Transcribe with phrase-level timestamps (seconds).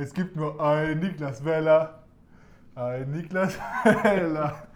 [0.00, 2.02] Es gibt nur einen Niklas Weller.
[2.74, 4.66] Ein Niklas Weller.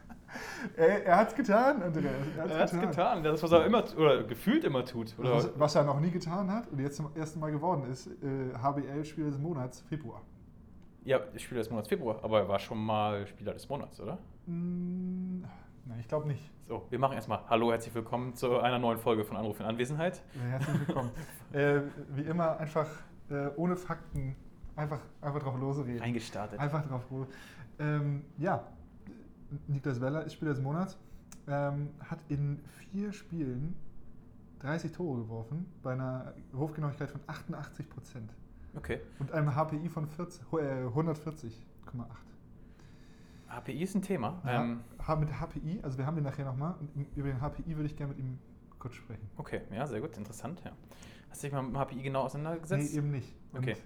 [0.77, 2.13] Er, er hat's getan, Andreas.
[2.37, 3.23] Er hat's getan.
[3.23, 5.19] Das, was er immer, oder gefühlt immer tut.
[5.19, 5.37] Oder?
[5.37, 8.55] Was, was er noch nie getan hat und jetzt zum ersten Mal geworden ist, äh,
[8.55, 10.21] HBL-Spieler des Monats, Februar.
[11.05, 14.19] Ja, Spieler des Monats Februar, aber er war schon mal Spieler des Monats, oder?
[14.45, 15.41] Mm,
[15.87, 16.51] nein, ich glaube nicht.
[16.69, 20.21] So, wir machen erstmal Hallo, herzlich willkommen zu einer neuen Folge von Anruf in Anwesenheit.
[20.51, 21.11] Herzlich willkommen.
[21.53, 21.81] äh,
[22.11, 22.89] wie immer einfach
[23.31, 24.37] äh, ohne Fakten
[24.77, 26.01] einfach, einfach drauf losreden.
[26.03, 26.59] Eingestartet.
[26.59, 27.27] Einfach drauf los.
[27.79, 28.67] Ähm, ja,
[29.67, 30.97] Niklas Weller ist Spieler des Monats.
[31.47, 32.61] Ähm, hat in
[32.91, 33.77] vier Spielen
[34.61, 38.33] 30 Tore geworfen bei einer Wurfgenauigkeit von 88 Prozent.
[38.77, 39.01] Okay.
[39.19, 41.53] Und einem HPI von 40, äh, 140,8.
[43.49, 44.41] HPI ist ein Thema.
[44.45, 44.81] Ja, Ähm,
[45.21, 46.75] mit HPI, also wir haben den nachher nochmal.
[47.15, 48.39] Über den HPI würde ich gerne mit ihm
[48.79, 49.29] kurz sprechen.
[49.37, 50.61] okay, ja, sehr gut, interessant.
[50.65, 50.73] Ja.
[51.31, 52.93] Hast du dich mal mit dem HPI genau auseinandergesetzt?
[52.93, 53.35] Nee, eben nicht.
[53.53, 53.77] Und Okay.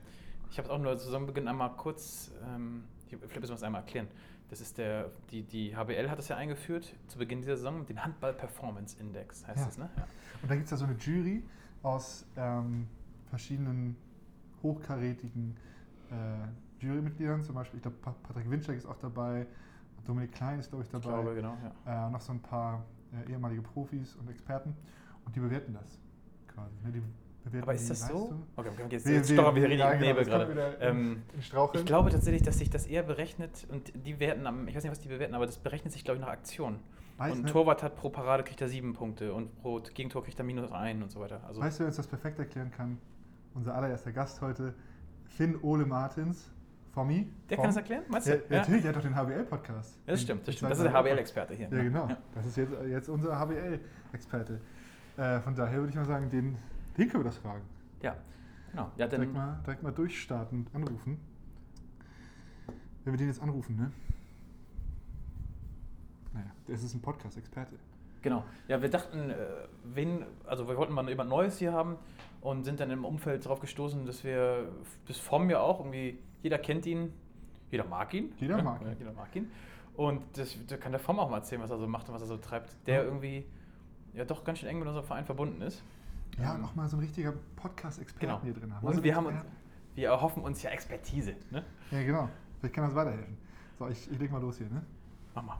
[0.50, 3.62] Ich habe es auch nur zusammen beginnen einmal kurz, ähm, ich- vielleicht müssen wir es
[3.62, 4.08] einmal erklären.
[4.50, 8.02] Das ist der, die, die HBL hat das ja eingeführt zu Beginn dieser Saison, den
[8.02, 9.66] Handball Performance Index heißt Ja.
[9.66, 9.90] das, ne?
[9.96, 10.06] Ja.
[10.42, 11.42] Und da gibt es ja so eine Jury
[11.82, 12.86] aus ähm,
[13.28, 13.96] verschiedenen
[14.62, 15.56] hochkarätigen
[16.10, 17.42] äh, Jurymitgliedern.
[17.42, 19.46] Zum Beispiel, ich glaube, Pa- Patrick Winczek ist auch dabei.
[20.06, 21.14] Dominik Klein ist, glaube ich, Ich dabei.
[21.22, 21.56] glaube, genau.
[21.84, 22.06] Ja.
[22.08, 22.84] äh, noch so ein paar
[23.26, 24.74] äh, ehemalige Profis und Experten.
[25.26, 26.00] Und die bewerten das
[26.46, 26.74] quasi.
[26.82, 26.92] Ne?
[26.92, 27.02] Die
[27.44, 28.34] bewerten Aber ist das so?
[28.56, 30.76] Okay, okay, jetzt, jetzt stochern wir richtig ja, im genau, Nebel gerade.
[30.80, 31.50] Ähm, ich
[31.86, 35.00] glaube tatsächlich, dass sich das eher berechnet und die werten am, ich weiß nicht, was
[35.00, 36.80] die bewerten, aber das berechnet sich, glaube ich, nach Aktion.
[37.16, 37.52] Weiß und ein nicht.
[37.52, 41.02] Torwart hat pro Parade kriegt er sieben Punkte und pro Gegentor kriegt er minus ein
[41.02, 41.40] und so weiter.
[41.46, 42.98] Also Weißt du, wer uns das perfekt erklären kann?
[43.54, 44.74] Unser allererster Gast heute,
[45.26, 46.52] Finn Ole Martins.
[46.92, 47.28] Fommi.
[47.48, 48.32] der Vom- kann das erklären, meinst du?
[48.32, 49.98] Ja, Natürlich, der hat doch den HBL-Podcast.
[50.06, 50.72] Ja, das stimmt, das stimmt.
[50.72, 51.68] Das ist der HBL-Experte hier.
[51.70, 52.08] Ja, genau.
[52.08, 52.16] Ja.
[52.34, 54.60] Das ist jetzt, jetzt unser HBL-Experte.
[55.16, 56.56] Äh, von daher würde ich mal sagen, den,
[56.98, 57.62] den können wir das fragen.
[58.02, 58.16] Ja,
[58.70, 58.90] genau.
[58.96, 61.18] Ja, Direkt mal, direkt mal durchstarten und anrufen.
[63.04, 63.90] Wenn wir den jetzt anrufen, ne?
[66.34, 67.74] Naja, das ist ein Podcast-Experte.
[68.22, 68.44] genau.
[68.68, 69.36] Ja, wir dachten, äh,
[69.84, 71.96] wen, also wir wollten mal jemand Neues hier haben
[72.40, 74.68] und sind dann im Umfeld darauf gestoßen, dass wir
[75.06, 77.12] bis vom ja auch irgendwie, jeder kennt ihn,
[77.70, 78.32] jeder mag ihn.
[78.38, 78.96] Jeder mag ihn.
[78.98, 79.50] Jeder mag ihn.
[79.96, 82.22] Und das, da kann der Vom auch mal erzählen, was er so macht und was
[82.22, 83.02] er so treibt, der Ja.
[83.04, 83.44] irgendwie
[84.14, 85.82] ja doch ganz schön eng mit unserem Verein verbunden ist.
[86.40, 88.42] Ja, Ähm, auch mal so ein richtiger Podcast-Experten Genau.
[88.42, 88.84] hier drin haben.
[88.84, 89.36] Und Also wir haben uns,
[89.94, 91.34] wir erhoffen uns ja Expertise.
[91.50, 91.64] Ne?
[91.90, 92.28] Ja, genau.
[92.60, 93.36] Vielleicht kann das weiterhelfen.
[93.78, 94.82] So, ich, ich leg mal los hier, ne?
[95.34, 95.58] Mach mal.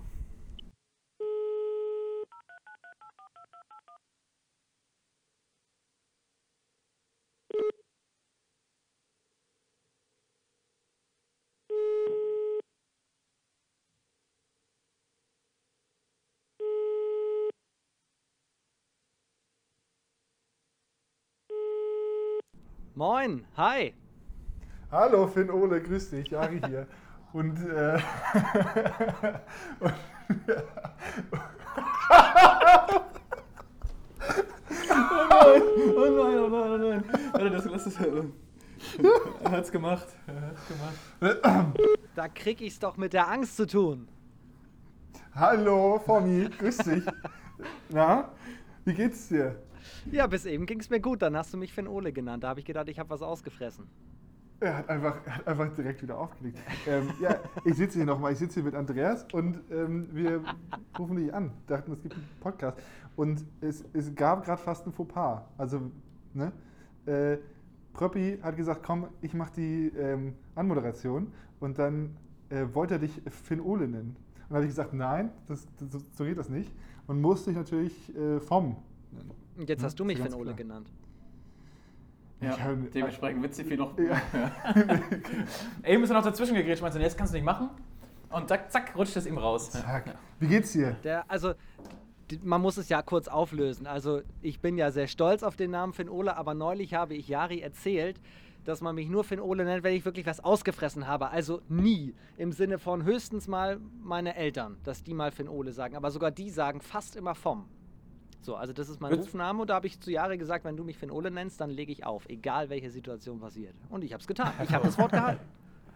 [22.99, 23.95] Moin, hi.
[24.91, 26.89] Hallo Finn Ole, grüß dich, Jari hier.
[27.33, 28.01] Und, äh,
[29.79, 29.95] und
[34.91, 37.05] Oh nein, oh nein, oh nein.
[37.31, 38.01] Warte, das, das ist.
[38.01, 40.09] Er hat's gemacht.
[40.27, 41.79] Er hat's gemacht.
[42.17, 44.09] Da krieg ich's doch mit der Angst zu tun.
[45.37, 47.05] hallo Fommi, grüß dich.
[47.91, 48.33] Na,
[48.85, 49.55] wie geht's dir?
[50.11, 51.23] Ja, bis eben ging's mir gut.
[51.23, 52.45] Dann hast du mich Finn Ole genannt.
[52.45, 53.87] Da habe ich gedacht, ich habe was ausgefressen.
[54.61, 56.59] Er hat einfach, hat einfach direkt wieder aufgelegt.
[56.87, 60.43] Ähm, ja, ich sitze hier nochmal, ich sitze hier mit Andreas und ähm, wir
[60.99, 62.77] rufen dich an, dachten, es gibt einen Podcast.
[63.15, 65.43] Und es, es gab gerade fast ein Fauxpas.
[65.59, 65.93] Also,
[66.35, 66.53] ne?
[67.07, 67.39] Äh,
[67.93, 72.17] Pröppi hat gesagt, komm, ich mache die ähm, Anmoderation und dann
[72.49, 74.17] äh, wollte er dich Finn Ole nennen.
[74.17, 76.73] Und dann habe ich gesagt, nein, das, das, so geht das nicht.
[77.07, 78.77] Und musste ich natürlich äh, vom
[79.13, 79.31] nennen.
[79.59, 80.57] Und jetzt Ja, hast du mich ja Finn ganz Ole klar.
[80.57, 80.89] genannt.
[82.41, 83.99] Ja, Ich hab- dementsprechend witzig wie noch.
[83.99, 84.23] Ja.
[85.85, 87.71] Eben ist er noch dazwischen gegrätscht, meinst du, jetzt kannst du nicht machen?
[88.31, 89.71] Und zack, zack, rutscht es ihm raus.
[89.71, 90.15] Zack.
[90.39, 90.93] Wie geht's dir?
[91.03, 91.55] Der, also,
[92.43, 93.87] man muss es ja kurz auflösen.
[93.87, 97.27] Also, ich bin ja sehr stolz auf den Namen Finn Ole, aber neulich habe ich
[97.27, 98.21] Jari erzählt,
[98.65, 101.31] dass man mich nur Finn Ole nennt, wenn ich wirklich was ausgefressen habe.
[101.31, 102.15] Also nie.
[102.37, 105.97] Im Sinne von höchstens mal meine Eltern, dass die mal Finn Ole sagen.
[105.97, 107.65] Aber sogar die sagen fast immer vom.
[108.41, 109.21] So, also das ist mein Gut.
[109.21, 111.71] Rufname und da habe ich zu Jari gesagt, wenn du mich Finn Ole nennst, dann
[111.71, 113.75] lege ich auf, egal welche Situation passiert.
[113.91, 114.53] Und ich habe es getan.
[114.63, 115.41] Ich habe das Wort gehalten.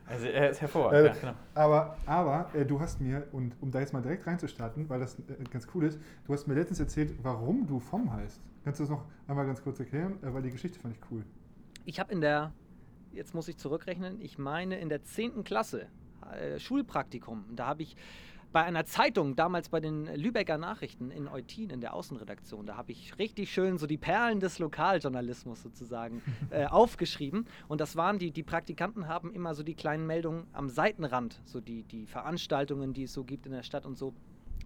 [0.04, 1.00] Also er ist hervorragend.
[1.00, 1.34] Äh, ja, genau.
[1.54, 5.18] Aber, aber äh, du hast mir, und um da jetzt mal direkt reinzustarten, weil das
[5.20, 8.40] äh, ganz cool ist, du hast mir letztens erzählt, warum du vom heißt.
[8.64, 10.18] Kannst du das noch einmal ganz kurz erklären?
[10.22, 11.24] Äh, weil die Geschichte fand ich cool.
[11.84, 12.52] Ich habe in der,
[13.12, 15.44] jetzt muss ich zurückrechnen, ich meine in der 10.
[15.44, 15.86] Klasse
[16.32, 17.44] äh, Schulpraktikum.
[17.54, 17.96] Da habe ich
[18.52, 22.93] bei einer Zeitung, damals bei den Lübecker Nachrichten in Eutin in der Außenredaktion, da habe
[22.93, 27.46] ich richtig schön so die Perlen des Lokaljournalismus sozusagen äh, aufgeschrieben.
[27.69, 31.60] Und das waren die, die Praktikanten haben immer so die kleinen Meldungen am Seitenrand, so
[31.60, 34.12] die, die Veranstaltungen, die es so gibt in der Stadt und so.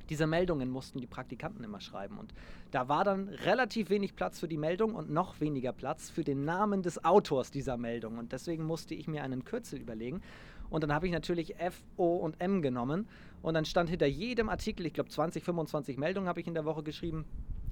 [0.08, 2.18] Diese Meldungen mussten die Praktikanten immer schreiben.
[2.18, 2.32] Und
[2.70, 6.44] da war dann relativ wenig Platz für die Meldung und noch weniger Platz für den
[6.44, 8.18] Namen des Autors dieser Meldung.
[8.18, 10.22] Und deswegen musste ich mir einen Kürzel überlegen.
[10.70, 13.08] Und dann habe ich natürlich F, O und M genommen.
[13.42, 16.64] Und dann stand hinter jedem Artikel, ich glaube 20, 25 Meldungen habe ich in der
[16.64, 17.24] Woche geschrieben.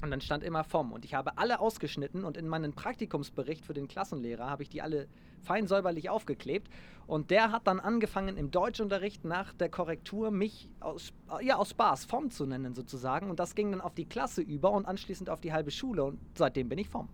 [0.03, 0.93] Und dann stand immer vom.
[0.93, 4.83] Und ich habe alle ausgeschnitten und in meinen Praktikumsbericht für den Klassenlehrer habe ich die
[4.83, 5.09] alle
[5.41, 6.69] fein säuberlich aufgeklebt.
[7.07, 12.05] Und der hat dann angefangen im Deutschunterricht nach der Korrektur mich aus, ja, aus Spaß
[12.05, 13.31] vom zu nennen sozusagen.
[13.31, 16.05] Und das ging dann auf die Klasse über und anschließend auf die halbe Schule.
[16.05, 17.09] Und seitdem bin ich vom.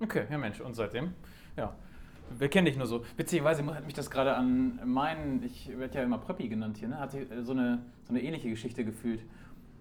[0.00, 1.14] Okay, ja Mensch, und seitdem?
[1.56, 1.74] Ja.
[2.38, 3.04] Wir kennen dich nur so.
[3.16, 6.98] Witzigerweise hat mich das gerade an meinen, ich werde ja immer Preppy genannt hier, ne?
[6.98, 9.24] hat sich, äh, so eine, so eine ähnliche Geschichte gefühlt.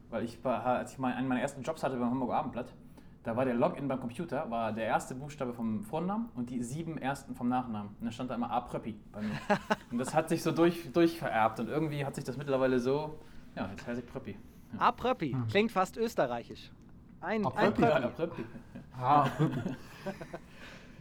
[0.09, 2.73] Weil ich, war, als ich mal einen meiner ersten Jobs hatte beim Hamburger Abendblatt,
[3.23, 6.97] da war der Login beim Computer, war der erste Buchstabe vom Vornamen und die sieben
[6.97, 7.95] ersten vom Nachnamen.
[7.99, 9.37] Und da stand da immer A Preppy bei mir.
[9.91, 13.19] und das hat sich so durch, durchvererbt und irgendwie hat sich das mittlerweile so,
[13.55, 14.37] ja, jetzt heiße ich Preppy.
[14.73, 14.79] Ja.
[14.79, 16.71] A Preppy, klingt fast österreichisch.
[17.21, 17.81] Ein, A ein Preppy.
[17.83, 18.43] Ja, Preppy.
[18.97, 19.75] Preppy.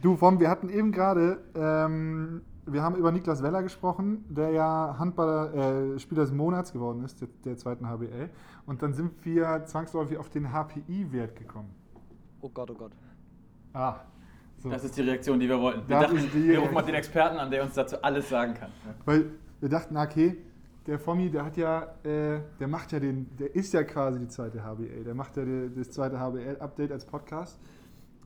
[0.01, 4.95] Du, Vom, wir hatten eben gerade, ähm, wir haben über Niklas Weller gesprochen, der ja
[4.97, 8.29] Handballer, äh, Spieler des Monats geworden ist, der, der zweiten HBL.
[8.65, 11.69] Und dann sind wir zwangsläufig auf den HPI-Wert gekommen.
[12.41, 12.91] Oh Gott, oh Gott.
[13.73, 13.97] Ah,
[14.57, 14.69] so.
[14.69, 15.87] Das ist die Reaktion, die wir wollten.
[15.87, 18.27] Wir Das dachten, ist die wir rufen mal den Experten an, der uns dazu alles
[18.27, 18.71] sagen kann.
[19.05, 19.25] Weil
[19.59, 20.37] wir dachten, okay,
[20.87, 24.27] der Fommi, der hat ja, äh, der macht ja den, der ist ja quasi die
[24.27, 25.03] zweite HBL.
[25.03, 27.59] Der macht ja die, das zweite HBL-Update als Podcast.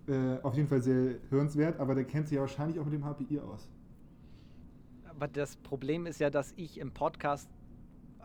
[0.08, 3.04] Äh, auf jeden Fall sehr hörenswert, aber der kennt sich ja wahrscheinlich auch mit dem
[3.04, 3.68] HPI aus.
[5.10, 7.50] Aber das Problem ist ja, dass ich im Podcast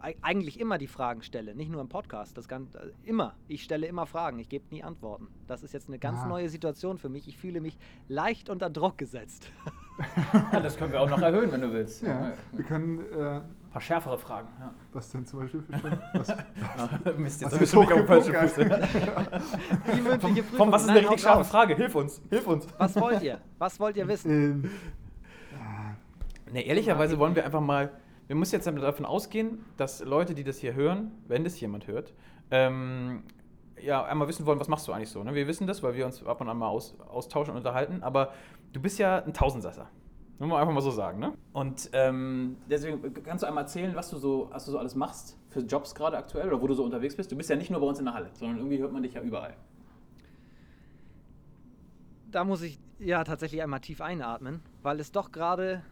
[0.03, 3.35] ei- eigentlich immer die Fragen stelle, nicht nur im Podcast, das kann, äh, immer.
[3.49, 5.29] Ich stelle immer Fragen, ich gebe nie Antworten.
[5.47, 6.27] Das ist jetzt eine ganz Ah.
[6.27, 7.29] neue Situation für mich.
[7.29, 7.79] Ich fühle mich
[8.09, 9.51] leicht unter Druck gesetzt.
[10.53, 12.03] Ja, das können wir auch noch erhöhen, wenn du willst.
[12.03, 14.49] Ja, wir können, äh, Ein paar schärfere Fragen.
[14.59, 14.75] Ja.
[14.93, 16.01] was denn zum Beispiel für Fragen?
[17.05, 18.55] Was, Mist, jetzt ist bist du nicht auf.
[19.95, 21.49] Die mündliche Vom, vom, was ist Nein, eine richtig scharfe raus.
[21.51, 21.77] Frage?
[21.77, 22.67] Hilf uns, hilf uns.
[22.79, 23.41] Was wollt ihr?
[23.59, 24.65] Was wollt ihr wissen?
[24.65, 24.71] ähm,
[26.53, 27.93] Ne, ehrlicherweise wollen wir einfach mal,
[28.27, 32.13] wir müssen jetzt davon ausgehen, dass Leute, die das hier hören, wenn das jemand hört,
[32.51, 33.23] ähm,
[33.81, 35.23] ja, einmal wissen wollen, was machst du eigentlich so.
[35.23, 35.33] Ne?
[35.37, 38.33] Wir wissen das, weil wir uns ab und an mal aus, austauschen und unterhalten, aber
[38.73, 39.89] du bist ja ein Tausendsasser.
[40.41, 41.35] Muss man einfach mal so sagen, ne?
[41.53, 45.37] Und ähm, deswegen kannst du einmal erzählen, was du so, was du so alles machst
[45.51, 47.31] für Jobs gerade aktuell oder wo du so unterwegs bist.
[47.31, 49.13] Du bist ja nicht nur bei uns in der Halle, sondern irgendwie hört man dich
[49.13, 49.55] ja überall.
[52.31, 55.83] Da muss ich ja tatsächlich einmal tief einatmen, weil es doch gerade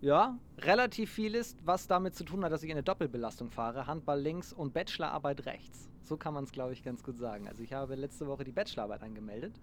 [0.00, 3.86] ja, relativ viel ist, was damit zu tun hat, dass ich eine Doppelbelastung fahre.
[3.86, 5.88] Handball links und Bachelorarbeit rechts.
[6.02, 7.46] So kann man es, glaube ich, ganz gut sagen.
[7.46, 9.54] Also ich habe letzte Woche die Bachelorarbeit angemeldet.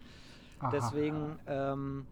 [0.59, 0.71] aha.
[0.71, 2.07] Deswegen, ähm,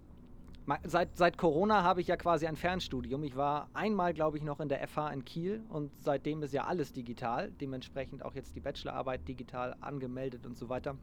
[0.84, 3.24] seit, seit Corona habe ich ja quasi ein Fernstudium.
[3.24, 6.66] Ich war einmal, glaube ich, noch in der FH in Kiel und seitdem ist ja
[6.66, 7.52] alles digital.
[7.62, 10.98] Dementsprechend auch jetzt die Bachelorarbeit digital angemeldet und so weiter.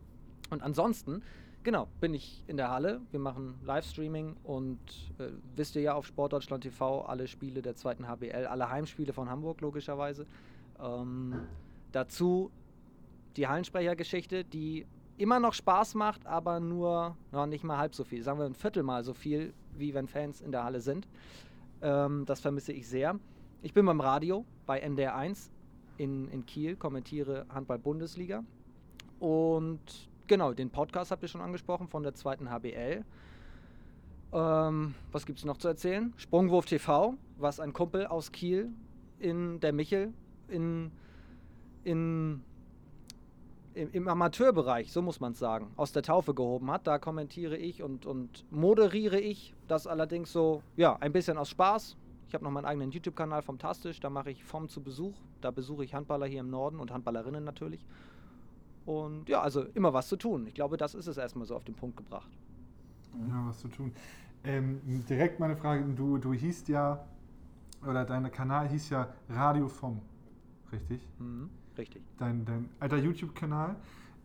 [0.51, 1.23] Und ansonsten,
[1.63, 3.01] genau, bin ich in der Halle.
[3.11, 4.79] Wir machen Livestreaming und
[5.19, 9.31] äh, wisst ihr ja auf Sportdeutschland TV alle Spiele der zweiten HBL, alle Heimspiele von
[9.31, 10.27] Hamburg logischerweise.
[10.79, 11.35] Ähm,
[11.93, 12.51] dazu
[13.37, 14.87] die Hallensprechergeschichte, die
[15.19, 18.23] immer noch Spaß macht, aber nur ja, nicht mal halb so viel.
[18.23, 21.09] Sagen wir ein Viertel mal so viel, wie wenn Fans in der Halle sind.
[21.83, 23.19] Ähm, das vermisse ich sehr.
[23.63, 25.51] Ich bin beim Radio bei NDR 1
[25.99, 28.45] in, in Kiel, kommentiere Handball-Bundesliga.
[29.21, 29.81] Und
[30.27, 33.05] genau, den Podcast habt ihr schon angesprochen von der zweiten HBL.
[34.33, 36.13] Ähm, was gibt es noch zu erzählen?
[36.17, 38.71] Sprungwurf TV, was ein Kumpel aus Kiel
[39.21, 40.13] in der Michel
[40.49, 40.91] in,
[41.85, 42.43] in
[43.75, 46.87] im, im Amateurbereich, so muss man es sagen, aus der Taufe gehoben hat.
[46.87, 49.55] Da kommentiere ich und, und moderiere ich.
[49.69, 51.97] Das allerdings so, ja, ein bisschen aus Spaß.
[52.29, 54.01] Ich habe noch meinen eigenen YouTube-Kanal vom Tastisch.
[54.01, 55.15] Da mache ich vom zu Besuch.
[55.41, 57.85] Da besuche ich Handballer hier im Norden und Handballerinnen natürlich.
[58.87, 60.47] Und ja, also immer was zu tun.
[60.47, 62.31] Ich glaube, das ist es erstmal so auf den Punkt gebracht.
[63.29, 63.93] Ja, was zu tun.
[64.43, 67.05] Ähm, direkt meine Frage, du, du hießt ja,
[67.87, 70.01] oder dein Kanal hieß ja Radio vom,
[70.71, 71.07] richtig?
[71.19, 72.03] Mhm, richtig.
[72.19, 73.77] Dein, dein alter YouTube-Kanal.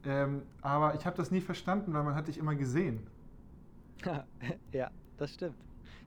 [0.05, 3.05] Ähm, aber ich habe das nie verstanden, weil man hat dich immer gesehen.
[4.71, 5.55] ja, das stimmt.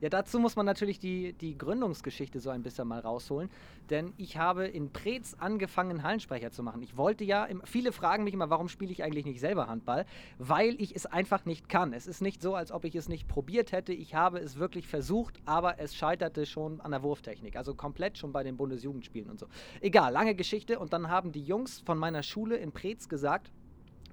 [0.03, 3.49] Ja, dazu muss man natürlich die, die Gründungsgeschichte so ein bisschen mal rausholen.
[3.89, 6.81] Denn ich habe in Preetz angefangen, Hallensprecher zu machen.
[6.81, 10.05] Ich wollte ja, im, viele fragen mich immer, warum spiele ich eigentlich nicht selber Handball?
[10.37, 11.93] Weil ich es einfach nicht kann.
[11.93, 13.93] Es ist nicht so, als ob ich es nicht probiert hätte.
[13.93, 17.55] Ich habe es wirklich versucht, aber es scheiterte schon an der Wurftechnik.
[17.55, 19.47] Also komplett schon bei den Bundesjugendspielen und so.
[19.79, 20.79] Egal, lange Geschichte.
[20.79, 23.53] Und dann haben die Jungs von meiner Schule in Preetz gesagt,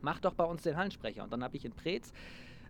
[0.03, 1.25] mach doch bei uns den Hallensprecher.
[1.25, 2.13] Und dann habe ich in Preetz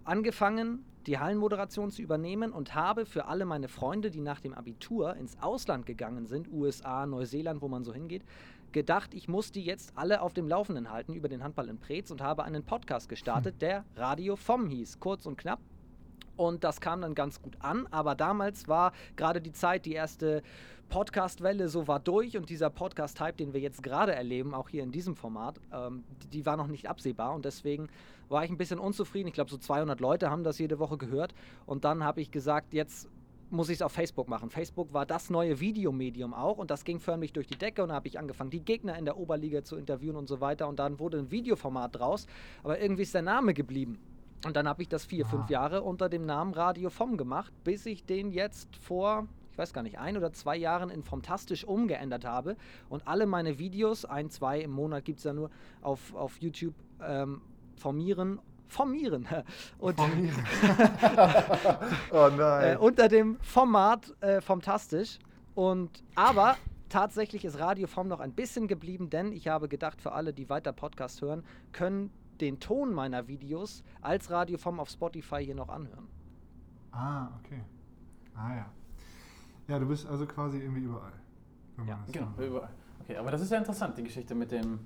[0.05, 5.17] angefangen, die Hallenmoderation zu übernehmen und habe für alle meine Freunde, die nach dem Abitur
[5.17, 8.23] ins Ausland gegangen sind, USA, Neuseeland, wo man so hingeht,
[8.73, 12.11] gedacht, ich muss die jetzt alle auf dem Laufenden halten über den Handball in Preetz
[12.11, 15.61] und habe einen Podcast gestartet, der Radio vom hieß, kurz und knapp.
[16.37, 20.43] Und das kam dann ganz gut an, aber damals war gerade die Zeit, die erste
[20.91, 24.93] Podcast-Welle so war durch und dieser Podcast-Hype, den wir jetzt gerade erleben, auch hier in
[24.93, 27.89] diesem Format, ähm, die, die war noch nicht absehbar und deswegen
[28.29, 29.29] war ich ein bisschen unzufrieden.
[29.29, 31.33] Ich glaube, so 200 Leute haben das jede Woche gehört
[31.65, 33.09] und dann habe ich gesagt, jetzt
[33.51, 34.51] muss ich es auf Facebook machen.
[34.51, 37.95] Facebook war das neue Videomedium auch und das ging förmlich durch die Decke und da
[37.95, 40.99] habe ich angefangen, die Gegner in der Oberliga zu interviewen und so weiter und dann
[40.99, 42.27] wurde ein Videoformat draus,
[42.63, 43.99] aber irgendwie ist der Name geblieben.
[44.45, 47.85] Und dann habe ich das vier, fünf Jahre unter dem Namen Radio Vom gemacht, bis
[47.85, 52.25] ich den jetzt vor, ich weiß gar nicht, ein oder zwei Jahren in Fantastisch umgeändert
[52.25, 52.57] habe.
[52.89, 55.51] Und alle meine Videos, ein, zwei im Monat gibt es ja nur
[55.83, 57.43] auf, auf YouTube, ähm,
[57.77, 58.41] formieren
[58.71, 59.27] formieren.
[59.79, 60.45] Und Formieren.
[62.13, 62.75] oh nein.
[62.75, 65.19] äh, unter dem Format äh, Fantastisch.
[65.55, 66.57] Und aber
[66.89, 70.49] tatsächlich ist Radio Vom noch ein bisschen geblieben, denn ich habe gedacht, für alle, die
[70.49, 75.69] weiter Podcast hören, können den Ton meiner Videos als Radio Vom auf Spotify hier noch
[75.69, 76.09] anhören.
[76.93, 77.63] ah, okay.
[78.35, 78.80] Ah ja.
[79.71, 81.13] Ja, du bist also quasi irgendwie überall.
[81.87, 82.71] Ja, das Genau, so- überall.
[83.03, 84.81] Okay, aber das ist ja interessant, die Geschichte mit dem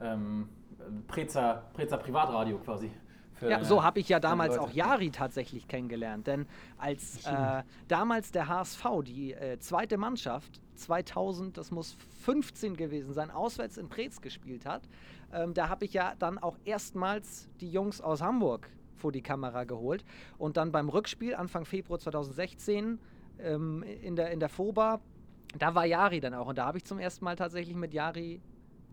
[0.00, 0.48] ähm,
[1.08, 2.90] Prezer, Prezer Privatradio quasi.
[3.34, 6.28] Für, Ja, so habe ich ja damals auch Jari tatsächlich kennengelernt.
[6.28, 13.12] Denn als äh, damals der HSV, die äh, zweite Mannschaft, 2000, das muss 15 gewesen
[13.12, 14.82] sein, auswärts in Preetz gespielt hat,
[15.32, 19.64] ähm, da habe ich ja dann auch erstmals die Jungs aus Hamburg vor die Kamera
[19.64, 20.04] geholt.
[20.38, 22.98] Und dann beim Rückspiel Anfang Februar 2016
[23.40, 25.00] ähm, in, der, in der FOBA,
[25.58, 26.46] da war Jari dann auch.
[26.48, 28.40] Und da habe ich zum ersten Mal tatsächlich mit Jari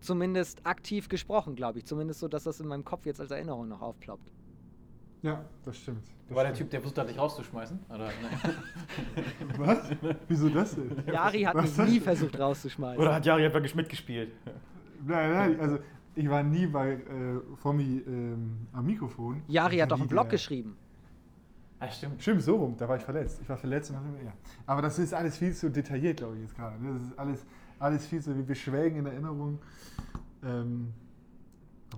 [0.00, 1.86] zumindest aktiv gesprochen, glaube ich.
[1.86, 4.30] Zumindest so, dass das in meinem Kopf jetzt als Erinnerung noch aufploppt.
[5.22, 6.06] Ja, das stimmt.
[6.28, 6.66] Das War der stimmt.
[6.66, 7.78] Typ, der versucht hat, dich rauszuschmeißen?
[7.88, 8.10] Oder?
[9.58, 9.90] Was?
[10.28, 10.90] Wieso das denn?
[11.12, 13.00] Jari hat Was mich nie versucht rauszuschmeißen.
[13.02, 14.32] Oder hat Jari einfach mitgespielt?
[15.04, 15.78] Nein, nein, also
[16.14, 17.00] ich war nie bei äh,
[17.56, 19.42] Fomi ähm, am Mikrofon.
[19.48, 20.76] Jari Ich hat doch einen Blog der- geschrieben.
[21.78, 22.22] Ah, stimmt.
[22.22, 23.38] Stimmt, so rum, da war ich verletzt.
[23.42, 24.32] Ich war verletzt und dann, ja.
[24.66, 26.82] Aber das ist alles viel zu detailliert, glaube ich, jetzt gerade.
[26.82, 26.94] ne?
[26.94, 27.44] Das ist alles,
[27.78, 29.58] alles viel zu, wir schwelgen in Erinnerung.
[30.42, 30.92] Ähm,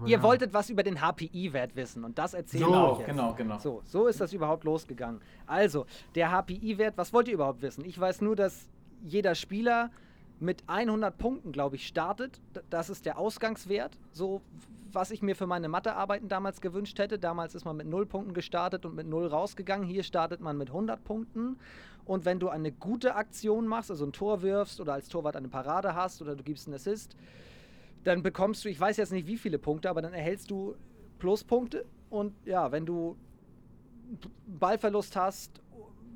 [0.04, 0.23] Ihr ja.
[0.23, 3.06] wolltet was über den HPI-Wert wissen und das erzähle So, ich Genau, euch jetzt.
[3.08, 3.58] genau, genau.
[3.58, 5.20] So, so ist das überhaupt losgegangen.
[5.47, 7.85] Also, der HPI-Wert, was wollt ihr überhaupt wissen?
[7.85, 8.68] Ich weiß nur, dass
[9.04, 9.90] jeder Spieler
[10.40, 12.40] mit 100 Punkten, glaube ich, startet.
[12.70, 14.40] Das ist der Ausgangswert, so
[14.92, 17.18] was ich mir für meine Mathearbeiten damals gewünscht hätte.
[17.18, 19.87] Damals ist man mit 0 Punkten gestartet und mit 0 rausgegangen.
[19.87, 21.59] Hier startet man mit 100 Punkten.
[22.04, 25.49] Und wenn du eine gute Aktion machst, also ein Tor wirfst oder als Torwart eine
[25.49, 27.16] Parade hast oder du gibst einen Assist,
[28.04, 30.75] dann bekommst du, ich weiß jetzt nicht wie viele Punkte, aber dann erhältst du
[31.18, 31.85] Pluspunkte.
[32.09, 33.16] Und ja, wenn du
[34.47, 35.61] Ballverlust hast,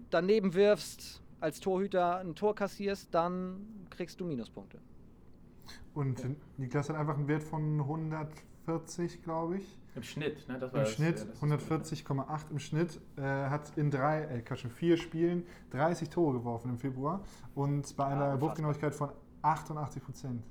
[0.08, 4.78] daneben wirfst, als Torhüter ein Tor kassierst, dann kriegst du Minuspunkte.
[5.92, 6.22] Und
[6.56, 7.86] Niklas hat einfach einen Wert von
[8.66, 9.78] 140, glaube ich.
[9.94, 10.58] Im Schnitt, ne?
[10.58, 14.64] Das war Im das, Schnitt, das- 140,8 im Schnitt, äh, hat in drei, äh, Quatsch,
[14.64, 17.20] in vier Spielen 30 Tore geworfen im Februar
[17.54, 18.40] und bei einer unfassbar.
[18.40, 19.10] Wurfgenauigkeit von
[19.42, 20.42] 88 Prozent.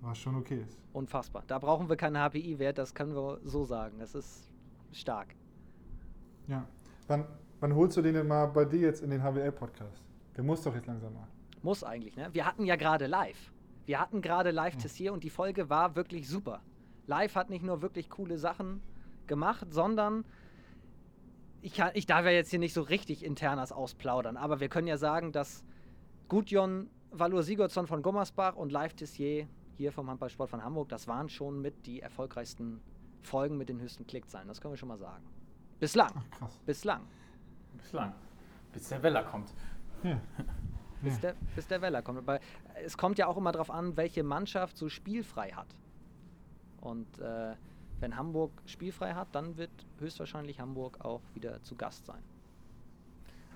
[0.00, 0.78] Was schon okay ist.
[0.94, 1.44] Unfassbar.
[1.46, 3.98] Da brauchen wir keinen HPI-Wert, das können wir so sagen.
[3.98, 4.50] Das ist
[4.92, 5.34] stark.
[6.48, 6.66] Ja.
[7.06, 7.26] Wann,
[7.60, 10.02] wann holst du den denn mal bei dir jetzt in den HWL-Podcast?
[10.36, 11.28] Der muss doch jetzt langsam mal.
[11.62, 12.30] Muss eigentlich, ne?
[12.32, 13.52] Wir hatten ja gerade live.
[13.84, 16.62] Wir hatten gerade live Tessier und die Folge war wirklich super.
[17.10, 18.80] Live hat nicht nur wirklich coole Sachen
[19.26, 20.24] gemacht, sondern
[21.60, 24.86] ich, kann, ich darf ja jetzt hier nicht so richtig internas ausplaudern, aber wir können
[24.86, 25.64] ja sagen, dass
[26.28, 31.28] Gudjon Valur Sigurdsson von Gummersbach und Live Tessier hier vom Handballsport von Hamburg, das waren
[31.28, 32.80] schon mit die erfolgreichsten
[33.22, 34.46] Folgen mit den höchsten Klickzahlen.
[34.46, 35.24] Das können wir schon mal sagen.
[35.80, 36.12] Bislang.
[36.14, 36.60] Ach, krass.
[36.64, 37.00] Bislang.
[37.76, 38.14] Bislang.
[38.72, 39.52] Bis der Weller kommt.
[40.04, 40.20] Ja.
[41.02, 41.20] Bis, Ja.
[41.20, 42.18] der, bis der Weller kommt.
[42.18, 42.38] Aber
[42.84, 45.74] es kommt ja auch immer darauf an, welche Mannschaft so spielfrei hat.
[46.80, 47.54] Und äh,
[48.00, 52.22] wenn Hamburg spielfrei hat, dann wird höchstwahrscheinlich Hamburg auch wieder zu Gast sein.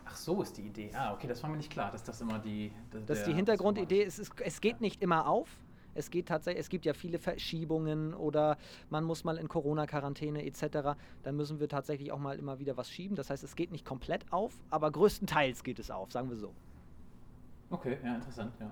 [0.04, 0.90] Ach, so ist die Idee.
[0.94, 2.70] Ah, okay, das war mir nicht klar, dass das immer die.
[3.06, 4.02] Das ist die Hintergrundidee.
[4.02, 5.48] Es, ist, es geht nicht immer auf.
[5.94, 8.58] Es geht tatsächlich, es gibt ja viele Verschiebungen oder
[8.90, 10.98] man muss mal in Corona-Quarantäne etc.
[11.22, 13.16] Da müssen wir tatsächlich auch mal immer wieder was schieben.
[13.16, 16.52] Das heißt, es geht nicht komplett auf, aber größtenteils geht es auf, sagen wir so.
[17.70, 18.70] Okay, ja, interessant, ja.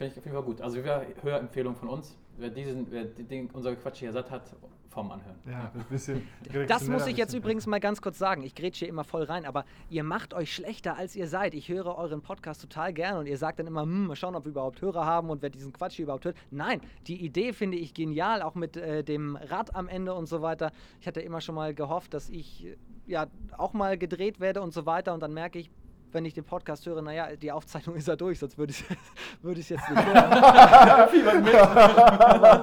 [0.00, 0.62] Finde ich auf jeden Fall gut.
[0.62, 2.16] Also wir Hörempfehlung von uns.
[2.38, 4.44] Wer diesen, wer den, unser Quatsch hier satt hat,
[4.88, 5.36] vom Anhören.
[5.46, 6.26] Ja, ein bisschen.
[6.68, 8.42] Das muss ich jetzt übrigens mal ganz kurz sagen.
[8.42, 11.52] Ich grätsche hier immer voll rein, aber ihr macht euch schlechter, als ihr seid.
[11.52, 14.46] Ich höre euren Podcast total gerne und ihr sagt dann immer, hm, mal schauen, ob
[14.46, 16.38] wir überhaupt Hörer haben und wer diesen Quatsch hier überhaupt hört.
[16.50, 20.40] Nein, die Idee finde ich genial, auch mit äh, dem Rad am Ende und so
[20.40, 20.72] weiter.
[21.02, 22.76] Ich hatte immer schon mal gehofft, dass ich äh,
[23.06, 23.26] ja
[23.58, 25.70] auch mal gedreht werde und so weiter und dann merke ich,
[26.12, 28.96] wenn ich den Podcast höre, naja, die Aufzeichnung ist ja durch, sonst würde ich es
[29.42, 30.32] würd jetzt nicht hören.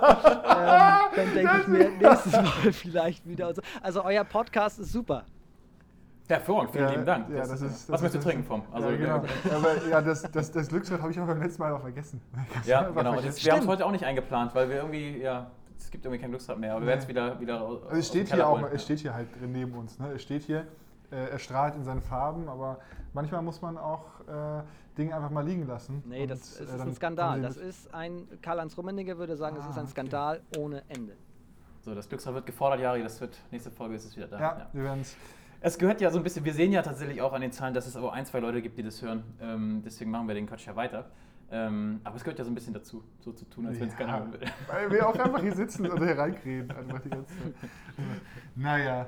[0.48, 3.54] ähm, dann denke ich mir nächstes Mal vielleicht wieder.
[3.54, 3.62] So.
[3.82, 5.25] Also euer Podcast ist super.
[6.30, 7.30] Hervorragend, vielen Ja, lieben Dank.
[7.30, 8.62] ja, das ist- was das möchtest du trinken vom?
[8.72, 9.24] Also, ja, genau.
[9.56, 12.20] Aber ja, das, das, das Glücksrad habe ich aber beim letzten Mal auch vergessen.
[12.66, 13.13] Ja, genau.
[13.13, 13.46] Vergessen.
[13.46, 15.50] wir haben es heute auch nicht eingeplant, weil wir irgendwie, ja,
[15.80, 16.74] es gibt irgendwie kein Glücksrad mehr.
[16.74, 19.00] Aber wir werden es wieder, wieder aus Also es steht hier auch, holen, es steht
[19.00, 19.98] hier halt drin neben uns.
[20.00, 20.12] Ne?
[20.16, 20.68] Es steht hier,
[21.12, 22.80] äh, er strahlt in seinen Farben, aber
[23.14, 24.64] manchmal muss man auch äh,
[24.98, 26.04] Dinge einfach mal liegen lassen.
[26.06, 27.42] Nee, Und, das, es äh, ist dann ein Skandal.
[27.42, 29.92] Das ist ein, Karl-Heinz Rummenigge würde sagen, es Ah, ist ein okay.
[29.92, 31.14] Skandal ohne Ende.
[31.82, 33.02] So, das Glücksrad wird gefordert, Jari.
[33.04, 34.36] Das wird, nächste Folge ist es wieder da.
[34.38, 34.42] mit.
[34.42, 35.16] Ja, wir werden es.
[35.62, 37.88] Es gehört ja so ein bisschen, wir sehen ja tatsächlich auch an den Zahlen, dass
[37.88, 39.24] es aber ein, zwei Leute gibt, die das hören.
[39.42, 41.06] Ähm, deswegen machen wir den Quatsch ja weiter.
[41.50, 43.96] Ähm, aber es gehört ja so ein bisschen dazu, so zu tun, als wenn es
[43.96, 44.42] keiner Ja, hören will.
[44.68, 46.70] weil wir auch einfach hier sitzen und hier reinreden.
[46.72, 47.54] Einfach die ganze Zeit.
[48.56, 49.08] Naja.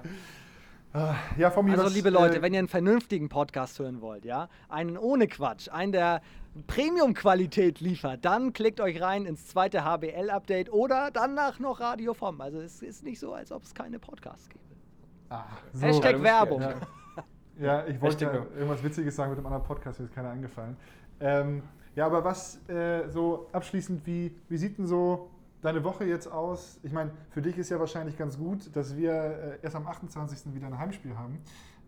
[1.38, 4.26] Ja, von mir Also was, liebe Leute, äh, wenn ihr einen vernünftigen Podcast hören wollt,
[4.26, 6.22] ja, einen ohne Quatsch, einen der
[6.66, 12.42] Premium-Qualität liefert, dann klickt euch rein ins zweite HBL-Update oder danach noch Radio vom.
[12.42, 14.64] Also es ist nicht so, als ob es keine Podcasts gäbe.
[15.30, 15.86] Ah, so.
[15.86, 16.62] Hashtag Ja, Werbung.
[16.62, 16.74] Ja.
[17.60, 20.78] Ja, ich wollte ja irgendwas Witziges sagen mit dem anderen Podcast, mir ist keiner eingefallen.
[21.20, 21.62] Ähm,
[21.94, 25.30] ja, aber was äh, so abschließend, wie, wie sieht denn so
[25.62, 26.80] deine Woche jetzt aus?
[26.84, 30.54] Ich meine, für dich ist ja wahrscheinlich ganz gut, dass wir äh, erst am 28.
[30.54, 31.42] wieder ein Heimspiel haben,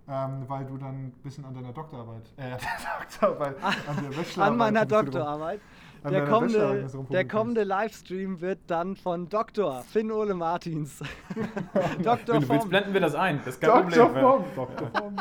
[0.08, 2.52] ähm, weil du dann ein bisschen an deiner Doktorarbeit, äh,
[3.00, 5.62] Doktorarbeit, an der Bachelorarbeit An meiner Doktorarbeit.
[6.04, 9.84] an Der kommende, der Livestream wird dann von Dr.
[9.84, 11.00] Finn Ole Martins.
[12.04, 12.36] Dr.
[12.36, 13.38] Wenn du willst, blenden wir das ein.
[13.46, 14.06] Das ist kein Dr.
[14.06, 14.24] Problem.
[14.24, 14.88] Form, Dr.
[14.90, 15.16] Form.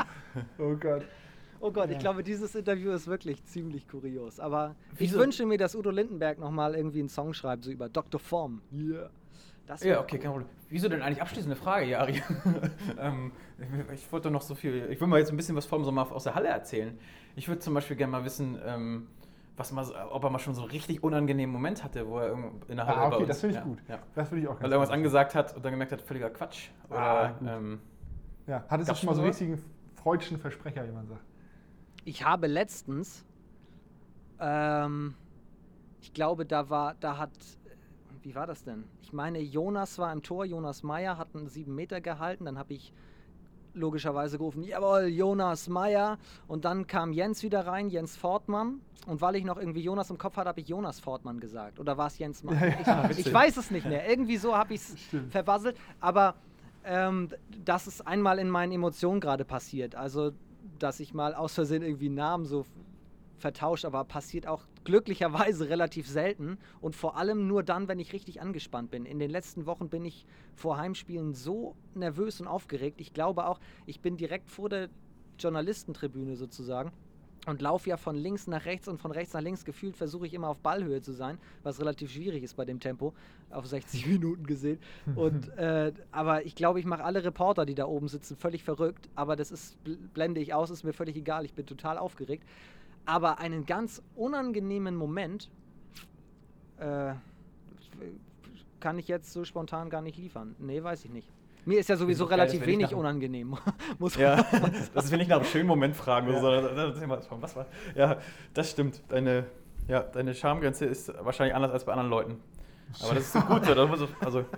[0.59, 1.04] Oh Gott.
[1.61, 1.99] Oh Gott, ich Ja.
[2.00, 4.40] glaube, dieses Interview ist wirklich ziemlich kurios.
[4.40, 5.19] Aber ich Wieso?
[5.19, 8.19] wünsche mir, dass Udo Lindenberg nochmal irgendwie einen Song schreibt, so über Dr.
[8.19, 8.62] Form.
[8.73, 9.11] Yeah.
[9.83, 10.49] Ja, okay, kein Problem.
[10.69, 12.21] Wieso denn eigentlich abschließende Frage, Jari?
[12.99, 14.88] ähm, ich, ich wollte noch so viel.
[14.90, 16.99] Ich will mal jetzt ein bisschen was vom Sommer aus der Halle erzählen.
[17.37, 19.07] Ich würde zum Beispiel gerne mal wissen, ähm,
[19.57, 22.50] was mal, ob er mal schon so einen richtig unangenehmen Moment hatte, wo er irgendwo
[22.67, 23.78] in der Halle Ah, bei okay, uns, das finde ich ja, gut.
[23.87, 23.99] Ja.
[24.17, 26.71] Das würde ich auch Weil er irgendwas angesagt hat und dann gemerkt hat, völliger Quatsch.
[26.89, 27.49] Oder, Ah, gut.
[27.49, 27.78] ähm,
[28.49, 29.63] Ja, hat es auch Gab's schon mal so schon richtigen
[30.02, 31.21] freudschen Versprecher, wie man sagt.
[32.04, 33.25] Ich habe letztens,
[34.39, 35.15] ähm,
[36.00, 37.30] ich glaube, da war, da hat,
[38.23, 38.84] wie war das denn?
[39.02, 42.75] Ich meine, Jonas war im Tor, Jonas Meyer hat einen 7 Meter gehalten, dann habe
[42.75, 42.93] ich
[43.75, 46.19] logischerweise gerufen, jawohl, Jonas Meyer.
[46.49, 48.80] Und dann kam Jens wieder rein, Jens Fortmann.
[49.06, 51.78] Und weil ich noch irgendwie Jonas im Kopf hatte, habe ich Jonas Fortmann gesagt.
[51.80, 52.80] Oder war es Jens Meyer?
[52.86, 54.08] Ja, ich, ich weiß es nicht mehr.
[54.08, 55.32] Irgendwie so habe ich es Stimmt.
[55.32, 55.76] verwasselt.
[56.00, 56.34] Aber
[56.84, 57.28] ähm,
[57.65, 59.95] das ist einmal in meinen Emotionen gerade passiert.
[59.95, 60.32] Also,
[60.82, 62.66] dass ich mal aus Versehen irgendwie Namen so
[63.38, 68.40] vertauscht, aber passiert auch glücklicherweise relativ selten und vor allem nur dann, wenn ich richtig
[68.40, 69.06] angespannt bin.
[69.06, 73.00] In den letzten Wochen bin ich vor Heimspielen so nervös und aufgeregt.
[73.00, 74.88] Ich glaube auch, ich bin direkt vor der
[75.38, 76.93] Journalistentribüne sozusagen
[77.47, 79.65] und laufe ja von links nach rechts und von rechts nach links.
[79.65, 83.15] Gefühlt versuche ich immer auf Ballhöhe zu sein, was relativ schwierig ist bei dem Tempo,
[83.50, 84.79] auf 60 Minuten gesehen.
[85.15, 89.09] Und, äh, aber ich glaube, ich mache alle Reporter, die da oben sitzen, völlig verrückt.
[89.15, 91.45] Aber das ist, bl- blende ich aus, ist mir völlig egal.
[91.45, 92.47] Ich bin total aufgeregt.
[93.07, 95.50] Aber einen ganz unangenehmen Moment
[96.76, 97.15] äh,
[98.81, 100.55] kann ich jetzt so spontan gar nicht liefern.
[100.59, 101.29] Nee, weiß ich nicht.
[101.65, 103.57] Mir ist ja sowieso geil, dass relativ nicht wenig unangenehm.
[103.99, 104.47] Muss man Ja,
[104.95, 106.61] das ist, wenn ich nach einem schönen Moment fragen Ja.
[106.61, 107.67] das ist schon, was war?
[107.95, 108.17] Ja,
[108.55, 109.03] das stimmt.
[109.09, 109.45] Deine,
[109.89, 112.37] ja, deine Schamgrenze ist wahrscheinlich anders als bei anderen Leuten.
[113.03, 113.75] Aber das ist so gut so.
[113.75, 114.45] Das also,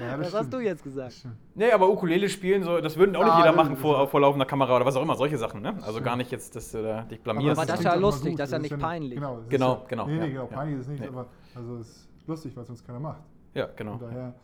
[0.00, 1.24] Ja, das Was hast du jetzt gesagt?
[1.24, 3.80] Das nee, aber Ukulele spielen, so, das würden auch nicht Ah, jeder das machen ist-
[3.80, 5.60] vor, vor laufender Kamera oder was auch immer, solche Sachen.
[5.62, 5.74] Ne?
[5.82, 7.58] Also gar nicht jetzt, dass du da dich blamierst.
[7.58, 9.14] Aber das ist ja lustig, das ist ja nicht nicht- peinlich.
[9.14, 10.56] Genau, Genau, ist ja, genau, Nee, nee, ja, genau, ja.
[10.56, 11.08] peinlich ist es nicht, Nee.
[11.08, 13.22] aber also es ist lustig, weil sonst keiner macht.
[13.54, 13.92] ja, genau.
[13.98, 14.34] Von daher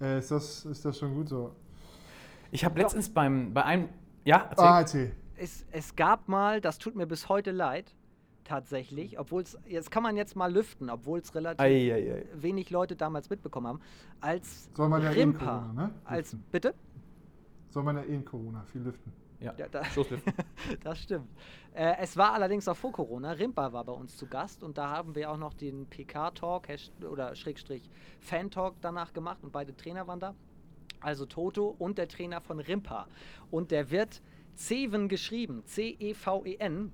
[0.00, 1.54] äh, ist, das, ist das schon gut so.
[2.50, 3.88] Ich habe letztens beim, bei einem,
[4.24, 4.64] ja, erzähl.
[4.64, 5.12] Ah, erzähl.
[5.36, 7.94] Es, es gab mal, das tut mir bis heute leid,
[8.44, 12.26] tatsächlich, obwohl es, jetzt kann man jetzt mal lüften, obwohl es relativ Ei, ei, ei.
[12.34, 13.80] wenig Leute damals mitbekommen haben,
[14.20, 15.90] als Soll man ja eh in Rimpa, Corona, ne?
[16.04, 16.50] als, Lüften.
[16.52, 16.74] bitte?
[17.68, 19.12] Soll man ja eh in Corona viel lüften.
[19.40, 19.82] Ja, Ja, da-.
[20.82, 21.28] Das stimmt.
[21.74, 23.32] Äh, es war allerdings auch vor Corona.
[23.32, 26.68] Rimpa war bei uns zu Gast und da haben wir auch noch den PK-Talk
[27.10, 30.34] oder Schrägstrich Fan-Talk danach gemacht und beide Trainer waren da.
[31.00, 33.06] Also Toto und der Trainer von Rimpa.
[33.50, 34.22] Und der wird
[34.56, 36.92] Ceven geschrieben, C-E-V-E-N.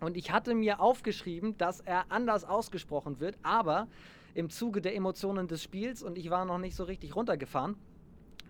[0.00, 3.88] Und ich hatte mir aufgeschrieben, dass er anders ausgesprochen wird, aber
[4.34, 7.76] im Zuge der Emotionen des Spiels und ich war noch nicht so richtig runtergefahren,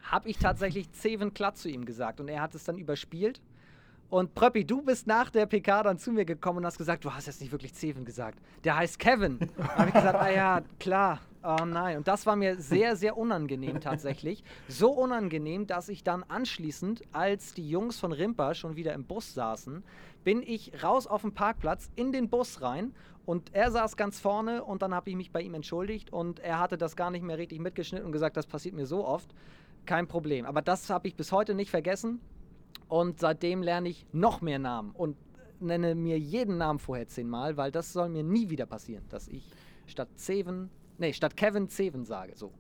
[0.02, 3.40] habe ich tatsächlich Ceven Klatt zu ihm gesagt und er hat es dann überspielt.
[4.08, 7.14] Und Pröppi, du bist nach der PK dann zu mir gekommen und hast gesagt, du
[7.14, 8.40] hast jetzt nicht wirklich Ceven gesagt.
[8.64, 9.38] Der heißt Kevin.
[9.56, 11.20] Da habe ich gesagt, ah ja, klar.
[11.44, 11.96] Oh nein.
[11.98, 14.42] Und das war mir sehr, sehr unangenehm tatsächlich.
[14.68, 19.32] So unangenehm, dass ich dann anschließend, als die Jungs von Rimpa schon wieder im Bus
[19.32, 19.84] saßen,
[20.24, 22.92] bin ich raus auf den Parkplatz in den Bus rein
[23.26, 26.58] und er saß ganz vorne und dann habe ich mich bei ihm entschuldigt und er
[26.58, 29.32] hatte das gar nicht mehr richtig mitgeschnitten und gesagt, das passiert mir so oft.
[29.86, 30.46] Kein Problem.
[30.46, 32.20] Aber das habe ich bis heute nicht vergessen.
[32.88, 35.16] Und seitdem lerne ich noch mehr Namen und
[35.60, 39.48] nenne mir jeden Namen vorher zehnmal, weil das soll mir nie wieder passieren, dass ich
[39.86, 42.32] statt Zeven, nee, statt Kevin Zeven sage.
[42.34, 42.52] So.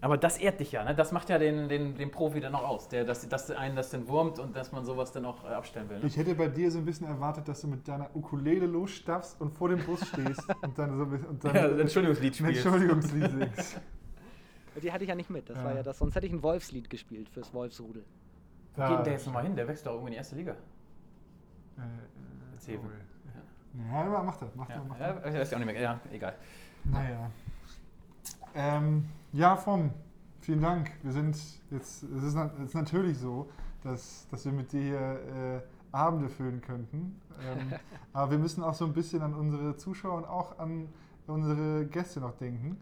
[0.00, 0.94] Aber das ehrt dich ja, ne?
[0.94, 3.90] Das macht ja den, den, den Profi dann auch aus, der, dass, dass einen das
[3.90, 6.00] dann wurmt und dass man sowas dann auch äh, abstellen will.
[6.00, 6.06] Ne?
[6.06, 9.54] Ich hätte bei dir so ein bisschen erwartet, dass du mit deiner Ukulele losstaffst und
[9.54, 12.66] vor dem Bus stehst und dann so ein bisschen und dann Ja, Entschuldigungslied spielst.
[12.66, 13.80] Entschuldigungslied singst.
[14.82, 15.64] Die hatte ich ja nicht mit, das Ja.
[15.64, 18.04] war ja das, sonst hätte ich ein Wolfslied gespielt fürs Wolfsrudel.
[18.76, 19.54] Wo geht denn der jetzt nochmal hin?
[19.56, 20.52] Der wechselt doch irgendwie in die erste Liga.
[20.52, 22.88] Äh, äh, Zeven.
[22.88, 25.32] oh, Ja, ja, mach das, mach das, Ja, mach ja, das.
[25.34, 25.80] ich weiß ja auch nicht mehr.
[25.80, 26.34] Ja, egal.
[26.84, 27.30] Naja.
[28.54, 29.90] Ähm, ja, Vom,
[30.40, 30.90] vielen Dank.
[31.02, 31.36] Wir sind
[31.70, 33.48] jetzt, es ist, na- es ist natürlich so,
[33.82, 35.00] dass, dass wir mit dir hier
[35.56, 35.60] äh,
[35.92, 37.20] Abende füllen könnten.
[37.40, 37.72] Ähm,
[38.12, 40.88] aber wir müssen auch so ein bisschen an unsere Zuschauer und auch an
[41.26, 42.76] unsere Gäste noch denken.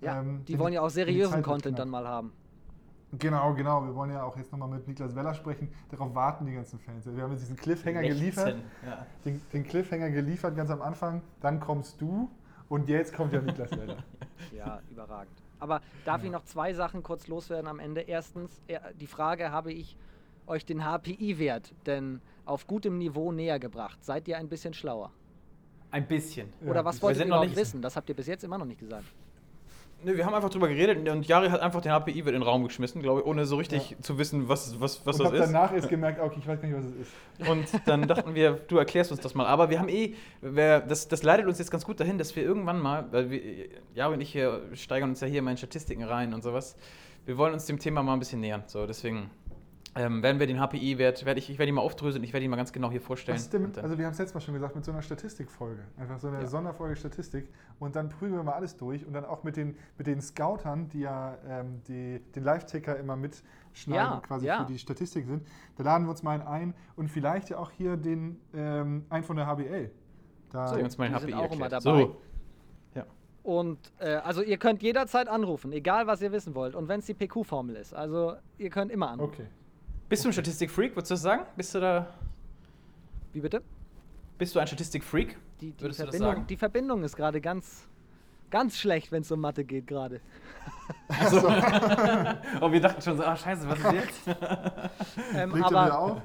[0.00, 1.76] Ja, Ähm, die wollen ja auch seriösen Content knapp.
[1.76, 2.32] dann mal haben.
[3.18, 3.84] Genau, genau.
[3.84, 5.72] Wir wollen ja auch jetzt nochmal mit Niklas Weller sprechen.
[5.90, 7.06] Darauf warten die ganzen Fans.
[7.06, 8.46] Wir haben jetzt diesen Cliffhanger geliefert.
[8.48, 9.06] Lechzen, Ja.
[9.24, 11.22] Den, den Cliffhanger geliefert ganz am Anfang.
[11.40, 12.30] Dann kommst du
[12.68, 13.96] und jetzt kommt ja Niklas Weller.
[14.56, 15.32] Ja, überragend.
[15.58, 18.02] Aber darf ich noch zwei Sachen kurz loswerden am Ende?
[18.02, 19.96] Erstens, er- die Frage, habe ich
[20.46, 24.04] euch den HPI-Wert denn auf gutem Niveau näher gebracht?
[24.04, 25.10] Seid ihr ein bisschen schlauer?
[25.90, 26.50] Ein bisschen.
[26.62, 27.82] Ja, Oder was wollt ihr überhaupt nicht- wissen?
[27.82, 29.06] Das habt ihr bis jetzt immer noch nicht gesagt.
[30.04, 32.42] Nö, wir haben einfach drüber geredet und Jari hat einfach den HPI wird in den
[32.42, 35.52] Raum geschmissen, glaube ich, ohne so richtig zu wissen, was, was, was und das ist.
[35.52, 37.48] danach erst gemerkt, okay, ich weiß gar nicht, was es ist.
[37.48, 39.46] Und dann dachten wir, du erklärst uns das mal.
[39.46, 42.44] Aber wir haben eh, wer, das, das leitet uns jetzt ganz gut dahin, dass wir
[42.44, 43.40] irgendwann mal, weil wir,
[43.94, 46.76] Jari und ich hier steigern uns ja hier mal in Statistiken rein und sowas.
[47.26, 48.62] Wir wollen uns dem Thema mal ein bisschen nähern.
[48.66, 49.30] So, deswegen
[49.94, 52.50] ähm, werden wir den HPI-Wert, werde ich, ich werde ihn mal aufdröseln, ich werde ihn
[52.50, 53.36] mal ganz genau hier vorstellen.
[53.36, 54.84] Was ist denn Und mit, dann- also wir haben es letztes Mal schon gesagt, mit
[54.84, 55.82] so einer Statistikfolge.
[55.96, 56.46] Einfach so eine Ja.
[56.46, 57.48] Sonderfolge Statistik.
[57.78, 59.06] Und dann prüfen wir mal alles durch.
[59.06, 63.16] Und dann auch mit den, mit den Scoutern, die ja ähm, die, den Live-Ticker immer
[63.16, 64.64] mitschneiden, Ja, quasi ja.
[64.64, 65.46] für die Statistik sind.
[65.76, 66.74] Da laden wir uns mal einen ein.
[66.96, 69.90] Und vielleicht ja auch hier den ähm, einen von der HBL.
[70.50, 71.80] Da, die uns mal den die sind HPI auch immer dabei.
[71.80, 72.16] So,
[73.44, 76.74] Und äh, also ihr könnt jederzeit anrufen, egal was ihr wissen wollt.
[76.74, 77.94] Und wenn es die PQ-Formel ist.
[77.94, 79.32] Also ihr könnt immer anrufen.
[79.32, 79.46] okay.
[80.08, 81.44] Bist du ein Statistikfreak, würdest du das sagen?
[81.56, 82.06] Bist du da,
[83.32, 83.62] Wie bitte?
[84.38, 85.36] bist du ein Statistikfreak?
[85.60, 86.46] Die, die, Würdest du das Verbindung, sagen?
[86.46, 87.86] die Verbindung ist gerade ganz,
[88.50, 90.20] ganz schlecht, wenn es um Mathe geht gerade.
[92.60, 94.20] Oh, wir dachten schon so, ah scheiße, was ist jetzt?
[95.34, 96.22] Ähm, wieder aber auf?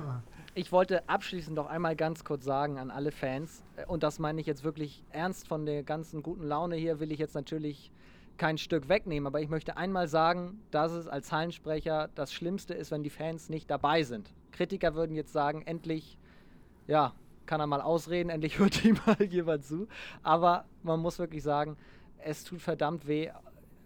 [0.55, 4.39] ich wollte abschließend noch einmal ganz kurz sagen an alle Fans, äh, und das meine
[4.39, 7.91] ich jetzt wirklich ernst von der ganzen guten Laune hier, will ich jetzt natürlich
[8.37, 12.91] kein Stück wegnehmen, aber ich möchte einmal sagen, dass es als Hallensprecher das Schlimmste ist,
[12.91, 14.33] wenn die Fans nicht dabei sind.
[14.51, 16.17] Kritiker würden jetzt sagen, endlich,
[16.87, 17.13] ja,
[17.45, 19.87] kann er mal ausreden, endlich hört ihm mal jemand zu.
[20.23, 21.77] Aber man muss wirklich sagen,
[22.19, 23.29] es tut verdammt weh,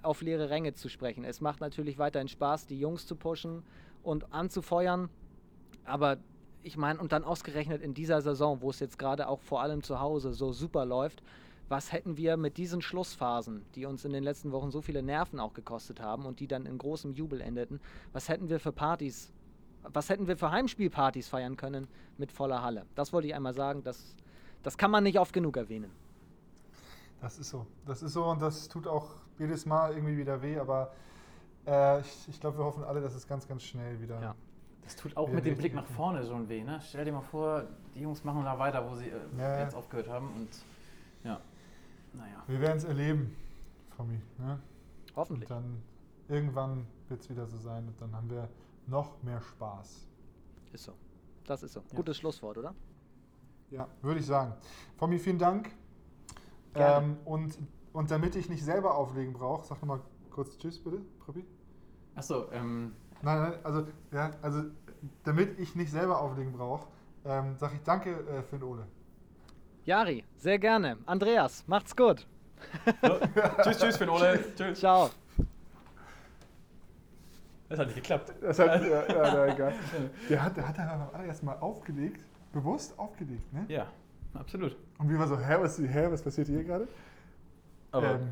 [0.04, 1.24] auf leere Ränge zu sprechen.
[1.24, 3.64] Es macht natürlich weiterhin Spaß, die Jungs zu pushen
[4.04, 5.10] und anzufeuern.
[5.86, 6.18] Aber
[6.64, 9.84] ich meine, und dann ausgerechnet in dieser Saison, wo es jetzt gerade auch vor allem
[9.84, 11.24] zu Hause so super läuft,
[11.70, 15.40] was hätten wir mit diesen Schlussphasen, die uns in den letzten Wochen so viele Nerven
[15.40, 17.80] auch gekostet haben und die dann in großem Jubel endeten,
[18.14, 19.32] was hätten wir für Partys,
[19.84, 22.86] was hätten wir für Heimspielpartys feiern können mit voller Halle?
[22.96, 24.16] Das wollte ich einmal sagen, das,
[24.64, 25.92] das kann man nicht oft genug erwähnen.
[27.22, 27.66] Das ist so.
[27.86, 30.94] Das ist so und das tut auch jedes Mal irgendwie wieder weh, aber
[31.66, 34.22] äh, ich, ich glaube, wir hoffen alle, dass es ganz, ganz schnell wieder.
[34.22, 34.36] Ja.
[34.84, 36.64] Das tut auch Ja, mit dem Blick nach vorne schon weh.
[36.64, 36.80] Ne?
[36.82, 39.60] Stell dir mal vor, die Jungs machen da weiter, wo sie äh, ja.
[39.60, 40.30] jetzt aufgehört haben.
[40.30, 40.48] Und
[41.26, 41.42] ja,
[42.18, 42.44] naja.
[42.48, 43.36] Wir werden es erleben,
[43.96, 44.22] Tommy.
[44.38, 44.60] Ne?
[45.16, 45.50] Hoffentlich.
[45.50, 45.84] Und dann
[46.28, 48.50] irgendwann wird es wieder so sein und dann haben wir
[48.88, 50.08] noch mehr Spaß.
[50.74, 50.94] Ist so.
[51.46, 51.80] Das ist so.
[51.80, 51.96] Ja.
[51.96, 52.76] Gutes Schlusswort, oder?
[53.70, 54.54] Ja, würde ich sagen.
[54.98, 55.72] Tommy, vielen Dank.
[56.74, 57.06] Gerne.
[57.06, 57.58] Ähm, und,
[57.94, 61.46] und damit ich nicht selber auflegen brauche, sag nochmal kurz Tschüss bitte, Probi.
[62.16, 64.64] Achso, ähm, Nein, nein, also, ja, also
[65.24, 66.88] damit ich nicht selber auflegen brauche,
[67.26, 68.88] ähm, sage ich danke äh, für den Ole.
[69.88, 70.98] Jari, sehr gerne.
[71.06, 72.28] Andreas, macht's gut.
[73.02, 73.20] So,
[73.64, 74.38] tschüss, tschüss, Finn Ole.
[74.58, 74.80] Tschüss.
[74.82, 75.10] Ciao.
[77.70, 78.34] Das hat nicht geklappt.
[78.42, 79.74] Das hat, ja, ja, egal.
[80.30, 82.22] Der hat, der hat dann beim allerersten Mal aufgelegt,
[82.52, 83.64] bewusst aufgelegt, ne?
[83.70, 83.88] Ja,
[84.34, 84.76] absolut.
[84.98, 86.86] Und wir waren so, hä, was, hä, was passiert hier gerade?
[87.94, 88.30] Aber Ähm,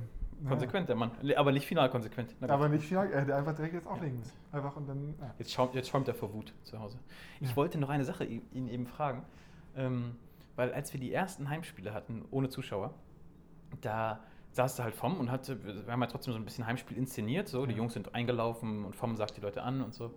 [0.49, 1.11] konsequent, der Mann.
[1.37, 2.35] Aber nicht final konsequent.
[2.45, 4.33] Aber nicht final, er hätte einfach direkt jetzt auflegen müssen.
[4.51, 5.33] Einfach und dann, ja.
[5.39, 6.99] Jetzt schäumt, jetzt schäumt er vor Wut zu Hause.
[7.39, 7.55] Ich Ja.
[7.55, 9.23] wollte noch eine Sache ihn eben fragen,
[9.77, 10.17] ähm,
[10.55, 12.93] weil als wir die ersten Heimspiele hatten, ohne Zuschauer,
[13.81, 16.97] da saß er halt vom und hatte, wir haben ja trotzdem so ein bisschen Heimspiel
[16.97, 17.77] inszeniert, so, die Ja.
[17.79, 20.13] Jungs sind eingelaufen und vom sagt die Leute an und so,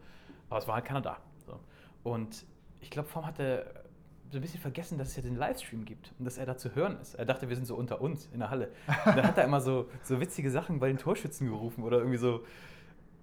[0.49, 1.19] aber es war halt keiner da.
[1.45, 1.59] So.
[2.05, 2.47] Und
[2.81, 3.85] ich glaube, vom hatte
[4.31, 6.75] so ein bisschen vergessen, dass es ja den Livestream gibt und dass er da zu
[6.75, 7.15] hören ist.
[7.15, 8.69] Er dachte, wir sind so unter uns in der Halle.
[9.07, 12.19] Und dann hat er immer so, so witzige Sachen bei den Torschützen gerufen oder irgendwie
[12.19, 12.45] so,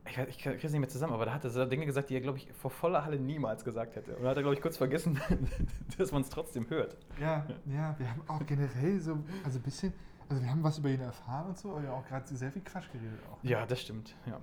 [0.07, 2.15] ich, ich kriege es nicht mehr zusammen, aber da hat er so Dinge gesagt, die
[2.15, 4.15] er, glaube ich, vor voller Halle niemals gesagt hätte.
[4.15, 5.19] Und da hat er, glaube ich, kurz vergessen,
[5.97, 6.97] dass man es trotzdem hört.
[7.19, 9.93] Ja, ja, wir haben auch generell so, also ein bisschen,
[10.29, 12.61] also wir haben was über ihn erfahren und so, aber ja auch gerade sehr viel
[12.61, 13.37] Quatsch geredet auch.
[13.43, 14.15] Ja, das stimmt.
[14.25, 14.39] Ja.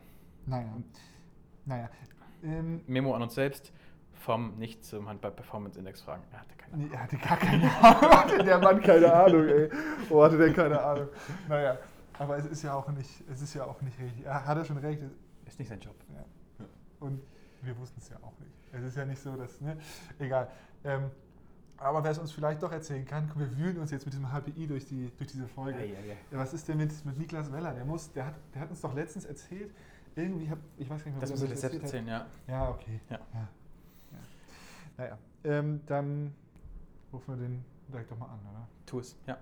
[0.47, 0.77] Naja,
[1.65, 1.91] naja.
[2.43, 3.73] Ähm, Memo an uns selbst,
[4.15, 6.23] vom nicht zum Handball-Performance-Index fragen.
[6.33, 8.11] Er hatte keine nee, er hatte gar keine Ahnung.
[8.11, 9.69] Hatte der Mann keine Ahnung, ey.
[10.11, 11.09] Oh, hatte der keine Ahnung.
[11.49, 11.79] Naja,
[12.19, 14.25] aber es ist ja auch nicht, es ist ja auch nicht richtig.
[14.25, 15.03] Er hat er schon recht.
[15.53, 15.95] Ist nicht sein Job.
[16.15, 16.25] Ja.
[17.01, 17.21] Und
[17.61, 18.55] wir wussten es ja auch nicht.
[18.73, 19.77] Es ist ja nicht so, dass, ne?
[20.19, 20.49] Egal.
[20.83, 21.11] Ähm,
[21.77, 24.33] aber wer es uns vielleicht doch erzählen kann, komm, wir wühlen uns jetzt mit diesem
[24.33, 25.79] HPI durch, die, durch diese Folge.
[25.79, 26.17] Ei, ei.
[26.31, 27.75] Ja, was ist denn mit, mit Niklas Weller?
[27.75, 29.75] Der, muss, der, hat, der hat uns doch letztens erzählt,
[30.17, 32.21] irgendwie, hab, ich weiß gar nicht mehr, Das muss er das selbst erzählen, ja.
[32.21, 32.27] hat.
[32.49, 33.01] Ja, okay.
[33.11, 33.19] Ja.
[33.35, 33.49] ja.
[34.13, 34.19] ja.
[34.97, 36.35] Naja, ähm, dann
[37.13, 38.67] rufen wir den direkt doch mal an, oder?
[38.87, 39.37] Tu es, ja.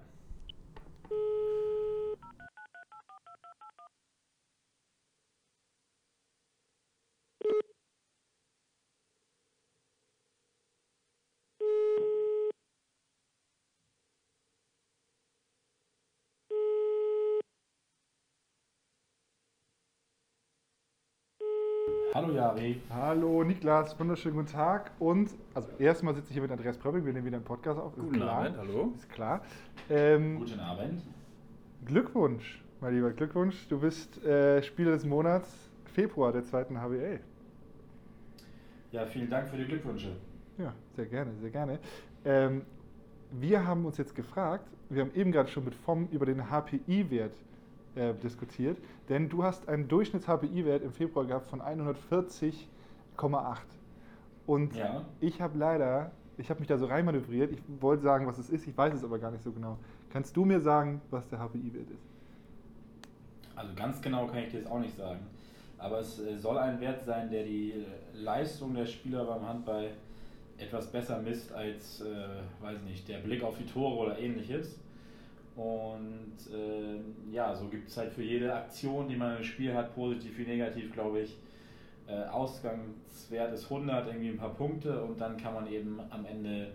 [22.20, 22.78] Hallo Jari.
[22.90, 24.90] Hallo Niklas, wunderschönen guten Tag.
[24.98, 27.96] Und, also erstmal sitze ich hier mit Andreas Pröpping, wir nehmen wieder einen Podcast auf.
[27.96, 28.44] ist Guten klar.
[28.44, 28.92] Abend, hallo.
[28.94, 29.40] Ist klar.
[29.88, 31.02] Ähm, Guten Abend.
[31.87, 33.66] Glückwunsch, mein lieber Glückwunsch.
[33.68, 37.20] Du bist äh, Spieler des Monats Februar der zweiten HBL.
[38.92, 40.14] Ja, vielen Dank für die Glückwünsche.
[40.59, 41.78] Ja, sehr gerne, sehr gerne.
[42.26, 42.66] Ähm,
[43.30, 47.33] wir haben uns jetzt gefragt, wir haben eben gerade schon mit FOM über den HPI-Wert
[47.94, 53.59] äh, diskutiert, denn du hast einen Durchschnitts-HPI-Wert im Februar gehabt von 140,8.
[54.46, 55.05] Und Ja.
[55.20, 58.66] ich habe leider, ich habe mich da so reinmanövriert, ich wollte sagen, was es ist,
[58.66, 59.79] ich weiß es aber gar nicht so genau.
[60.11, 62.07] Kannst du mir sagen, was der HPI-Wert ist?
[63.57, 65.20] Also ganz genau kann ich dir das auch nicht sagen.
[65.79, 69.90] Aber es äh, soll ein Wert sein, der die äh, Leistung der Spieler beim Handball
[70.59, 72.05] etwas besser misst als, äh,
[72.61, 74.79] weiß nicht, der Blick auf die Tore oder ähnliches.
[75.61, 79.94] Und äh, ja, so gibt es halt für jede Aktion, die man im Spiel hat,
[79.94, 81.37] positiv wie negativ, glaube ich,
[82.09, 86.68] äh, Ausgangswert ist 100, irgendwie ein paar Punkte und dann kann man eben am Ende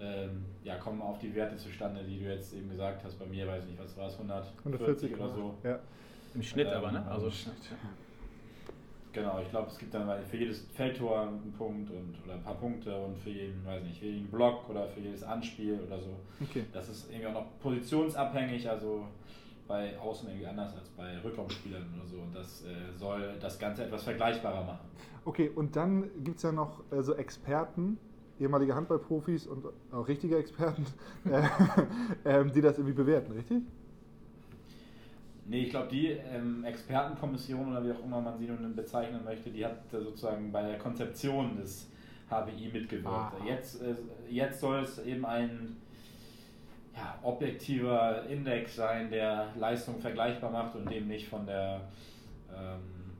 [0.00, 3.20] ähm, ja, kommen auf die Werte zustande, die du jetzt eben gesagt hast.
[3.20, 5.54] Bei mir weiß ich nicht, was war es, 140 oder so.
[5.62, 5.78] Ja.
[6.34, 7.06] Im Schnitt Ähm, aber, ne?
[7.08, 7.54] Also, im Schnitt.
[9.12, 12.54] Genau, ich glaube, es gibt dann für jedes Feldtor einen Punkt und, oder ein paar
[12.54, 16.16] Punkte und für jeden, weiß nicht, für jeden Block oder für jedes Anspiel oder so.
[16.40, 16.64] Okay.
[16.72, 19.06] Das ist irgendwie auch noch positionsabhängig, also
[19.68, 22.16] bei Außen irgendwie anders als bei Rückraumspielern oder so.
[22.16, 24.88] Und das äh, soll das Ganze etwas vergleichbarer machen.
[25.24, 27.98] Okay, und dann gibt es ja noch äh, so Experten,
[28.40, 30.86] ehemalige Handballprofis und auch richtige Experten,
[31.30, 31.42] äh,
[32.24, 33.62] ähm, die das irgendwie bewerten, richtig?
[35.44, 39.50] Nee, ich glaube, die ähm, Expertenkommission oder wie auch immer man sie nun bezeichnen möchte,
[39.50, 41.88] die hat äh, sozusagen bei der Konzeption des
[42.30, 43.44] HBI mitgewirkt.
[43.46, 43.94] Jetzt, äh,
[44.30, 45.76] jetzt soll es eben ein
[46.94, 51.80] ja, objektiver Index sein, der Leistung vergleichbar macht und dem nicht von der,
[52.54, 53.12] ähm,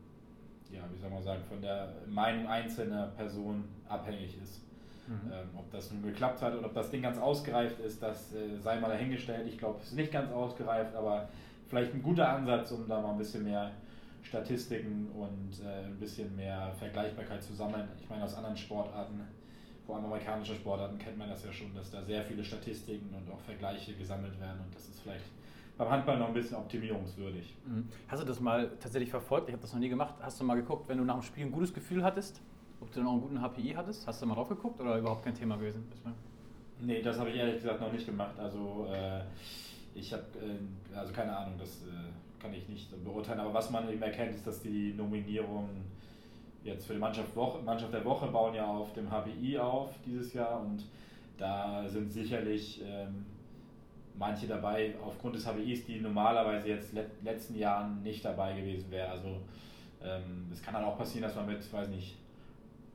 [0.71, 4.63] ja, wie soll man sagen, von der Meinung einzelner Personen abhängig ist.
[5.09, 5.33] Mhm.
[5.33, 8.57] Ähm, ob das nun geklappt hat oder ob das Ding ganz ausgereift ist, das äh,
[8.61, 9.49] sei mal dahingestellt.
[9.49, 11.29] Ich glaube, es ist nicht ganz ausgereift, aber
[11.73, 13.71] vielleicht ein guter Ansatz, um da mal ein bisschen mehr
[14.23, 17.89] Statistiken und äh, ein bisschen mehr Vergleichbarkeit zu sammeln.
[17.99, 19.19] Ich meine, aus anderen Sportarten,
[19.87, 23.33] vor allem amerikanische Sportarten, kennt man das ja schon, dass da sehr viele Statistiken und
[23.33, 25.25] auch Vergleiche gesammelt werden und das ist vielleicht
[25.79, 27.57] beim Handball noch ein bisschen optimierungswürdig.
[27.65, 27.89] Mhm.
[28.07, 29.49] Hast du das mal tatsächlich verfolgt?
[29.49, 30.15] Ich habe das noch nie gemacht.
[30.21, 32.43] Hast du mal geguckt, wenn du nach dem Spiel ein gutes Gefühl hattest,
[32.83, 34.07] ob du dann auch einen guten HPI hattest?
[34.07, 35.87] Hast du mal drauf geguckt oder überhaupt kein Thema gewesen?
[35.89, 36.13] Bislang?
[36.81, 38.39] Nee, das habe ich ehrlich gesagt noch nicht gemacht.
[38.39, 39.23] Also äh,
[39.95, 43.41] ich habe, äh, also keine Ahnung, das äh, kann ich nicht beurteilen.
[43.41, 45.85] Aber was man eben erkennt, ist, dass die Nominierungen
[46.65, 50.33] jetzt für die Mannschaft, Woche, Mannschaft der Woche bauen ja auf dem HBI auf dieses
[50.33, 50.85] Jahr und
[51.37, 53.27] da sind sicherlich ähm,
[54.17, 59.11] manche dabei aufgrund des HBIs, die normalerweise jetzt let letzten Jahren nicht dabei gewesen wären.
[59.11, 59.29] Also
[60.03, 62.17] ähm, es kann dann auch passieren, dass man mit, weiß nicht,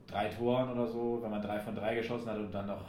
[0.06, 2.84] drei Toren oder so, wenn man drei von drei geschossen hat und dann noch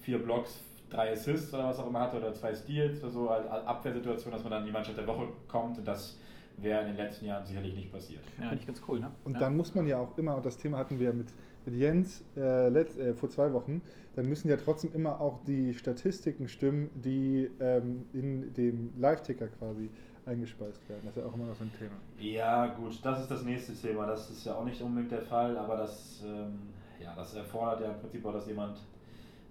[0.00, 0.62] vier Blocks,
[0.94, 4.42] drei Assists oder was auch immer hatte oder zwei Steals oder so als Abwehrsituation, dass
[4.42, 6.18] man dann in die Mannschaft der Woche kommt und das
[6.56, 8.22] wäre in den letzten Jahren sicherlich nicht passiert.
[8.40, 9.10] Ja, nicht ganz cool, ne?
[9.24, 9.40] Und ja.
[9.40, 11.28] dann muss man ja auch immer, und das Thema hatten wir mit,
[11.66, 13.82] mit Jens äh, letzt, äh, vor zwei Wochen,
[14.14, 19.90] dann müssen ja trotzdem immer auch die Statistiken stimmen, die ähm, in dem Live-Ticker quasi
[20.26, 21.02] eingespeist werden.
[21.04, 21.94] Das ist ja auch immer noch so ein Thema.
[22.18, 24.06] Ja, gut, das ist das nächste Thema.
[24.06, 26.58] Das ist ja auch nicht unbedingt der Fall, aber das, ähm,
[27.02, 28.78] ja, das erfordert ja im Prinzip auch, dass jemand,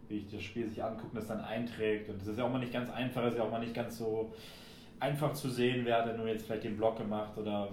[0.09, 2.09] wie ich das Spiel sich anguckt und das dann einträgt.
[2.09, 3.73] Und das ist ja auch mal nicht ganz einfach, das ist ja auch mal nicht
[3.73, 4.33] ganz so
[4.99, 7.69] einfach zu sehen, wer hat nur jetzt vielleicht den Block gemacht oder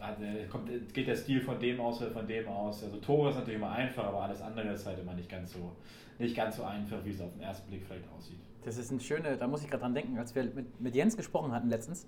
[0.00, 2.82] hat, äh, kommt, geht der Stil von dem aus oder von dem aus.
[2.82, 5.76] Also Tore ist natürlich immer einfach, aber alles andere ist halt immer nicht ganz so,
[6.18, 8.38] nicht ganz so einfach, wie es auf den ersten Blick vielleicht aussieht.
[8.64, 11.16] Das ist ein schöne, da muss ich gerade dran denken, als wir mit, mit Jens
[11.16, 12.06] gesprochen hatten letztens.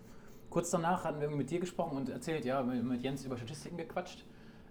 [0.50, 4.24] Kurz danach hatten wir mit dir gesprochen und erzählt, ja, mit Jens über Statistiken gequatscht.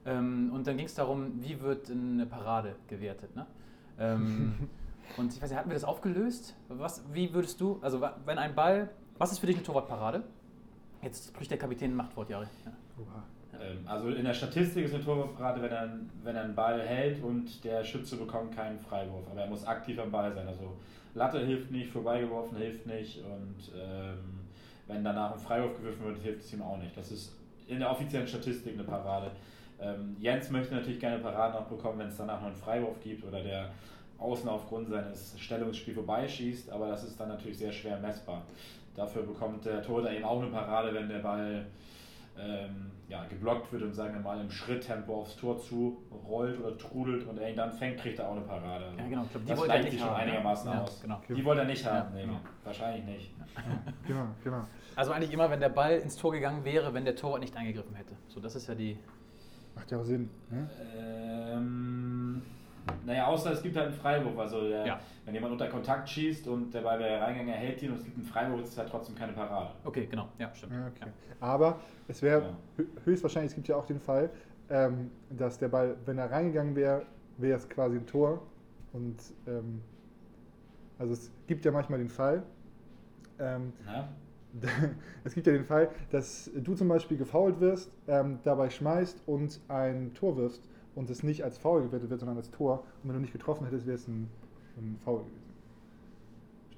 [0.05, 3.35] Ähm, und dann ging es darum, wie wird eine Parade gewertet.
[3.35, 3.47] Ne?
[3.99, 4.53] Ähm,
[5.17, 6.55] und ich weiß nicht, hatten wir das aufgelöst?
[6.67, 10.23] Was, wie würdest du, also wenn ein Ball, was ist für dich eine Torwartparade?
[11.01, 12.47] Jetzt spricht der Kapitän Machtwort, Jari.
[12.65, 12.71] Ja.
[13.59, 15.89] Ähm, also in der Statistik ist eine Torwartparade, wenn er,
[16.23, 19.25] wenn er einen Ball hält und der Schütze bekommt keinen Freiwurf.
[19.31, 20.47] Aber er muss aktiv am Ball sein.
[20.47, 20.75] Also
[21.13, 24.41] Latte hilft nicht, vorbeigeworfen hilft nicht und ähm,
[24.87, 26.95] wenn danach ein Freiwurf gewürfen wird, hilft es ihm auch nicht.
[26.95, 27.35] Das ist
[27.67, 29.31] in der offiziellen Statistik eine Parade.
[29.81, 33.25] Ähm, Jens möchte natürlich gerne Paraden auch bekommen, wenn es danach noch einen Freiwurf gibt
[33.25, 33.69] oder der
[34.19, 38.43] außen aufgrund seines Stellungsspiels vorbeischießt, aber das ist dann natürlich sehr schwer messbar.
[38.95, 41.65] Dafür bekommt der Torhüter eben auch eine Parade, wenn der Ball
[42.39, 46.77] ähm, ja, geblockt wird und sagen wir mal im Schritttempo aufs Tor zu rollt oder
[46.77, 48.85] trudelt und er ihn dann fängt, kriegt er auch eine Parade.
[48.97, 49.23] Ja, genau.
[49.23, 50.23] Ich glaub, die das wollte er gleicht nicht sich schon haben, ne?
[50.23, 51.01] einigermaßen Ja, aus.
[51.01, 51.21] genau.
[51.27, 52.39] Die wollte er nicht haben, Ja, nee, genau.
[52.63, 53.31] wahrscheinlich nicht.
[54.07, 54.63] Genau, genau.
[54.95, 57.95] Also eigentlich immer, wenn der Ball ins Tor gegangen wäre, wenn der Torwart nicht eingegriffen
[57.95, 58.15] hätte.
[58.27, 58.97] So, das ist ja die.
[59.81, 60.29] Macht ja auch Sinn.
[60.51, 60.69] Ne?
[60.95, 62.41] Ähm,
[63.03, 64.37] naja, außer es gibt halt einen Freiwurf.
[64.37, 64.99] Also der, Ja.
[65.25, 68.03] wenn jemand unter Kontakt schießt und der Ball wäre reingegangen, er hält ihn und es
[68.03, 69.71] gibt einen Freiwurf, ist es halt trotzdem keine Parade.
[69.83, 70.27] Okay, genau.
[70.37, 70.73] Ja, stimmt.
[70.73, 71.11] Ja, okay.
[71.39, 72.57] Aber es wäre Ja.
[72.77, 74.29] hö- höchstwahrscheinlich, es gibt ja auch den Fall,
[74.69, 77.01] ähm, dass der Ball, wenn er reingegangen wäre,
[77.37, 78.39] wäre es quasi ein Tor.
[78.93, 79.17] Und
[79.47, 79.81] ähm,
[80.99, 82.43] also es gibt ja manchmal den Fall,
[83.39, 83.73] ähm?
[85.23, 89.59] es gibt ja den Fall, dass du zum Beispiel gefoult wirst, ähm, dabei schmeißt und
[89.67, 92.83] ein Tor wirfst und es nicht als Foul gewertet wird, sondern als Tor.
[93.01, 94.29] Und wenn du nicht getroffen hättest, wäre es ein,
[94.77, 95.41] ein Foul gewesen.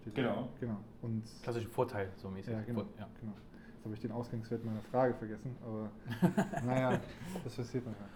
[0.02, 0.22] Steht da.
[0.22, 0.50] Genau.
[0.60, 0.78] Genau.
[1.02, 2.54] Und Klassischer Vorteil, so mäßig.
[2.54, 2.82] ja, genau.
[2.82, 3.08] Vor- ja.
[3.20, 3.34] genau.
[3.76, 5.90] Jetzt habe ich den Ausgangswert meiner Frage vergessen, aber
[6.66, 7.00] naja,
[7.44, 8.08] das passiert manchmal.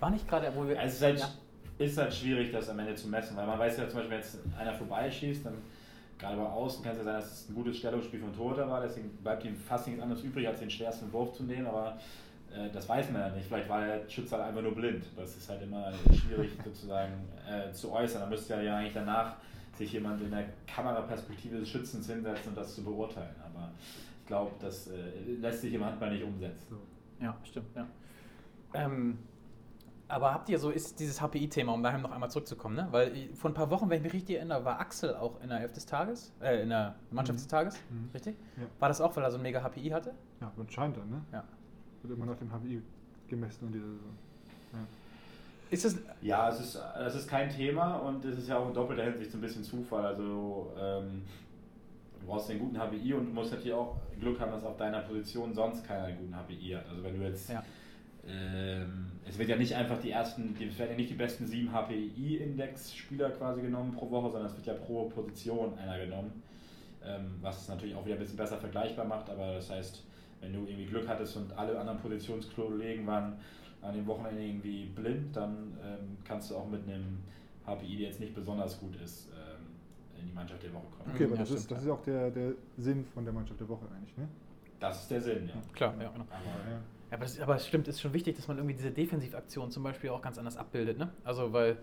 [0.00, 0.78] War nicht gerade, wo wir.
[0.78, 1.84] Also es ist halt, ja.
[1.84, 4.20] ist halt schwierig, das am Ende zu messen, weil man weiß ja zum Beispiel, wenn
[4.20, 5.54] jetzt einer vorbeischießt, dann
[6.18, 8.80] gerade bei Außen kann es ja sein, dass es ein gutes Stellungsspiel von Torhüter war,
[8.80, 11.98] deswegen bleibt ihm fast nichts anderes übrig, als den schwersten Wurf zu nehmen, aber
[12.54, 13.46] äh, das weiß man ja nicht.
[13.46, 15.04] Vielleicht war der Schütze halt einfach nur blind.
[15.16, 17.12] Das ist halt immer schwierig sozusagen
[17.48, 18.22] äh, zu äußern.
[18.22, 19.36] Da müsste ja, ja eigentlich danach
[19.76, 23.34] sich jemand in der Kameraperspektive des Schützens hinsetzen und das zu beurteilen.
[23.44, 23.70] Aber
[24.20, 26.76] ich glaube, das äh, lässt sich im Handball nicht umsetzen.
[27.20, 27.86] Ja, stimmt, ja.
[28.74, 29.18] Ähm,
[30.08, 32.88] aber habt ihr so, ist dieses HPI-Thema, um daheim noch einmal zurückzukommen, ne?
[32.90, 35.50] Weil ich- vor ein paar Wochen, wenn ich mich richtig erinnere, war Axel auch in
[35.50, 37.42] der Elf des Tages, äh, in der Mannschaft Mhm.
[37.42, 38.10] des Tages, Mhm.
[38.14, 38.36] richtig?
[38.56, 38.62] Ja.
[38.78, 40.14] War das auch, weil er so ein mega HPI hatte?
[40.40, 41.22] Ja, anscheinend dann, ne?
[41.32, 41.44] Ja.
[42.02, 42.82] Wird immer nach dem HBI
[43.28, 44.16] gemessen dieser Saison.
[44.72, 44.78] Ja.
[45.70, 45.98] Ist das.
[46.22, 49.30] Ja, es ist, das ist kein Thema und es ist ja auch in doppelter Hinsicht
[49.30, 50.06] so ein bisschen Zufall.
[50.06, 51.22] Also ähm,
[52.20, 55.00] du brauchst den guten HBI und du musst natürlich auch Glück haben, dass auf deiner
[55.00, 56.88] Position sonst keiner einen guten HBI hat.
[56.88, 57.62] Also wenn du jetzt, Ja.
[58.26, 61.46] Ähm, es wird ja nicht einfach die ersten, die- es werden ja nicht die besten
[61.46, 66.42] sieben HPI-Index-Spieler quasi genommen pro Woche, sondern es wird ja pro Position einer genommen.
[67.04, 70.02] Ähm, was es natürlich auch wieder ein bisschen besser vergleichbar macht, aber das heißt,
[70.40, 73.34] wenn du irgendwie Glück hattest und alle anderen Positionskollegen waren
[73.82, 77.18] an dem Wochenende irgendwie blind, dann ähm, kannst du auch mit einem
[77.64, 79.64] HPI, der jetzt nicht besonders gut ist, ähm,
[80.20, 81.14] in die Mannschaft der Woche kommen.
[81.14, 81.84] Okay, aber ja, das, ist, das ja.
[81.84, 84.28] ist auch der, der Sinn von der Mannschaft der Woche eigentlich, ne?
[84.80, 85.54] Das ist der Sinn, ja.
[85.72, 86.24] Klar, ja, genau.
[86.24, 86.80] Aber, Ja.
[87.10, 89.70] Ja, aber, das, aber es stimmt, es ist schon wichtig, dass man irgendwie diese Defensivaktion
[89.70, 91.10] zum Beispiel auch ganz anders abbildet, ne?
[91.24, 91.76] Also, weil.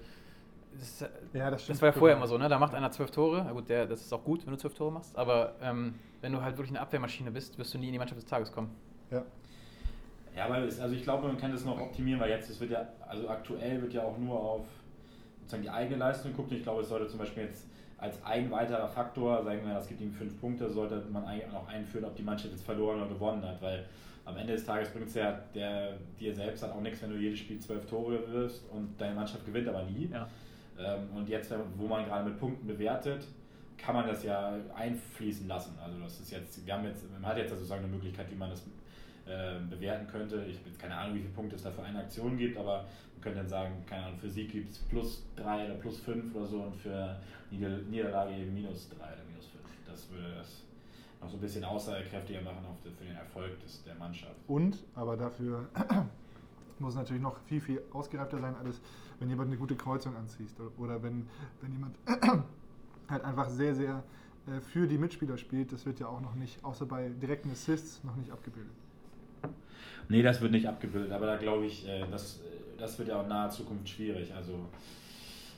[0.78, 1.78] Das, Ja, das stimmt.
[1.78, 2.50] das war ja vorher immer so, ne?
[2.50, 3.44] Da macht einer zwölf Tore.
[3.46, 5.18] Na gut, der, das ist auch gut, wenn du zwölf Tore machst.
[5.18, 8.22] Aber ähm, wenn du halt wirklich eine Abwehrmaschine bist, wirst du nie in die Mannschaft
[8.22, 8.70] des Tages kommen.
[9.10, 9.24] Ja.
[10.36, 12.72] Ja, weil es, also ich glaube, man kann das noch optimieren, weil jetzt, es wird
[12.72, 14.66] ja, also aktuell wird ja auch nur auf
[15.40, 16.52] sozusagen die eigene Leistung geguckt.
[16.52, 19.88] Und ich glaube, es sollte zum Beispiel jetzt als ein weiterer Faktor, sagen wir, das
[19.88, 23.00] gibt ihm fünf Punkte, sollte man eigentlich auch noch einführen, ob die Mannschaft jetzt verloren
[23.00, 23.86] oder gewonnen hat, weil
[24.26, 27.18] am Ende des Tages bringt es ja der, dir selbst dann auch nichts, wenn du
[27.18, 30.10] jedes Spiel zwölf Tore wirst und deine Mannschaft gewinnt aber nie.
[30.12, 30.28] Ja.
[30.78, 33.26] Ähm, und jetzt, wo man gerade mit Punkten bewertet,
[33.78, 35.78] kann man das ja einfließen lassen.
[35.82, 38.50] Also das ist jetzt, wir haben jetzt, man hat jetzt sozusagen eine Möglichkeit, wie man
[38.50, 38.64] das
[39.28, 40.44] äh, bewerten könnte.
[40.48, 42.86] Ich habe jetzt keine Ahnung, wie viele Punkte es da für eine Aktion gibt, aber
[43.14, 46.34] man könnte dann sagen, keine Ahnung, für Sieg gibt es plus drei oder plus fünf
[46.36, 47.20] oder so und für
[47.52, 49.66] Nieder Niederlage eben minus drei oder minus fünf.
[49.86, 50.64] Das würde das
[51.22, 54.36] noch so ein bisschen aussagekräftiger machen für den Erfolg des, der Mannschaft.
[54.48, 55.68] Und, aber dafür
[56.80, 58.82] muss es natürlich noch viel, viel ausgereifter sein, alles,
[59.20, 61.28] wenn jemand eine gute Kreuzung anzieht oder wenn,
[61.62, 61.96] wenn jemand
[63.10, 64.04] halt einfach sehr, sehr
[64.48, 68.04] äh, für die Mitspieler spielt, das wird ja auch noch nicht, außer bei direkten Assists,
[68.04, 68.74] noch nicht abgebildet.
[70.08, 72.40] Nee, das wird nicht abgebildet, aber da glaube ich, äh, das,
[72.78, 74.34] das wird ja auch in naher Zukunft schwierig.
[74.34, 74.54] Also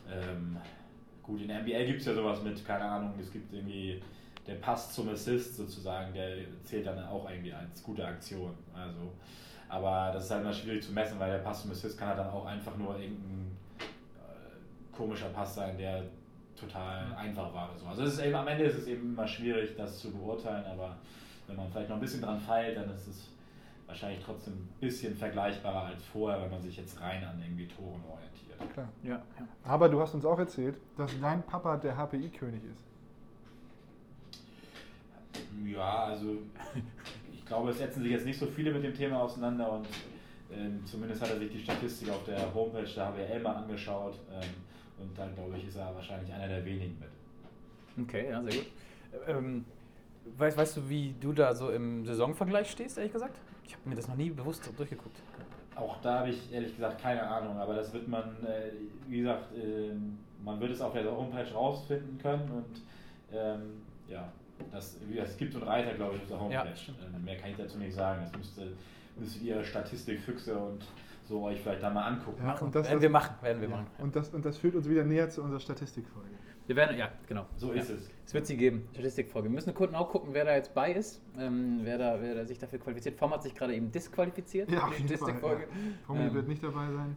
[0.10, 0.58] ähm,
[1.22, 4.02] gut, in der NBA gibt es ja sowas mit, keine Ahnung, es gibt irgendwie
[4.48, 8.54] der Pass zum Assist sozusagen, der zählt dann auch irgendwie als gute Aktion.
[8.74, 9.12] Also,
[9.70, 12.20] aber das ist halt immer schwierig zu messen, weil der Pass zum Assist kann halt
[12.20, 16.04] dann auch einfach nur irgendein äh, komischer Pass sein, der
[16.56, 17.86] total einfach war oder so.
[17.86, 20.96] Also es ist eben, am Ende ist es eben immer schwierig, das zu beurteilen, aber
[21.46, 23.30] wenn man vielleicht noch ein bisschen dran feilt, dann ist es
[23.86, 28.02] wahrscheinlich trotzdem ein bisschen vergleichbarer als vorher, wenn man sich jetzt rein an irgendwie Toren
[28.10, 28.74] orientiert.
[28.74, 28.90] Klar.
[29.04, 29.22] Ja.
[29.64, 32.84] Aber du hast uns auch erzählt, dass dein Papa der HPI-König ist.
[35.66, 36.38] Ja, also
[37.34, 39.88] ich glaube, es setzen sich jetzt nicht so viele mit dem Thema auseinander und
[40.52, 44.50] ähm, zumindest hat er sich die Statistik auf der Homepage der HWL mal angeschaut ähm,
[45.00, 48.08] und dann glaube ich, ist er wahrscheinlich einer der wenigen mit.
[48.08, 48.72] Okay, ja, sehr gut.
[49.28, 49.66] Ähm,
[50.38, 53.36] weißt, weißt du, wie du da so im Saisonvergleich stehst, ehrlich gesagt?
[53.66, 55.18] Ich habe mir das noch nie bewusst durchgeguckt.
[55.76, 58.72] Auch da habe ich ehrlich gesagt keine Ahnung, aber das wird man, äh,
[59.08, 59.92] wie gesagt, äh,
[60.44, 62.82] man wird es auf der Homepage rausfinden können und
[63.32, 64.32] ähm, ja,
[64.72, 66.70] das, es gibt so einen Reiter, glaube ich, auf der Homepage.
[66.70, 68.22] Ja, mehr kann ich dazu nicht sagen.
[68.24, 68.74] Das müsste,
[69.18, 70.86] müsstet ihr Statistikfüchse und
[71.28, 72.42] so euch vielleicht da mal angucken.
[72.44, 73.88] Ja, und das, werden wir machen, werden wir ja, machen.
[74.00, 76.30] Und das, und das führt uns wieder näher zu unserer Statistikfolge.
[76.68, 77.46] Wir werden, ja, genau.
[77.56, 78.10] So ist es.
[78.26, 79.48] Es wird sie geben, Statistikfolge.
[79.48, 82.46] Wir müssen Kunden auch gucken, wer da jetzt bei ist, ähm, wer, da, wer da
[82.46, 83.18] sich dafür qualifiziert.
[83.18, 84.70] Form hat sich gerade eben disqualifiziert.
[84.70, 85.64] Ja, die Statistikfolge.
[85.64, 85.68] Ja.
[86.06, 87.16] Tommy ähm, wird nicht dabei sein.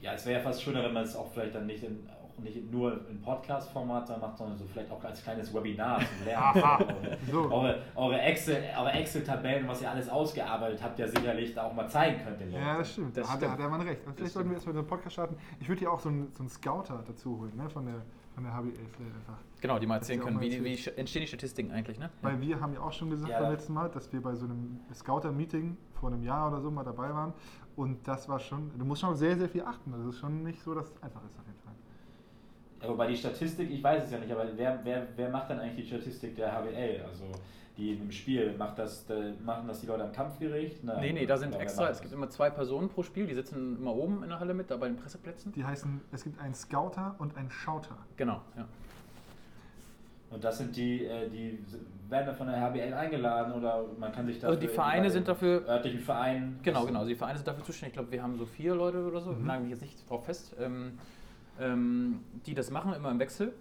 [0.00, 2.08] Ja, es wäre ja fast schöner, wenn man es auch vielleicht dann nicht in,
[2.38, 6.62] nicht nur in Podcast-Format macht, sondern so vielleicht auch als kleines Webinar zum Lernen.
[6.62, 7.50] eure, so.
[7.50, 12.22] eure, eure Excel-Tabellen, Excel was ihr alles ausgearbeitet habt, ja sicherlich da auch mal zeigen
[12.24, 12.40] könnt.
[12.40, 13.16] Den ja, das stimmt.
[13.16, 13.52] Das da stimmt.
[13.52, 14.00] hat er, hat er recht.
[14.14, 15.36] vielleicht sollten wir erstmal so einen Podcast starten.
[15.60, 18.02] Ich würde hier auch so einen, so einen Scouter dazu holen, ne, von der
[18.34, 19.38] von der HBL vielleicht einfach.
[19.60, 22.10] Genau, die mal erzählen können, wie, wie, entstehen die Statistiken eigentlich, ne?
[22.20, 24.46] Weil wir haben ja auch schon gesagt ja, beim letzten Mal, dass wir bei so
[24.46, 27.32] einem Scouter-Meeting vor einem Jahr oder so mal dabei waren
[27.76, 29.92] und das war schon, du musst schon sehr, sehr viel achten.
[29.92, 31.63] Das ist schon nicht so, dass es einfach ist auf jeden Fall.
[32.84, 35.60] Aber bei die Statistik, ich weiß es ja nicht, aber wer, wer, wer macht dann
[35.60, 37.04] eigentlich die Statistik der HBL?
[37.08, 37.24] Also
[37.76, 39.04] die im Spiel, macht das,
[39.44, 40.84] machen das die Leute am Kampfgericht?
[40.84, 43.78] Nein, nee, nee, da sind extra, es gibt immer zwei Personen pro Spiel, die sitzen
[43.78, 45.52] immer oben in der Halle mit, da bei den Presseplätzen.
[45.52, 47.96] Die heißen, es gibt einen Scouter und einen Schauter.
[48.16, 48.66] Genau, ja.
[50.30, 51.58] Und das sind die, äh, die
[52.08, 54.48] werden dann von der HBL eingeladen oder man kann sich da.
[54.48, 55.66] Also die Vereine sind dafür.
[55.66, 56.58] Örtlichen Vereinen.
[56.62, 57.04] Genau, genau.
[57.04, 57.92] Die Vereine sind dafür zuständig.
[57.92, 59.46] Ich glaube, wir haben so vier Leute oder so, mhm.
[59.46, 60.98] nagel mich jetzt nicht drauf fest, ähm,
[61.60, 63.52] ähm, die das machen, immer im Wechsel.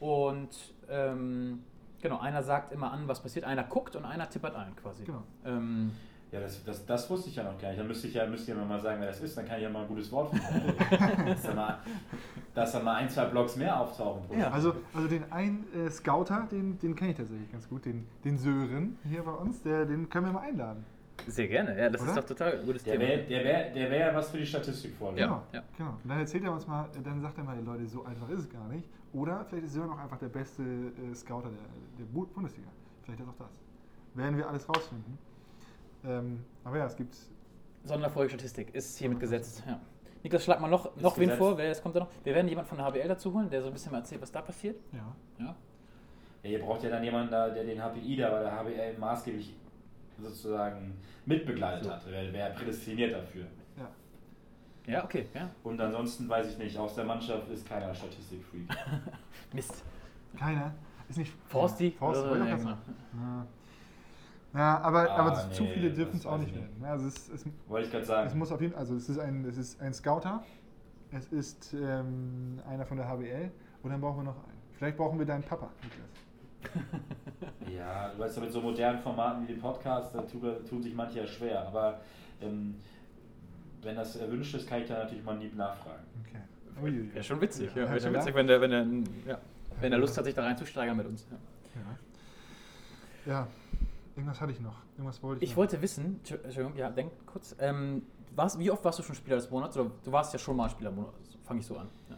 [0.00, 0.50] Und
[0.88, 1.60] ähm,
[2.02, 5.04] genau, einer sagt immer an, was passiert, einer guckt und einer tippert ein quasi.
[5.04, 5.22] Genau.
[5.44, 5.92] Ähm,
[6.30, 7.80] ja, das, das, das wusste ich ja noch gar nicht.
[7.80, 9.62] Dann müsste ich ja, müsste ich ja mal sagen, wer das ist, dann kann ich
[9.62, 10.38] ja mal ein gutes Wort von
[11.26, 11.78] dass, da mal,
[12.54, 14.38] dass da mal ein, zwei Blogs mehr auftauchen.
[14.38, 18.06] Ja, also, also den einen äh, Scouter, den, den kenne ich tatsächlich ganz gut, den,
[18.24, 20.84] den Sören hier bei uns, der, den können wir mal einladen.
[21.26, 22.10] Sehr gerne, ja, das Oder?
[22.10, 23.08] ist doch total ein gutes der Thema.
[23.08, 25.14] Wär, der wäre der wär ja was für die Statistik vor.
[25.14, 25.62] Genau, ja.
[25.76, 25.90] genau.
[26.02, 28.48] Und dann erzählt er uns mal, dann sagt er mal, Leute, so einfach ist es
[28.48, 28.88] gar nicht.
[29.12, 31.58] Oder vielleicht ist Sören auch einfach der beste äh, Scouter der,
[31.98, 32.68] der Bundesliga.
[33.02, 33.50] Vielleicht ist auch das.
[34.14, 35.18] Werden wir alles rausfinden.
[36.04, 37.16] Ähm, aber ja, es gibt.
[37.84, 39.62] Sonderfolge Statistik ist hiermit gesetzt.
[39.66, 39.80] Ja.
[40.22, 41.56] Niklas, schlag mal noch, noch wen vor.
[41.56, 42.08] Wer kommt da noch?
[42.24, 44.32] Wir werden jemanden von der HBL dazu holen, der so ein bisschen mal erzählt, was
[44.32, 44.78] da passiert.
[44.92, 45.14] Ja.
[45.38, 45.56] ja.
[46.42, 49.54] Ja, ihr braucht ja dann jemanden, da, der den HPI da bei der HBL maßgeblich
[50.20, 50.94] sozusagen
[51.26, 51.90] mitbegleitet so.
[51.90, 52.02] hat.
[52.08, 53.46] Wer, wer prädestiniert dafür.
[53.76, 53.88] Ja.
[54.92, 55.26] Ja, okay.
[55.34, 55.50] Ja.
[55.62, 58.68] Und ansonsten weiß ich nicht, aus der Mannschaft ist keiner Statistikfreak.
[59.52, 59.84] Mist.
[60.38, 60.74] Keiner?
[61.08, 61.32] Ist nicht.
[61.46, 61.90] Forsti?
[61.92, 62.28] Forsti.
[62.28, 62.78] Oder, oder, ja.
[64.54, 66.82] Ja, aber, ah, aber nee, zu viele dürfen es auch nicht werden.
[66.82, 68.26] Also es, es, Wollte ich gerade sagen.
[68.26, 70.42] Es muss auf jeden Fall, also es ist ein, es ist ein Scouter,
[71.12, 73.50] es ist ähm, einer von der HBL
[73.82, 74.58] und dann brauchen wir noch einen.
[74.72, 76.08] Vielleicht brauchen wir deinen Papa, Niklas.
[77.74, 81.20] ja, du weißt ja, mit so modernen Formaten wie dem Podcast, da tun sich manche
[81.20, 81.66] ja schwer.
[81.66, 82.00] Aber
[82.40, 82.76] ähm,
[83.82, 86.04] wenn das erwünscht ist, kann ich da natürlich mal lieb nachfragen.
[86.26, 87.12] Okay.
[87.12, 87.88] Wäre schon witzig, ja.
[87.88, 88.86] Wäre schon witzig, wenn der, wenn der,
[89.26, 89.38] ja.
[89.80, 91.26] wenn er Lust hat, sich da reinzusteigern mit uns.
[93.26, 93.32] Ja.
[93.32, 93.48] ja.
[94.16, 94.76] Irgendwas hatte ich noch.
[94.96, 95.58] Irgendwas wollte ich Ich noch.
[95.58, 97.54] wollte wissen, Entschuldigung, Entschuldigung, ja, denk kurz.
[97.60, 98.02] Ähm,
[98.34, 99.76] warst, wie oft warst du schon Spieler des Monats?
[99.76, 101.38] Oder du warst ja schon mal Spieler des Monats.
[101.44, 101.88] Fange ich so an.
[102.10, 102.16] Ja.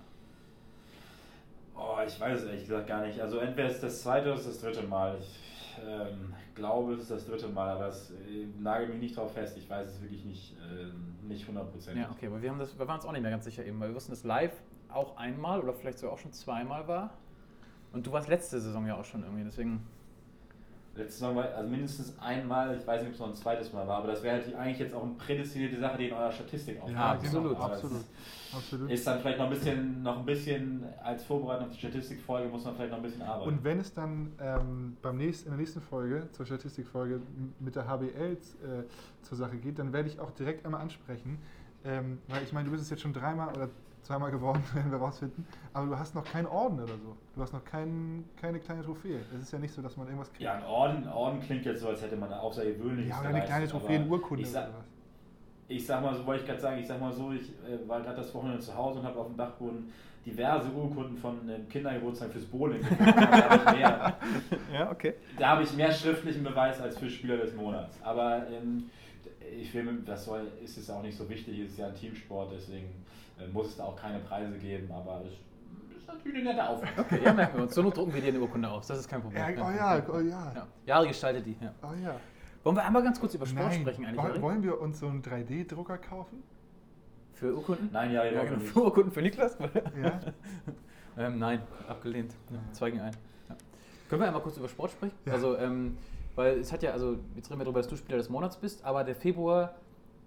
[1.81, 3.19] Oh, ich weiß es ehrlich gesagt gar nicht.
[3.21, 5.17] Also entweder ist das zweite oder ist das dritte Mal.
[5.19, 5.39] Ich
[5.83, 9.57] ähm, glaube, es ist das dritte Mal, aber es äh, nagel mich nicht drauf fest.
[9.57, 12.03] Ich weiß es wirklich nicht, äh, nicht hundertprozentig.
[12.03, 13.81] Ja, okay, aber wir, haben das, wir waren uns auch nicht mehr ganz sicher eben,
[13.81, 14.53] weil wir wussten, dass live
[14.93, 17.15] auch einmal oder vielleicht sogar auch schon zweimal war.
[17.93, 19.87] Und du warst letzte Saison ja auch schon irgendwie, deswegen.
[20.97, 23.99] Letztes war also mindestens einmal, ich weiß nicht, ob es noch ein zweites Mal war,
[23.99, 26.97] aber das wäre halt eigentlich jetzt auch eine prädestinierte Sache, die in eurer Statistik aufkommt.
[26.97, 28.05] Ja, absolut, genau, absolut.
[28.53, 28.91] absolut.
[28.91, 32.65] Ist dann vielleicht noch ein bisschen, noch ein bisschen als Vorbereitung auf die Statistikfolge muss
[32.65, 33.49] man vielleicht noch ein bisschen arbeiten.
[33.51, 37.21] Und wenn es dann ähm, beim nächsten, in der nächsten Folge, zur Statistikfolge,
[37.61, 38.37] mit der HBL äh,
[39.23, 41.39] zur Sache geht, dann werde ich auch direkt einmal ansprechen.
[41.85, 43.69] Ähm, weil ich meine, du bist es jetzt schon dreimal oder
[44.03, 47.17] zweimal geworden, werden wir rausfinden, aber du hast noch keinen Orden oder so.
[47.35, 49.21] Du hast noch kein, keine kleine Trophäe.
[49.35, 50.43] Es ist ja nicht so, dass man irgendwas kriegt.
[50.43, 53.39] ja, ein Orden, Orden klingt jetzt so, als hätte man eine außergewöhnliches Ja, oder eine
[53.41, 54.85] kleine geleistet, Trophäe, aber eine Urkunde Ich, oder sag, was.
[55.69, 58.01] ich sag mal so, wollte ich gerade sagen, ich sag mal so, ich äh, war
[58.01, 59.93] gerade das Wochenende zu Hause und habe auf dem Dachboden
[60.25, 63.05] diverse Urkunden von äh, Kindergeburtstag fürs Bowling gefunden.
[63.17, 64.17] da habe ich mehr,
[64.73, 65.15] Ja, okay.
[65.39, 67.99] da habe ich mehr schriftlichen Beweis als für Spieler des Monats.
[68.03, 68.91] Aber ähm,
[69.59, 72.53] ich finde, das soll, ist es auch nicht so wichtig, es ist ja ein Teamsport,
[72.55, 72.89] deswegen
[73.39, 75.33] äh, muss es da auch keine Preise geben, aber es
[75.99, 77.01] ist natürlich eine nette Aufgabe.
[77.01, 77.73] Okay, ja, merken wir uns.
[77.75, 79.43] Zur Not drucken wir dir eine Urkunde aus, das ist kein Problem.
[79.57, 80.53] Ja, oh ja, oh ja.
[80.55, 80.67] Ja.
[80.87, 81.57] Jahre gestaltet die.
[81.61, 81.73] Ja.
[81.83, 82.17] Oh ja.
[82.63, 83.81] Wollen wir einmal ganz kurz über Sport Nein.
[83.81, 84.43] sprechen eigentlich?
[84.43, 86.43] Wollen wir uns so einen 3D-Drucker kaufen?
[87.41, 87.89] Für Urkunden?
[87.91, 88.61] Nein, ja, Ja, ja, genau.
[88.61, 89.57] Für Urkunden für Niklas?
[90.03, 90.21] Ja.
[91.17, 92.35] ähm, nein, abgelehnt.
[92.51, 93.17] Ja, zwei gegen ein.
[93.49, 93.57] Ja.
[94.11, 95.15] Können wir einmal kurz über Sport sprechen?
[95.25, 95.33] Ja.
[95.33, 95.97] Also, ähm,
[96.37, 98.85] weil es hat ja, also jetzt reden wir darüber, dass du Spieler des Monats bist,
[98.85, 99.75] aber der Februar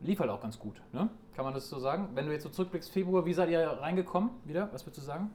[0.01, 1.07] lief halt auch ganz gut, ne?
[1.35, 2.09] Kann man das so sagen?
[2.15, 4.69] Wenn du jetzt so zurückblickst, Februar, wie seid ihr reingekommen wieder?
[4.71, 5.29] Was würdest du sagen?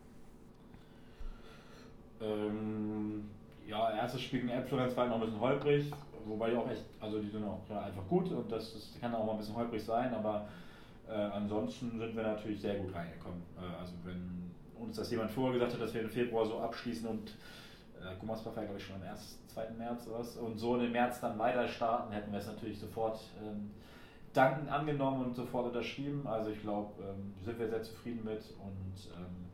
[2.21, 3.31] Ähm,
[3.69, 5.93] ja, erstes Spiel gegen Elbflorenz war noch ein bisschen holprig,
[6.27, 9.15] wobei die auch echt, also die sind auch ja, einfach gut und das, das kann
[9.15, 10.49] auch mal ein bisschen holprig sein, aber
[11.09, 13.43] äh, ansonsten sind wir natürlich sehr gut reingekommen.
[13.57, 17.09] Äh, also wenn uns das jemand vorher gesagt hat, dass wir im Februar so abschließen
[17.09, 17.31] und
[18.01, 19.71] äh, Gummersbach war glaube ich schon am 1., 2.
[19.79, 23.21] März oder was und so im März dann weiter starten, hätten wir es natürlich sofort
[23.43, 23.71] ähm,
[24.33, 26.27] dankend angenommen und sofort unterschrieben.
[26.27, 29.49] Also ich glaube, ähm, sind wir sehr zufrieden mit und ähm,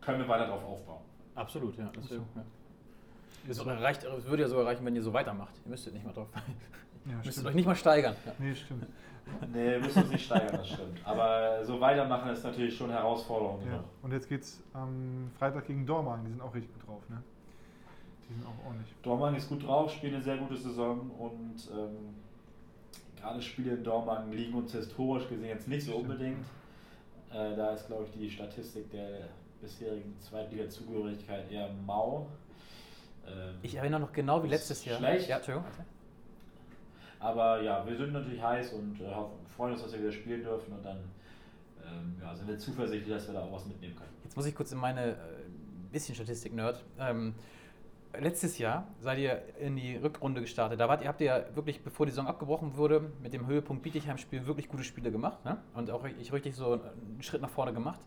[0.00, 1.02] können wir weiter darauf aufbauen.
[1.34, 1.90] Absolut, ja.
[1.94, 3.64] Das, so.
[3.64, 3.74] ja.
[3.74, 5.54] Reicht, würde ja sogar reichen, wenn ihr so weitermacht.
[5.64, 6.28] Ihr müsstet nicht mal drauf.
[6.34, 8.16] Ja, Ihr müsstet euch nicht mal steigern.
[8.24, 8.32] Ja.
[8.38, 8.86] Nee, stimmt.
[9.52, 11.00] Nee, wir müssen uns nicht steigern, das stimmt.
[11.04, 13.60] Aber so weitermachen ist natürlich schon Herausforderung.
[13.62, 13.72] Ja.
[13.72, 13.84] genug.
[14.02, 16.24] Und jetzt geht's am Freitag gegen Dormagen.
[16.24, 17.22] Die sind auch richtig gut drauf, ne?
[18.28, 18.94] Die sind auch ordentlich.
[19.02, 22.14] Dormagen ist gut drauf, spielt eine sehr gute Saison und ähm,
[23.20, 26.10] gerade Spiele in Dormagen liegen uns historisch gesehen jetzt nicht so Stimmt.
[26.10, 26.44] unbedingt.
[27.32, 29.28] Äh, da ist, glaube ich, die Statistik der
[29.60, 32.26] bisherigen Zweitliga-Zugehörigkeit eher mau.
[33.26, 34.98] Ähm, Ich erinnere noch genau wie letztes Jahr.
[34.98, 35.28] schlecht.
[35.28, 35.68] Ja, Entschuldigung.
[37.26, 39.12] Aber ja, wir sind natürlich heiß und äh,
[39.56, 40.98] freuen uns, dass wir wieder spielen dürfen und dann
[41.84, 44.12] ähm, ja, sind wir zuversichtlich, dass wir da auch was mitnehmen können.
[44.22, 45.14] Jetzt muss ich kurz in meine äh,
[45.90, 46.84] bisschen Statistik-Nerd.
[47.00, 47.34] Ähm,
[48.16, 50.78] letztes Jahr seid ihr in die Rückrunde gestartet.
[50.78, 53.82] Da wart ihr, habt ihr ja wirklich, bevor die Saison abgebrochen wurde, mit dem Höhepunkt
[53.82, 55.44] Bietigheim-Spiel wirklich gute Spiele gemacht.
[55.44, 55.56] Ne?
[55.74, 57.98] Und auch ich richtig so einen Schritt nach vorne gemacht.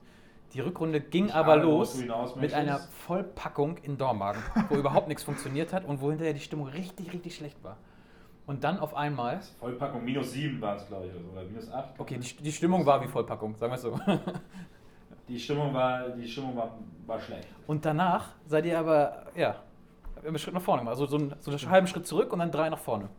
[0.54, 2.02] Die Rückrunde ging Ich aber los
[2.38, 2.80] mit einer.
[2.80, 7.36] Vollpackung in Dormagen, wo überhaupt nichts funktioniert hat und wo hinterher die Stimmung richtig, richtig
[7.36, 7.76] schlecht war.
[8.50, 11.72] Und dann auf einmal, Vollpackung minus 7 war es, glaube ich, oder so, oder minus
[11.72, 12.00] 8.
[12.00, 14.00] okay, die, die Stimmung war wie Vollpackung, sagen wir es so.
[15.28, 16.76] Die Stimmung war, die Stimmung war,
[17.06, 17.48] war schlecht.
[17.68, 19.58] Und danach seid ihr aber, ja,
[20.26, 20.94] einen Schritt nach vorne gemacht.
[20.94, 23.10] Also so, ein, so einen halben Schritt zurück und dann drei nach vorne.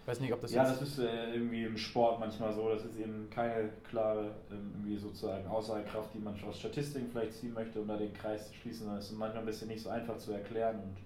[0.00, 2.70] Ich weiß nicht, ob das ja, das ist äh, irgendwie im Sport manchmal so.
[2.70, 7.52] Das ist eben keine klare, ähm, irgendwie sozusagen Aussagekraft, die man aus Statistiken vielleicht ziehen
[7.52, 8.86] möchte, um da den Kreis zu schließen.
[8.86, 10.76] Das ist manchmal ein bisschen nicht so einfach zu erklären.
[10.76, 10.96] Und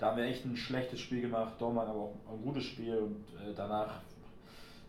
[0.00, 1.52] da haben wir echt ein schlechtes Spiel gemacht.
[1.58, 2.96] Dortmund aber auch ein gutes Spiel.
[2.96, 4.00] Und äh, danach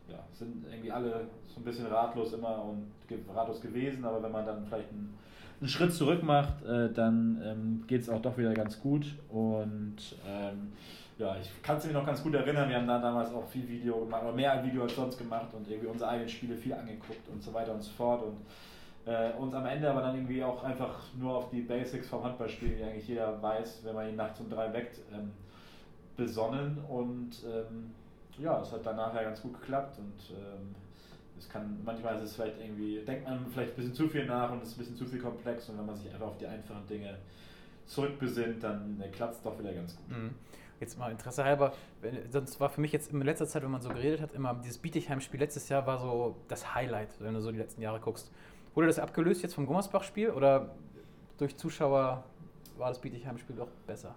[0.09, 2.91] ja, sind irgendwie alle so ein bisschen ratlos immer und
[3.36, 4.05] ratlos gewesen.
[4.05, 5.14] Aber wenn man dann vielleicht einen,
[5.59, 9.05] einen Schritt zurück macht, äh, dann ähm, geht es auch doch wieder ganz gut.
[9.28, 10.72] Und ähm,
[11.18, 13.68] ja, ich kann es mir noch ganz gut erinnern, wir haben da damals auch viel
[13.68, 17.28] Video gemacht, oder mehr Video als sonst gemacht und irgendwie unsere eigenen Spiele viel angeguckt
[17.32, 18.24] und so weiter und so fort.
[18.24, 18.38] Und
[19.06, 22.76] äh, uns am Ende aber dann irgendwie auch einfach nur auf die Basics vom Handballspiel,
[22.76, 25.32] die eigentlich jeder weiß, wenn man ihn nachts um drei weckt, ähm,
[26.16, 26.78] besonnen.
[26.88, 27.91] Und ähm,
[28.38, 30.76] ja, es hat dann nachher ganz gut geklappt und ähm,
[31.38, 34.52] es kann, manchmal ist es vielleicht irgendwie, denkt man vielleicht ein bisschen zu viel nach
[34.52, 36.45] und es ist ein bisschen zu viel komplex und wenn man sich einfach auf die
[36.45, 37.18] einfachen Dinge
[37.88, 40.10] zurückbesinnt, dann klappt es doch wieder ganz gut.
[40.10, 40.36] Mhm.
[40.80, 43.82] Jetzt mal Interesse halber, wenn, sonst war für mich jetzt in letzter Zeit, wenn man
[43.82, 47.52] so geredet hat, immer dieses Bietigheim-Spiel letztes Jahr war so das Highlight, wenn du so
[47.52, 48.32] die letzten Jahre guckst.
[48.74, 50.76] Wurde das abgelöst jetzt vom Gummersbach-Spiel oder
[51.38, 52.24] durch Zuschauer
[52.78, 54.16] war das Bietigheim-Spiel doch besser?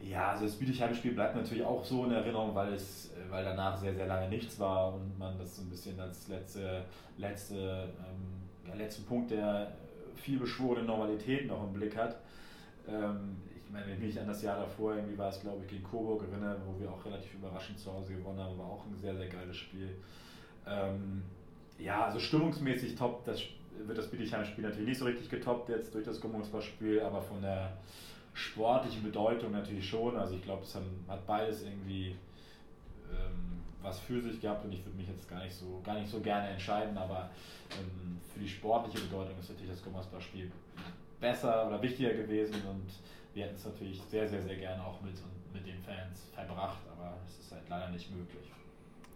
[0.00, 3.76] Ja, also das Bietigheim-Spiel bleibt natürlich auch so in Erinnerung, weil es, äh, weil danach
[3.76, 6.84] sehr, sehr lange nichts war und man das so ein bisschen als letzte,
[7.16, 9.72] letzte, ähm, ja, letzten Punkt der
[10.14, 12.16] vielbeschworenen Normalität noch im Blick hat.
[12.88, 15.68] Ähm, ich meine, wenn ich mich an das Jahr davor, irgendwie war es glaube ich
[15.68, 18.96] gegen Coburg erinnere, wo wir auch relativ überraschend zu Hause gewonnen haben, war auch ein
[18.96, 19.96] sehr, sehr geiles Spiel.
[20.66, 21.22] Ähm,
[21.78, 23.42] ja, also stimmungsmäßig top, das
[23.86, 27.76] wird das Bietigheim-Spiel natürlich nicht so richtig getoppt jetzt durch das Gummersbach-Spiel, aber von der
[28.32, 30.16] sportlichen Bedeutung natürlich schon.
[30.16, 32.16] Also ich glaube, es hat beides irgendwie
[33.10, 36.10] ähm, was für sich gehabt und ich würde mich jetzt gar nicht so, gar nicht
[36.10, 37.30] so gerne entscheiden, aber
[37.72, 40.50] ähm, für die sportliche Bedeutung ist natürlich das Gummersbach-Spiel
[41.20, 42.90] besser oder wichtiger gewesen und
[43.32, 45.14] wir hätten es natürlich sehr, sehr, sehr gerne auch mit,
[45.52, 48.50] mit den Fans verbracht, aber es ist halt leider nicht möglich.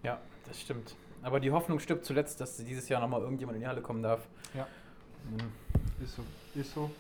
[0.03, 0.95] Ja, das stimmt.
[1.23, 4.27] Aber die Hoffnung stirbt zuletzt, dass dieses Jahr nochmal irgendjemand in die Halle kommen darf.
[4.55, 4.67] Ja.
[5.31, 6.03] Mhm.
[6.03, 6.23] Ist so.
[6.55, 6.91] Ist so.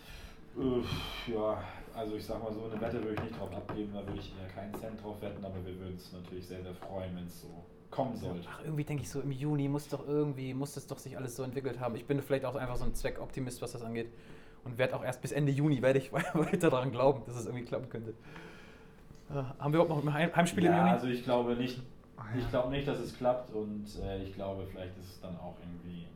[0.58, 1.62] Äh, ja,
[1.94, 4.32] also ich sag mal so, eine Wette würde ich nicht drauf abgeben, da würde ich
[4.40, 7.40] eher keinen Cent drauf wetten, aber wir würden uns natürlich sehr, sehr freuen, wenn es
[7.40, 8.46] so kommen sollte.
[8.50, 11.36] Ach, irgendwie denke ich so, im Juni muss doch irgendwie, muss das doch sich alles
[11.36, 11.96] so entwickelt haben.
[11.96, 14.10] Ich bin vielleicht auch einfach so ein Zweckoptimist, was das angeht.
[14.64, 17.64] Und werde auch erst bis Ende Juni werde ich weiter daran glauben, dass es irgendwie
[17.64, 18.10] klappen könnte.
[19.30, 20.90] Äh, haben wir überhaupt noch Heimspiele ja, im Juni?
[20.90, 21.80] also ich glaube nicht,
[22.36, 25.56] ich glaube nicht, dass es klappt und äh, ich glaube, vielleicht ist es dann auch
[25.60, 26.06] irgendwie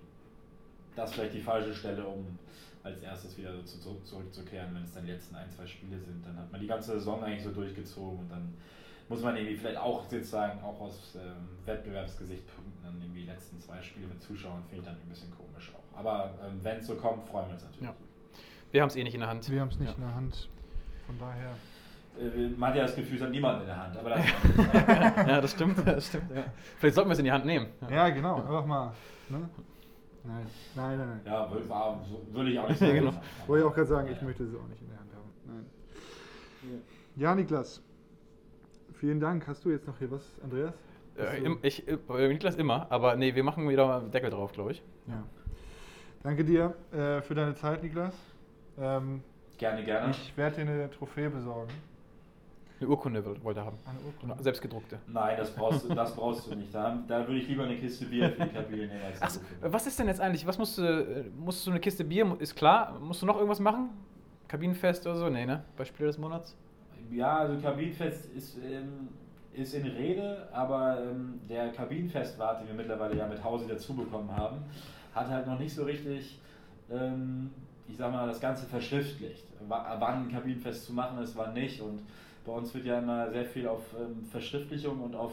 [0.97, 2.39] das vielleicht die falsche Stelle, um
[2.83, 6.25] als erstes wieder so zu, zurückzukehren, wenn es dann die letzten ein, zwei Spiele sind.
[6.25, 8.55] Dann hat man die ganze Saison eigentlich so durchgezogen und dann
[9.09, 13.83] muss man irgendwie vielleicht auch sozusagen auch aus ähm, Wettbewerbsgesichtspunkten dann irgendwie die letzten zwei
[13.83, 15.99] Spiele mit Zuschauern finde ich dann ein bisschen komisch auch.
[15.99, 17.89] Aber ähm, wenn es so kommt, freuen wir uns natürlich.
[17.89, 17.95] Ja.
[18.71, 19.49] Wir haben es eh nicht in der Hand.
[19.51, 19.95] Wir haben es nicht ja.
[19.95, 20.49] in der Hand.
[21.07, 21.57] Von daher.
[22.19, 23.97] Äh, man hat ja das Gefühl, es hat niemand in der Hand.
[23.97, 24.25] Aber das
[25.27, 25.79] ja, das stimmt.
[25.85, 26.45] Das stimmt ja.
[26.79, 27.67] Vielleicht sollten wir es in die Hand nehmen.
[27.83, 28.37] Ja, ja genau.
[28.37, 28.93] Einfach mal.
[29.29, 29.49] Ne?
[30.23, 31.09] Nein, nein, nein.
[31.09, 31.21] nein.
[31.25, 32.01] Ja, war,
[32.33, 32.95] würde ich auch nicht sagen.
[32.95, 33.13] genau.
[33.47, 35.65] Wollte ich auch gerade sagen, ich möchte sie auch nicht in der Hand haben.
[36.63, 36.83] Nein.
[37.17, 37.83] Ja, Niklas.
[38.95, 39.47] Vielen Dank.
[39.47, 40.75] Hast du jetzt noch hier was, Andreas?
[41.19, 44.83] Äh, ich, äh, Niklas immer, aber nee, wir machen wieder Deckel drauf, glaube ich.
[45.07, 45.23] Ja.
[46.23, 48.15] Danke dir äh, für deine Zeit, Niklas.
[48.79, 49.23] Ähm,
[49.59, 50.11] gerne, gerne.
[50.11, 51.71] Ich werde dir eine Trophäe besorgen.
[52.85, 53.79] Eine Urkunde wollte er haben.
[53.87, 54.43] Eine Urkunde?
[54.43, 54.99] Selbstgedruckte.
[55.07, 56.75] Nein, das brauchst du, das brauchst du nicht.
[56.75, 59.01] Da, da würde ich lieber eine Kiste Bier für die Kabine nehmen.
[59.21, 60.47] Als was ist denn jetzt eigentlich?
[60.47, 62.99] Was musst du, musst du eine Kiste Bier, ist klar.
[63.01, 63.89] Musst du noch irgendwas machen?
[64.49, 65.31] Kabinenfest oder so?
[65.31, 65.65] Nee, ne?
[65.79, 66.55] Bei Spieler des Monats?
[67.11, 69.09] Ja, also Kabinenfest ist, ähm,
[69.55, 74.31] ist in Rede, aber ähm, der Kabinenfestwart, den wir mittlerweile ja mit Hause dazu bekommen
[74.37, 74.59] haben,
[75.15, 76.39] hat halt noch nicht so richtig
[76.91, 77.51] ähm,
[77.89, 79.45] ich sag mal, das Ganze verschriftlicht.
[79.69, 81.81] Wann ein Kabinenfest zu machen ist, wann nicht.
[81.81, 82.01] Und
[82.45, 85.33] bei uns wird ja immer sehr viel auf ähm, Verschriftlichung und auf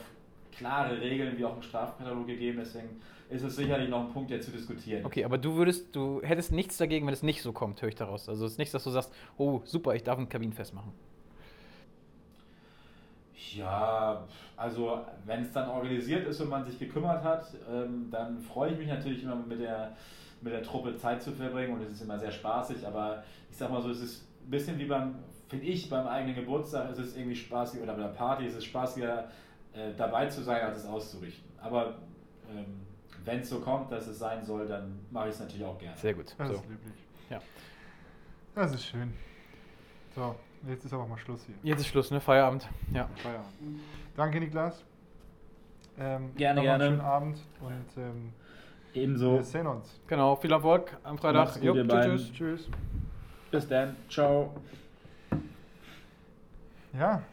[0.52, 2.60] klare Regeln wie auch im Strafkatalog gegeben.
[2.60, 5.06] Deswegen ist es sicherlich noch ein Punkt, der zu diskutieren.
[5.06, 7.96] Okay, aber du würdest, du hättest nichts dagegen, wenn es nicht so kommt, höre ich
[7.96, 8.28] daraus.
[8.28, 10.92] Also es ist nichts, dass du sagst, oh super, ich darf ein Kabinenfest machen.
[13.54, 18.72] Ja, also wenn es dann organisiert ist und man sich gekümmert hat, ähm, dann freue
[18.72, 19.96] ich mich natürlich immer mit der
[20.42, 23.70] mit der Truppe Zeit zu verbringen und es ist immer sehr spaßig, aber ich sag
[23.70, 25.16] mal so, es ist ein bisschen wie beim,
[25.52, 28.66] finde ich, beim eigenen Geburtstag, es ist irgendwie spaßig oder bei der Party, es ist
[28.66, 29.30] spaßiger
[29.74, 31.44] äh, dabei zu sein, als es auszurichten.
[31.62, 31.96] Aber
[32.50, 32.80] ähm,
[33.26, 35.98] wenn es so kommt, dass es sein soll, dann mache ich es natürlich auch gerne.
[35.98, 36.34] Sehr gut.
[36.38, 36.54] Das so.
[36.54, 36.94] ist löblich.
[37.30, 37.42] Ja.
[38.56, 39.14] Das ist schön.
[40.16, 40.36] So,
[40.70, 41.56] jetzt ist aber mal Schluss hier.
[41.64, 42.22] Jetzt ist Schluss, ne?
[42.22, 42.70] Feierabend.
[42.94, 43.10] Ja.
[43.18, 43.52] Feierabend.
[44.16, 44.86] Danke, Niklas.
[46.00, 46.86] Ähm, gerne, gerne.
[46.86, 48.34] Einen schönen Abend und ähm,
[48.94, 49.36] Ebenso.
[49.36, 50.00] Wir sehen uns.
[50.08, 51.56] Genau, viel Erfolg am Freitag.
[51.56, 52.70] Gut, jo, tschüss, tschüss.
[53.52, 53.98] Bis dann.
[54.10, 54.54] Ciao.
[56.94, 57.24] Ja,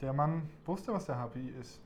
[0.00, 1.80] der Mann wusste, was der HPI ist.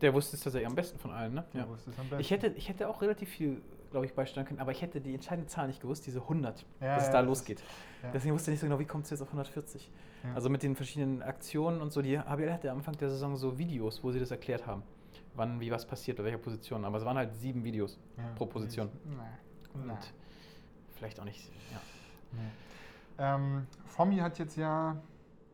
[0.00, 1.44] Der wusste es tatsächlich am besten von allen, ne?
[1.52, 1.68] Der ja.
[1.68, 2.20] wusste es am besten.
[2.20, 5.14] Ich hätte, ich hätte auch relativ viel, glaube ich, beisteuern können, aber ich hätte die
[5.14, 7.62] entscheidende Zahl nicht gewusst, diese 100, ja, dass ja, es da losgeht.
[8.02, 8.10] ja.
[8.12, 9.90] Deswegen wusste ich nicht so genau, wie kommt es jetzt auf 140.
[10.34, 13.56] Also mit den verschiedenen Aktionen und so, die HBL hatte am Anfang der Saison so
[13.56, 14.82] Videos, wo sie das erklärt haben
[15.38, 16.84] wann wie was passiert, bei welcher Position.
[16.84, 18.90] Aber es waren halt sieben Videos ja, pro Position.
[19.04, 19.16] Nee.
[19.72, 19.94] Und nee.
[20.94, 21.80] vielleicht auch nicht, ja.
[22.32, 22.40] Nee.
[23.18, 24.96] Ähm, Fommi hat jetzt ja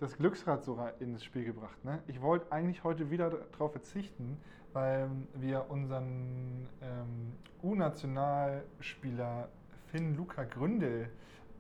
[0.00, 1.84] das Glücksrad so ins Spiel gebracht.
[1.84, 2.02] Ne?
[2.06, 4.38] Ich wollte eigentlich heute wieder darauf verzichten,
[4.72, 7.32] weil wir unseren ähm,
[7.62, 9.48] U-Nationalspieler
[9.90, 11.08] Finn Luca Gründel,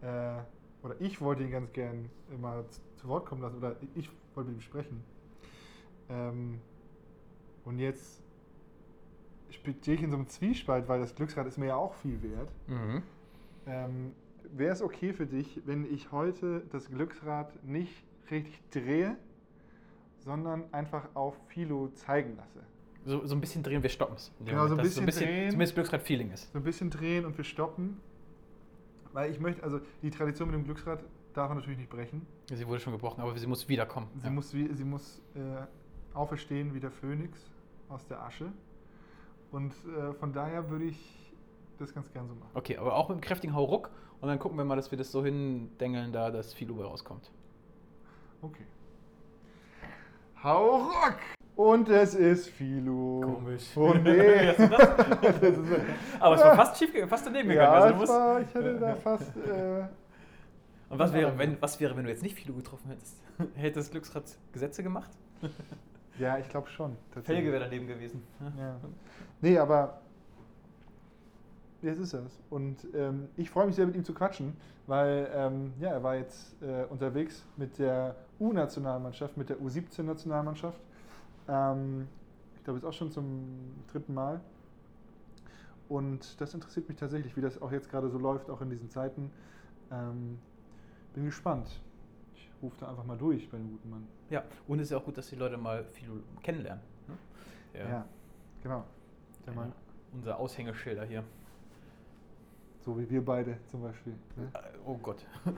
[0.02, 0.38] äh,
[0.82, 2.10] oder ich wollte ihn ganz gern
[2.40, 2.64] mal
[2.96, 5.04] zu Wort kommen lassen, oder ich wollte mit ihm sprechen.
[6.08, 6.60] Ähm,
[7.64, 8.22] und jetzt
[9.50, 12.50] stehe ich in so einem Zwiespalt, weil das Glücksrad ist mir ja auch viel wert.
[12.66, 13.02] Mhm.
[13.66, 14.12] Ähm,
[14.52, 19.16] Wäre es okay für dich, wenn ich heute das Glücksrad nicht richtig drehe,
[20.18, 22.60] sondern einfach auf Philo zeigen lasse?
[23.04, 24.32] So, so ein bisschen drehen, wir stoppen es.
[24.44, 25.50] Genau, so ein bisschen, so ein bisschen drehen.
[25.50, 26.52] Zumindest Glücksrad-Feeling ist.
[26.52, 28.00] So ein bisschen drehen und wir stoppen.
[29.12, 31.02] weil ich möchte, also die Tradition mit dem Glücksrad
[31.34, 32.26] darf man natürlich nicht brechen.
[32.52, 34.08] Sie wurde schon gebrochen, aber sie muss wiederkommen.
[34.18, 34.30] Sie ja.
[34.30, 37.38] muss, sie muss äh, auferstehen wie der Phönix
[37.88, 38.52] aus der Asche.
[39.50, 41.32] Und äh, von daher würde ich
[41.78, 42.50] das ganz gern so machen.
[42.54, 45.10] Okay, aber auch mit einem kräftigen Hauruck und dann gucken wir mal, dass wir das
[45.12, 47.30] so hindengeln, da dass viel Uber rauskommt.
[48.44, 48.64] Okay.
[50.42, 51.16] Hau Rock!
[51.56, 53.20] Und es ist Philo.
[53.22, 53.64] Komisch.
[53.76, 54.46] Oh nee.
[54.46, 54.56] Das?
[54.56, 55.72] Das ist-
[56.18, 57.72] Aber es war fast schief, gegangen, fast daneben gegangen.
[57.72, 59.36] ja, Also du es musst, war, ich hätte da fast.
[59.36, 59.84] Äh,
[60.90, 63.16] und was wäre, wenn, was wäre, wenn du jetzt nicht Philo getroffen hättest?
[63.56, 65.10] Hätte das Glücksrad Gesetze gemacht?
[66.18, 66.96] ja, ich glaube schon.
[67.22, 68.22] Felge wäre daneben gewesen.
[68.58, 68.76] Ja.
[69.40, 70.00] Nee, aber
[71.84, 72.40] jetzt ist es.
[72.50, 74.56] Und ähm, ich freue mich sehr, mit ihm zu quatschen,
[74.86, 80.80] weil ähm, ja, er war jetzt äh, unterwegs mit der U-Nationalmannschaft, mit der U17-Nationalmannschaft.
[81.48, 82.08] Ähm,
[82.56, 84.40] ich glaube, jetzt auch schon zum dritten Mal.
[85.88, 88.88] Und das interessiert mich tatsächlich, wie das auch jetzt gerade so läuft, auch in diesen
[88.90, 89.30] Zeiten.
[89.92, 90.38] Ähm,
[91.14, 91.80] bin gespannt.
[92.34, 94.08] Ich rufe da einfach mal durch bei dem guten Mann.
[94.30, 96.82] Ja, und es ist ja auch gut, dass die Leute mal Philo kennenlernen.
[97.06, 97.14] ne?
[97.74, 98.04] Der, Ja,
[98.62, 98.84] genau.
[99.46, 99.72] Der der Mann,
[100.12, 101.22] Unser Aushängeschilder hier.
[102.84, 104.14] So wie wir beide zum Beispiel.
[104.36, 104.50] Ne?
[104.54, 105.24] Äh, Oh Gott.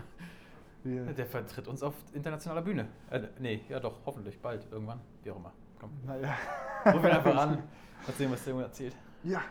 [0.84, 2.86] Wir, Der vertritt uns auf internationaler Bühne.
[3.10, 5.00] Äh, nee, ja doch, hoffentlich bald, irgendwann.
[5.24, 5.52] Wie auch immer.
[5.80, 5.90] Komm.
[6.04, 6.36] naja.
[6.84, 7.50] Ruf ihn einfach an.
[8.06, 8.94] Mal sehen, was der Junge erzählt.
[9.24, 9.42] Ja.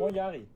[0.00, 0.46] Moin Jari.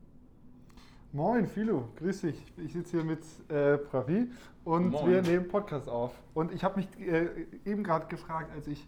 [1.18, 2.40] Moin, Philo, grüß dich.
[2.58, 4.30] Ich sitze hier mit äh, Pravi
[4.64, 5.10] und Moin.
[5.10, 6.14] wir nehmen Podcast auf.
[6.32, 8.86] Und ich habe mich äh, eben gerade gefragt, als ich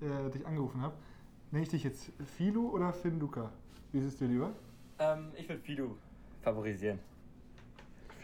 [0.00, 0.94] äh, dich angerufen habe,
[1.50, 3.50] nenne ich dich jetzt Philo oder Finn Luca?
[3.90, 4.50] Wie ist es dir lieber?
[5.00, 5.96] Ähm, ich würde Fidu
[6.42, 7.00] favorisieren.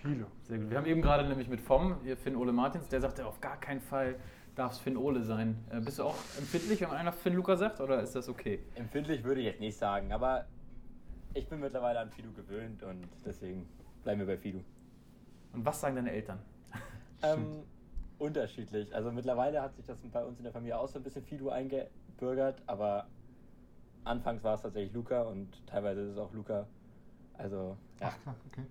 [0.02, 0.26] Philo.
[0.44, 0.70] Sehr gut.
[0.70, 3.56] Wir haben eben gerade nämlich mit Vom, hier Finn Ole Martins, der sagte, auf gar
[3.56, 4.20] keinen Fall
[4.54, 5.59] darf es Finn Ole sein.
[5.72, 8.61] Äh, bist du auch empfindlich, wenn einer Finn Luca sagt, oder ist das okay?
[8.76, 10.46] Empfindlich würde ich jetzt nicht sagen, aber
[11.35, 13.68] ich bin mittlerweile an Fidu gewöhnt und deswegen
[14.03, 14.61] bleiben wir bei Fidu.
[15.53, 16.39] Und was sagen deine Eltern?
[17.20, 17.64] Ähm,
[18.18, 18.95] unterschiedlich.
[18.95, 21.49] Also mittlerweile hat sich das bei uns in der Familie auch so ein bisschen Fidu
[21.49, 23.09] eingebürgert, aber
[24.05, 26.68] anfangs war es tatsächlich Luca und teilweise ist es auch Luca.
[27.35, 28.09] Also, ja.
[28.09, 28.66] Ach, klar, okay.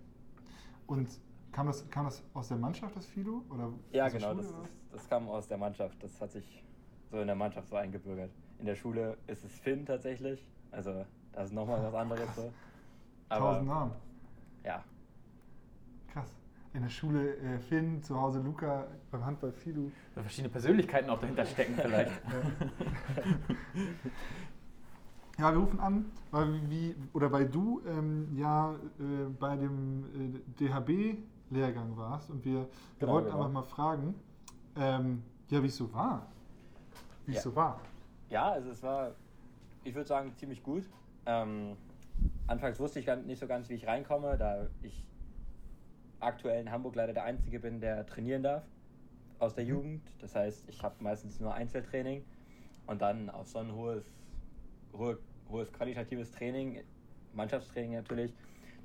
[0.87, 1.09] Und
[1.51, 3.43] kam das, kam das aus der Mannschaft, das Philo?
[3.49, 6.01] Oder Ja, genau, Schule, das, oder ist, das kam aus der Mannschaft.
[6.03, 6.63] Das hat sich
[7.09, 8.31] so in der Mannschaft so eingebürgert.
[8.59, 10.45] In der Schule ist es Finn tatsächlich.
[10.71, 11.05] Also,
[11.37, 12.51] das ist nochmal was anderes so.
[13.29, 13.91] Tausend Namen.
[14.63, 14.83] ja,
[16.11, 16.29] Krass.
[16.73, 19.91] In der Schule äh, Finn, zu Hause Luca, beim Handball Philo.
[20.15, 22.11] Da verschiedene Persönlichkeiten auch dahinter stecken vielleicht.
[25.39, 30.65] Ja, wir rufen an, weil wie, oder weil du ähm, ja äh, bei dem äh,
[30.65, 32.67] DHB-Lehrgang warst und wir, wir
[32.99, 33.37] Genau, wollten genau.
[33.41, 34.15] einfach mal fragen,
[34.75, 36.25] ähm, ja, wie es so war.
[37.27, 37.43] Wie es Ja.
[37.43, 37.79] so war.
[38.31, 39.11] Ja, also es war,
[39.83, 40.89] ich würde sagen, ziemlich gut.
[41.27, 41.75] Ähm,
[42.47, 45.05] anfangs wusste ich nicht so ganz, wie ich reinkomme, da ich
[46.19, 48.63] aktuell in Hamburg leider der Einzige bin, der trainieren darf
[49.37, 50.01] aus der Jugend.
[50.19, 52.23] Das heißt, ich habe meistens nur Einzeltraining
[52.87, 54.05] und dann auf so ein hohes,
[54.93, 55.19] hohe,
[55.49, 56.81] hohes qualitatives Training,
[57.33, 58.33] Mannschaftstraining natürlich,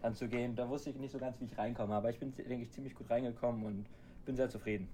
[0.03, 1.95] dann zu gehen, da wusste ich nicht so ganz, wie ich reinkomme.
[1.95, 3.86] Aber ich bin, denke ich, ziemlich gut reingekommen und
[4.26, 4.88] bin sehr zufrieden.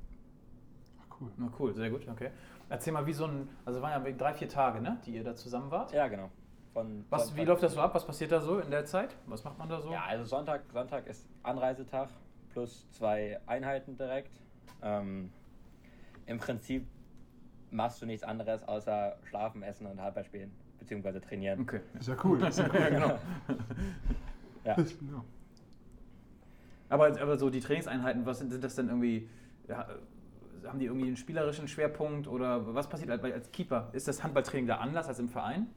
[1.18, 1.30] Cool.
[1.38, 2.30] Na cool, sehr gut, okay.
[2.68, 5.34] Erzähl mal, wie so ein, also waren ja drei, vier Tage, ne, die ihr da
[5.34, 5.92] zusammen wart.
[5.92, 6.30] Ja, genau.
[6.78, 7.92] Von Was, wie läuft das so ab?
[7.96, 9.16] Was passiert da so in der Zeit?
[9.26, 9.90] Was macht man da so?
[9.90, 12.08] Ja, also Sonntag, Sonntag ist Anreisetag
[12.50, 14.30] plus zwei Einheiten direkt.
[14.80, 15.32] Ähm,
[16.26, 16.86] Im Prinzip
[17.72, 21.62] machst du nichts anderes außer schlafen, essen und Handball spielen, beziehungsweise trainieren.
[21.62, 21.80] Okay.
[21.98, 22.40] Ist ja cool.
[22.44, 22.80] Ist ja cool.
[22.80, 23.18] ja, genau.
[24.64, 24.76] Ja.
[26.90, 29.28] Aber, aber so die Trainingseinheiten, was sind, sind das denn irgendwie?
[29.66, 29.88] Ja,
[30.66, 33.88] haben die irgendwie einen spielerischen Schwerpunkt oder was passiert als, als Keeper?
[33.92, 35.68] Ist das Handballtraining da anders als im Verein?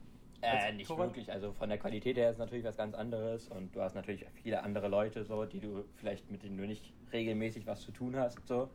[0.41, 1.09] Äh, Als nicht Torwart?
[1.09, 1.31] wirklich.
[1.31, 4.63] Also von der Qualität her ist natürlich was ganz anderes und du hast natürlich viele
[4.63, 8.45] andere Leute, so, die du vielleicht mit denen du nicht regelmäßig was zu tun hast.
[8.47, 8.69] So.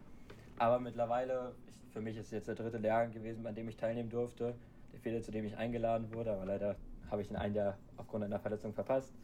[0.59, 4.11] Aber mittlerweile, ist, für mich ist jetzt der dritte Lehrgang gewesen, an dem ich teilnehmen
[4.11, 4.55] durfte.
[4.93, 6.77] Der vierte, zu dem ich eingeladen wurde, aber leider
[7.11, 9.14] habe ich den einen Jahr aufgrund einer Verletzung verpasst.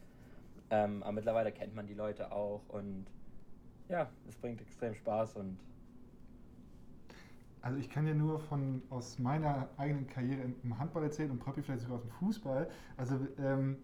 [0.71, 3.07] Ähm, aber mittlerweile kennt man die Leute auch und
[3.89, 5.59] ja, es bringt extrem Spaß und
[7.63, 11.63] Also ich kann ja nur von aus meiner eigenen Karriere im Handball erzählen und Pröppi
[11.63, 12.69] vielleicht sogar aus dem Fußball.
[12.97, 13.77] Also ähm,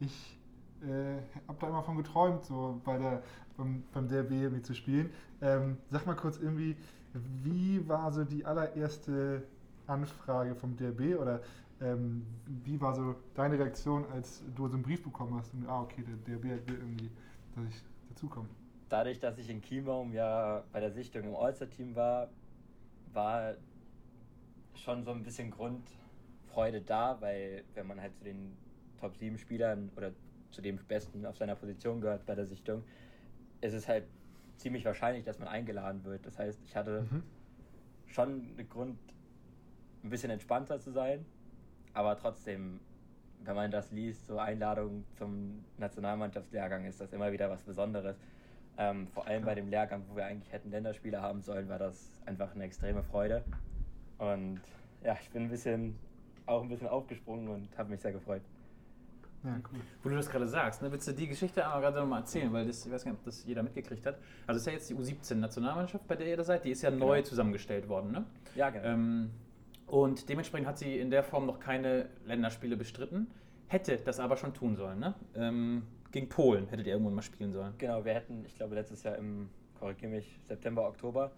[0.00, 0.36] ich
[0.82, 3.22] äh, habe da immer von geträumt, so bei der,
[3.56, 5.10] beim, beim zu spielen.
[5.40, 6.76] Ähm, sag mal kurz irgendwie,
[7.42, 9.44] wie war so die allererste
[9.86, 11.40] Anfrage vom DRB oder
[11.80, 12.26] ähm,
[12.64, 16.02] wie war so deine Reaktion, als du so einen Brief bekommen hast und ah okay,
[16.02, 17.10] der DRB will irgendwie,
[17.54, 18.48] dass ich zukommen?
[18.88, 22.28] Dadurch, dass ich in Chiembaum ja bei der Sichtung im All-Star-Team war,
[23.12, 23.54] war
[24.74, 28.56] schon so ein bisschen Grundfreude da, weil wenn man halt zu den
[28.98, 30.12] Top 7 Spielern oder
[30.50, 32.82] zu dem Besten auf seiner Position gehört bei der Sichtung,
[33.60, 34.04] ist es halt
[34.56, 36.26] ziemlich wahrscheinlich, dass man eingeladen wird.
[36.26, 37.22] Das heißt, ich hatte Mhm.
[38.06, 38.98] schon einen Grund,
[40.02, 41.24] ein bisschen entspannter zu sein,
[41.92, 42.80] aber trotzdem,
[43.44, 48.16] wenn man das liest, so Einladung zum Nationalmannschaftslehrgang, ist das immer wieder was Besonderes.
[48.78, 52.22] Ähm, vor allem bei dem Lehrgang, wo wir eigentlich hätten Länderspiele haben sollen, war das
[52.26, 53.44] einfach eine extreme Freude.
[54.18, 54.60] Und
[55.04, 55.96] ja, ich bin ein bisschen,
[56.46, 58.42] auch ein bisschen aufgesprungen und habe mich sehr gefreut.
[59.42, 59.80] Ja, cool.
[60.02, 62.66] Wo du das gerade sagst, ne, willst du die Geschichte einmal gerade nochmal erzählen, weil
[62.66, 64.16] das, ich weiß gar nicht, ob das jeder mitgekriegt hat.
[64.46, 66.90] Also es ist ja jetzt die U17-Nationalmannschaft, bei der ihr da seid, die ist ja
[66.90, 67.28] neu Genau.
[67.28, 68.24] zusammengestellt worden, ne?
[68.54, 68.84] Ja, genau.
[68.86, 69.30] Ähm,
[69.86, 73.28] und dementsprechend hat sie in der Form noch keine Länderspiele bestritten,
[73.68, 75.14] hätte das aber schon tun sollen, ne?
[75.34, 75.82] Ähm,
[76.12, 77.74] gegen Polen hättet ihr irgendwann mal spielen sollen.
[77.78, 79.48] Genau, wir hätten, ich glaube letztes Jahr im,
[79.78, 81.30] korrigiere mich, September, Oktober,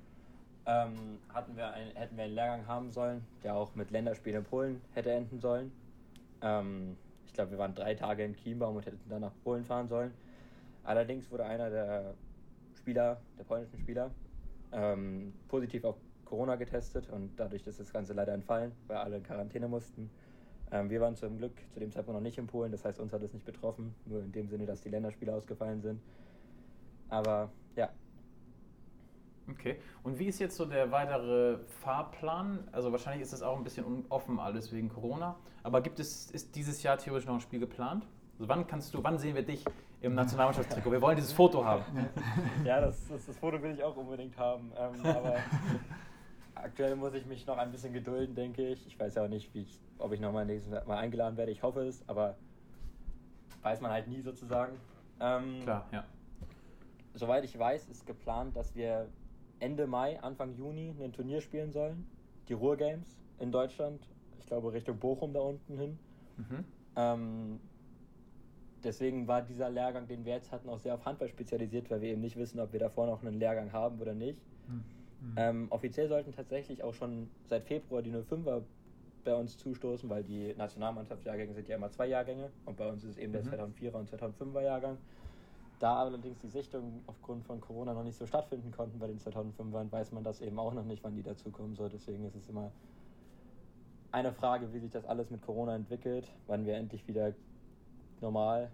[0.66, 4.44] ähm, hatten wir ein, hätten wir einen Lehrgang haben sollen, der auch mit Länderspielen in
[4.44, 5.72] Polen hätte enden sollen.
[6.40, 6.96] Ähm,
[7.26, 10.12] ich glaube, wir waren drei Tage in Chiembaum und hätten dann nach Polen fahren sollen.
[10.84, 12.14] Allerdings wurde einer der
[12.74, 14.10] Spieler, der polnischen Spieler,
[14.72, 19.22] ähm, positiv auf Corona getestet und dadurch ist das Ganze leider entfallen, weil alle in
[19.22, 20.10] Quarantäne mussten.
[20.72, 23.12] Ähm, wir waren zum Glück zu dem Zeitpunkt noch nicht in Polen, das heißt, uns
[23.12, 26.00] hat es nicht betroffen, nur in dem Sinne, dass die Länderspiele ausgefallen sind.
[27.08, 27.90] Aber ja,
[29.50, 29.76] Okay.
[30.02, 32.60] Und wie ist jetzt so der weitere Fahrplan?
[32.72, 35.36] Also wahrscheinlich ist das auch ein bisschen offen alles wegen Corona.
[35.62, 38.06] Aber gibt es, ist dieses Jahr theoretisch noch ein Spiel geplant?
[38.38, 39.64] Also wann kannst du, wann sehen wir dich
[40.00, 40.90] im Nationalmannschaftstrikot?
[40.90, 41.84] Wir wollen dieses Foto haben.
[42.64, 44.72] ja das, das, das Foto will ich auch unbedingt haben.
[44.76, 45.36] Ähm, aber
[46.54, 48.86] aktuell muss ich mich noch ein bisschen gedulden, denke ich.
[48.86, 51.52] Ich weiß ja auch nicht, ich, ob ich nochmal nächstes Mal eingeladen werde.
[51.52, 52.36] Ich hoffe es, aber
[53.62, 54.78] weiß man halt nie sozusagen.
[55.20, 56.04] Ähm, Klar, ja.
[57.14, 59.08] Soweit ich weiß, ist geplant, dass wir
[59.60, 62.06] Ende Mai, Anfang Juni ein Turnier spielen sollen.
[62.48, 64.08] Die Ruhr Games in Deutschland.
[64.40, 65.98] Ich glaube Richtung Bochum da unten hin.
[66.36, 66.64] Mhm.
[66.96, 67.60] Ähm,
[68.82, 72.10] deswegen war dieser Lehrgang, den wir jetzt hatten, auch sehr auf Handball spezialisiert, weil wir
[72.10, 74.40] eben nicht wissen, ob wir davor noch einen Lehrgang haben oder nicht.
[74.66, 74.84] Hm.
[75.22, 75.34] Hm.
[75.36, 78.62] Ähm, offiziell sollten tatsächlich auch schon seit Februar die 05er
[79.24, 83.10] bei uns zustoßen, weil die Nationalmannschaftsjahrgänge sind ja immer zwei Jahrgänge und bei uns ist
[83.10, 83.46] es eben der Mhm.
[83.46, 84.98] 2004er und 2005er Jahrgang.
[85.78, 89.90] Da allerdings die Sichtungen aufgrund von Corona noch nicht so stattfinden konnten bei den 2005ern,
[89.92, 91.88] weiß man das eben auch noch nicht, wann die dazukommen soll.
[91.90, 92.70] Deswegen ist es immer
[94.12, 97.34] eine Frage, wie sich das alles mit Corona entwickelt, wann wir endlich wieder
[98.20, 98.70] normal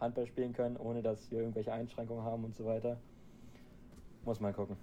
[0.00, 2.96] Handball spielen können, ohne dass wir irgendwelche Einschränkungen haben und so weiter.
[4.24, 4.76] Muss man gucken.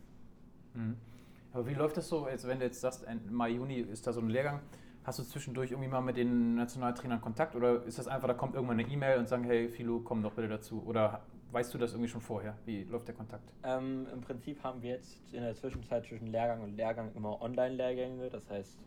[0.73, 1.08] Mhm.
[1.51, 4.13] Aber wie läuft das so, jetzt, wenn du jetzt sagst, Ende Mai, Juni ist da
[4.13, 4.61] so ein Lehrgang,
[5.03, 8.53] hast du zwischendurch irgendwie mal mit den Nationaltrainern Kontakt oder ist das einfach, da kommt
[8.53, 10.83] irgendwann eine E-Mail und sagen, hey Philo, komm doch bitte dazu?
[10.85, 11.21] Oder
[11.51, 12.55] weißt du das irgendwie schon vorher?
[12.65, 13.51] Wie läuft der Kontakt?
[13.63, 18.29] Ähm, Im Prinzip haben wir jetzt in der Zwischenzeit zwischen Lehrgang und Lehrgang immer Online-Lehrgänge.
[18.29, 18.77] Das heißt,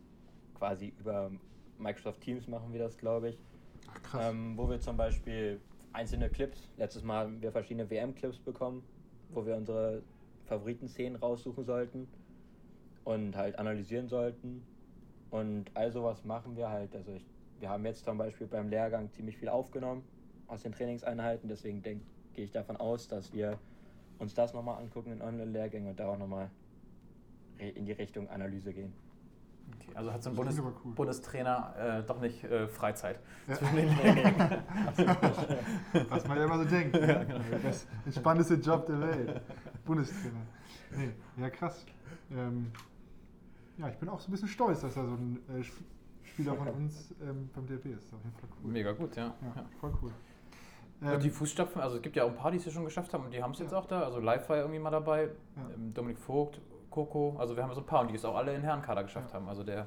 [0.54, 1.32] quasi über
[1.78, 3.38] Microsoft Teams machen wir das, glaube ich.
[3.90, 4.30] Ach, krass.
[4.30, 5.60] Ähm, wo wir zum Beispiel
[5.92, 8.84] einzelne Clips, letztes Mal haben wir verschiedene WM-Clips bekommen,
[9.30, 10.02] wo wir unsere
[10.44, 12.06] Favoritenszenen raussuchen sollten
[13.04, 14.62] und halt analysieren sollten.
[15.30, 16.94] Und all sowas machen wir halt.
[16.94, 17.26] Also ich,
[17.58, 20.02] wir haben jetzt zum Beispiel beim Lehrgang ziemlich viel aufgenommen
[20.46, 21.48] aus den Trainingseinheiten.
[21.48, 22.00] Deswegen gehe
[22.34, 23.58] ich davon aus, dass wir
[24.18, 26.50] uns das nochmal angucken in Online-Lehrgängen und da auch nochmal
[27.58, 28.92] in die Richtung Analyse gehen.
[29.80, 30.92] Okay, also hat so ein Bundes cool.
[30.94, 33.54] Bundestrainer äh, doch nicht äh, Freizeit Ja.
[33.54, 34.34] zwischen den Lehrgängen.
[36.08, 36.96] Was man ja immer so denkt.
[36.96, 37.38] Ja, genau.
[37.62, 39.40] Das entspannteste Job der Welt.
[39.86, 40.42] Bundestrainer.
[40.96, 41.86] Nee, ja, krass.
[42.32, 42.72] Ähm,
[43.78, 45.84] ja, ich bin auch so ein bisschen stolz, dass da so ein äh, Sp-
[46.24, 48.12] Spieler von uns ähm, beim DFB ist.
[48.14, 48.70] Auf jeden Fall cool.
[48.70, 49.26] Mega gut, ja.
[49.42, 49.64] Ja, ja.
[49.80, 50.10] voll cool.
[51.02, 53.12] Ähm, die Fußstapfen, also es gibt ja auch ein paar, die es ja schon geschafft
[53.12, 53.78] haben und die haben es jetzt Ja.
[53.78, 54.02] auch da.
[54.02, 55.30] Also Live war ja irgendwie mal dabei,
[55.74, 56.60] ähm, Dominik Vogt,
[56.90, 59.34] Coco, also wir haben so ein paar und die es auch alle in Herrenkader geschafft
[59.34, 59.48] haben.
[59.48, 59.86] Also der,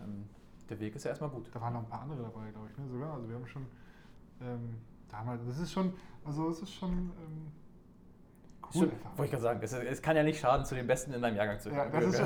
[0.00, 0.26] ähm,
[0.70, 1.50] der Weg ist ja erstmal gut.
[1.52, 2.86] Da waren noch ein paar andere dabei, glaube ich, ne?
[2.88, 3.14] sogar.
[3.14, 3.66] Also wir haben schon
[4.42, 4.76] ähm,
[5.10, 5.92] damals, das ist schon,
[6.24, 7.48] also es ist schon ähm,
[8.74, 8.90] cool.
[9.16, 11.36] Wollte ich gerade sagen, es, es kann ja nicht schaden, zu den Besten in deinem
[11.36, 12.12] Jahrgang zu Ja, gehören.
[12.12, 12.20] das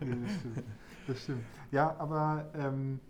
[0.00, 0.64] nee, das, stimmt.
[1.06, 1.44] das stimmt.
[1.70, 3.00] Ja, aber ähm,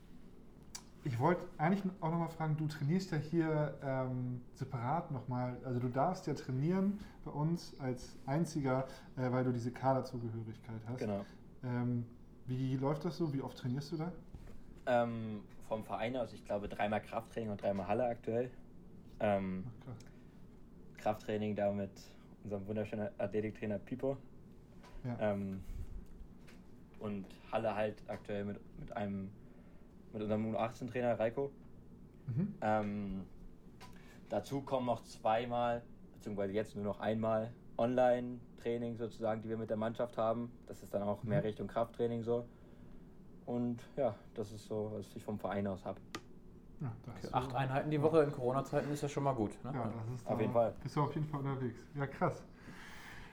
[1.05, 5.89] ich wollte eigentlich auch nochmal fragen, du trainierst ja hier ähm, separat nochmal, also du
[5.89, 10.99] darfst ja trainieren bei uns als einziger, äh, weil du diese Kaderzugehörigkeit hast.
[10.99, 11.25] Genau.
[11.65, 12.05] Ähm,
[12.47, 13.33] wie läuft das so?
[13.33, 14.13] Wie oft trainierst du da?
[14.87, 18.51] Ähm, vom Verein aus, ich glaube, dreimal Krafttraining und dreimal Halle aktuell.
[19.21, 19.97] Ähm, Ach, krass.
[21.03, 21.91] Krafttraining da mit
[22.45, 24.17] unserem wunderschönen Athletiktrainer Pipo.
[25.05, 25.17] Ja.
[25.33, 25.63] Ähm,
[26.99, 29.31] und Halle halt aktuell mit, mit einem
[30.13, 31.53] mit unserem U18-Trainer Reiko.
[32.27, 32.55] Mhm.
[32.61, 33.27] Ähm,
[34.29, 35.83] dazu kommen noch zweimal,
[36.15, 40.53] beziehungsweise jetzt nur noch einmal Online-Training sozusagen, die wir mit der Mannschaft haben.
[40.67, 41.47] Das ist dann auch mehr Mhm.
[41.47, 42.47] Richtung Krafttraining so.
[43.47, 46.01] Und ja, das ist so, was ich vom Verein aus habe.
[46.81, 49.53] Ja, das Okay, acht Einheiten die Woche in Corona-Zeiten ist ja schon mal gut.
[49.65, 49.73] Ne?
[49.75, 50.75] Ja, das ist Auf jeden Fall.
[50.83, 51.87] Bist du auf jeden Fall unterwegs.
[51.95, 52.43] Ja, krass.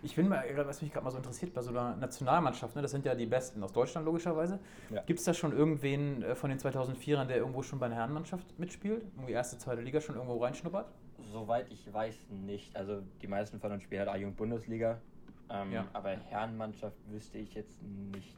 [0.03, 2.91] Ich bin mal, was mich gerade mal so interessiert, bei so einer Nationalmannschaft, ne, das
[2.91, 4.59] sind ja die Besten aus Deutschland logischerweise.
[4.91, 5.01] Ja.
[5.01, 8.59] Gibt es da schon irgendwen äh, von den 2004ern, der irgendwo schon bei einer Herrenmannschaft
[8.59, 9.03] mitspielt?
[9.15, 10.87] Irgendwie erste, zweite Liga schon irgendwo reinschnuppert?
[11.31, 12.75] Soweit ich weiß nicht.
[12.75, 15.01] Also die meisten von uns spielen halt A-Jugend-Bundesliga.
[15.49, 15.85] Ähm, Ja.
[15.93, 18.37] Aber Herrenmannschaft wüsste ich jetzt nicht.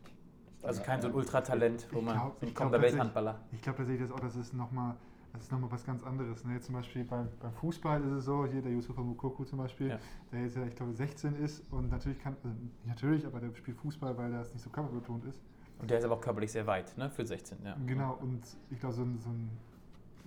[0.61, 2.77] Dass Also kein so ein Ultratalent, wo Ich man glaub- so ein ich glaub kommender
[2.77, 3.39] tatsächlich- Welthandballer.
[3.51, 4.95] Ich glaube tatsächlich, dass auch das ist nochmal
[5.31, 6.43] das ist noch mal was ganz anderes.
[6.43, 6.55] Ne?
[6.55, 9.89] Jetzt zum Beispiel beim, beim Fußball ist es so, hier der Yusufa Mukoku zum Beispiel,
[9.89, 9.99] Ja.
[10.31, 12.55] der jetzt ja, ich glaube, 16 ist und natürlich kann, also
[12.85, 15.39] natürlich, aber der spielt Fußball, weil das nicht so körperbetont ist.
[15.77, 17.11] Und der ist aber auch körperlich sehr weit, ne?
[17.11, 17.77] Für 16, ja.
[17.85, 18.41] Genau, und
[18.71, 19.51] ich glaube, so ein, so ein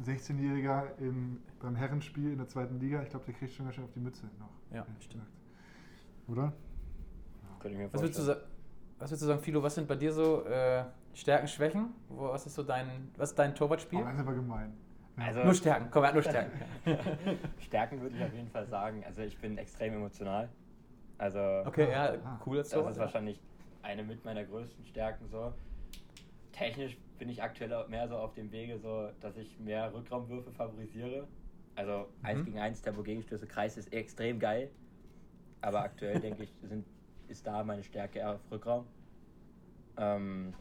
[0.05, 3.85] 16-Jähriger im- beim Herrenspiel in der zweiten Liga, ich glaube, der kriegt schon ganz schön
[3.85, 4.49] auf die Mütze noch.
[4.73, 5.25] Ja, stimmt.
[5.25, 5.31] gesagt.
[6.29, 6.53] Oder?
[7.59, 8.52] Könnte ich mir Was würdest, du, vorstellen.
[9.03, 10.85] Was würdest du sagen, Philo, was sind bei dir so äh,
[11.15, 11.93] Stärken, Schwächen?
[12.09, 13.99] Wo, was ist so dein, was ist dein Torwartspiel?
[14.01, 14.73] Oh, das ist aber gemein.
[15.19, 15.25] Ja.
[15.25, 16.61] Also- nur Stärken, komm, er hat nur Stärken.
[17.61, 19.03] Stärken würde ich auf jeden Fall sagen.
[19.05, 20.49] Also ich bin extrem emotional.
[21.19, 22.41] Also Okay, ja, Ah.
[22.47, 22.93] cool als das Torwart.
[22.93, 23.41] ist wahrscheinlich
[23.83, 25.53] eine mit meiner größten Stärken so.
[26.53, 31.27] Technisch bin ich aktuell mehr so auf dem Wege, so, dass ich mehr Rückraumwürfe favorisiere.
[31.77, 32.45] Also 1 Mhm.
[32.45, 34.71] gegen 1 Tempo Gegenstöße Kreis ist extrem geil.
[35.61, 36.87] Aber aktuell denke ich, sind,
[37.29, 38.87] ist da meine Stärke eher auf Rückraum.
[39.97, 40.55] Ähm,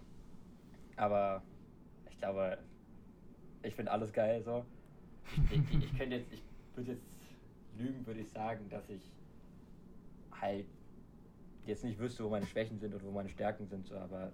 [0.95, 1.41] aber
[2.09, 2.57] ich glaube,
[3.63, 4.65] ich finde alles geil so.
[5.51, 6.43] Ich, ich, ich könnte jetzt, ich
[6.75, 7.19] würde jetzt
[7.77, 9.11] lügen, würde ich sagen, dass ich
[10.39, 10.65] halt
[11.65, 14.31] jetzt nicht wüsste, wo meine Schwächen sind und wo meine Stärken sind, so, aber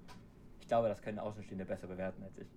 [0.61, 2.47] ich glaube, das können Außenstehende besser bewerten als ich.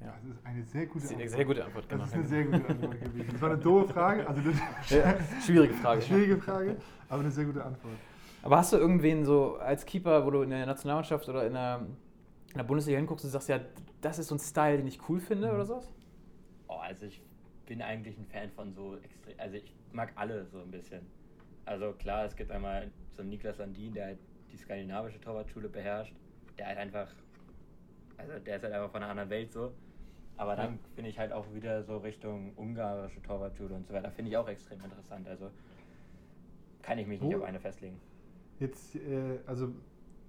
[0.00, 0.12] Ja.
[0.12, 1.30] Das ist eine sehr gute Sehr, Antwort.
[1.30, 2.04] sehr gute Antwort, Das genau.
[2.04, 3.28] ist eine sehr gute Antwort gewesen.
[3.32, 6.02] Das war eine doofe Frage, also das Ja, schwierige Frage.
[6.06, 6.76] schwierige Frage,
[7.08, 7.98] aber eine sehr gute Antwort.
[8.42, 11.80] Aber hast du irgendwen so als Keeper, wo du in der Nationalmannschaft oder in der,
[12.52, 13.60] in der Bundesliga hinguckst und sagst, ja,
[14.00, 15.54] das ist so ein Style, den ich cool finde Mhm.
[15.54, 15.92] oder sowas?
[16.68, 17.22] Oh, also ich
[17.66, 21.06] bin eigentlich ein Fan von so extrem, also ich mag alle so ein bisschen.
[21.64, 24.18] Also klar, es gibt einmal so einen Niklas Landin, der halt
[24.52, 26.14] die skandinavische Torwartschule beherrscht,
[26.58, 27.08] der halt einfach,
[28.16, 29.72] also der ist halt einfach von einer anderen Welt so.
[30.36, 34.30] Aber dann finde ich halt auch wieder so Richtung ungarische Torwartschule und so weiter, finde
[34.30, 35.28] ich auch extrem interessant.
[35.28, 35.50] Also
[36.82, 38.00] kann ich mich nicht Wo- auf eine festlegen.
[38.60, 39.72] Jetzt, äh, also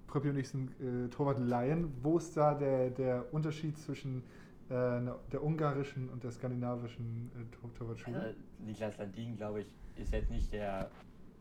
[0.06, 1.92] Pröppi und ich sind äh, Torwart-Laien.
[2.02, 4.22] Wo ist da der, der Unterschied zwischen
[4.68, 5.00] äh,
[5.32, 8.18] der ungarischen und der skandinavischen äh, Tor Torwartschule?
[8.20, 9.66] Also, Niklas Landin, glaube ich,
[9.96, 10.90] ist jetzt nicht der,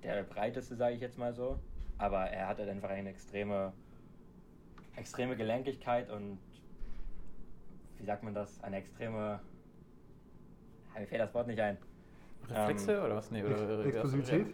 [0.04, 1.58] der breiteste, sage ich jetzt mal so.
[1.98, 3.72] Aber er hat halt einfach eine extreme,
[4.96, 6.40] extreme Gelenkigkeit und
[7.98, 8.62] wie sagt man das?
[8.64, 9.40] Eine extreme.
[10.98, 11.78] Mir fällt das Wort nicht ein.
[12.50, 13.32] Reflexe Ähm, oder was?
[13.32, 14.48] Nee, oder, oder, Explosivität?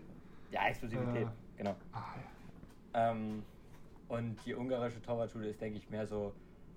[0.52, 1.47] Ja, Explosivität, Äh.
[1.58, 1.76] Genau.
[1.92, 2.04] Ah,
[2.94, 3.12] ja.
[3.12, 3.44] Ähm,
[4.08, 6.34] und die ungarische Torwartschule ist, denke ich, mehr so,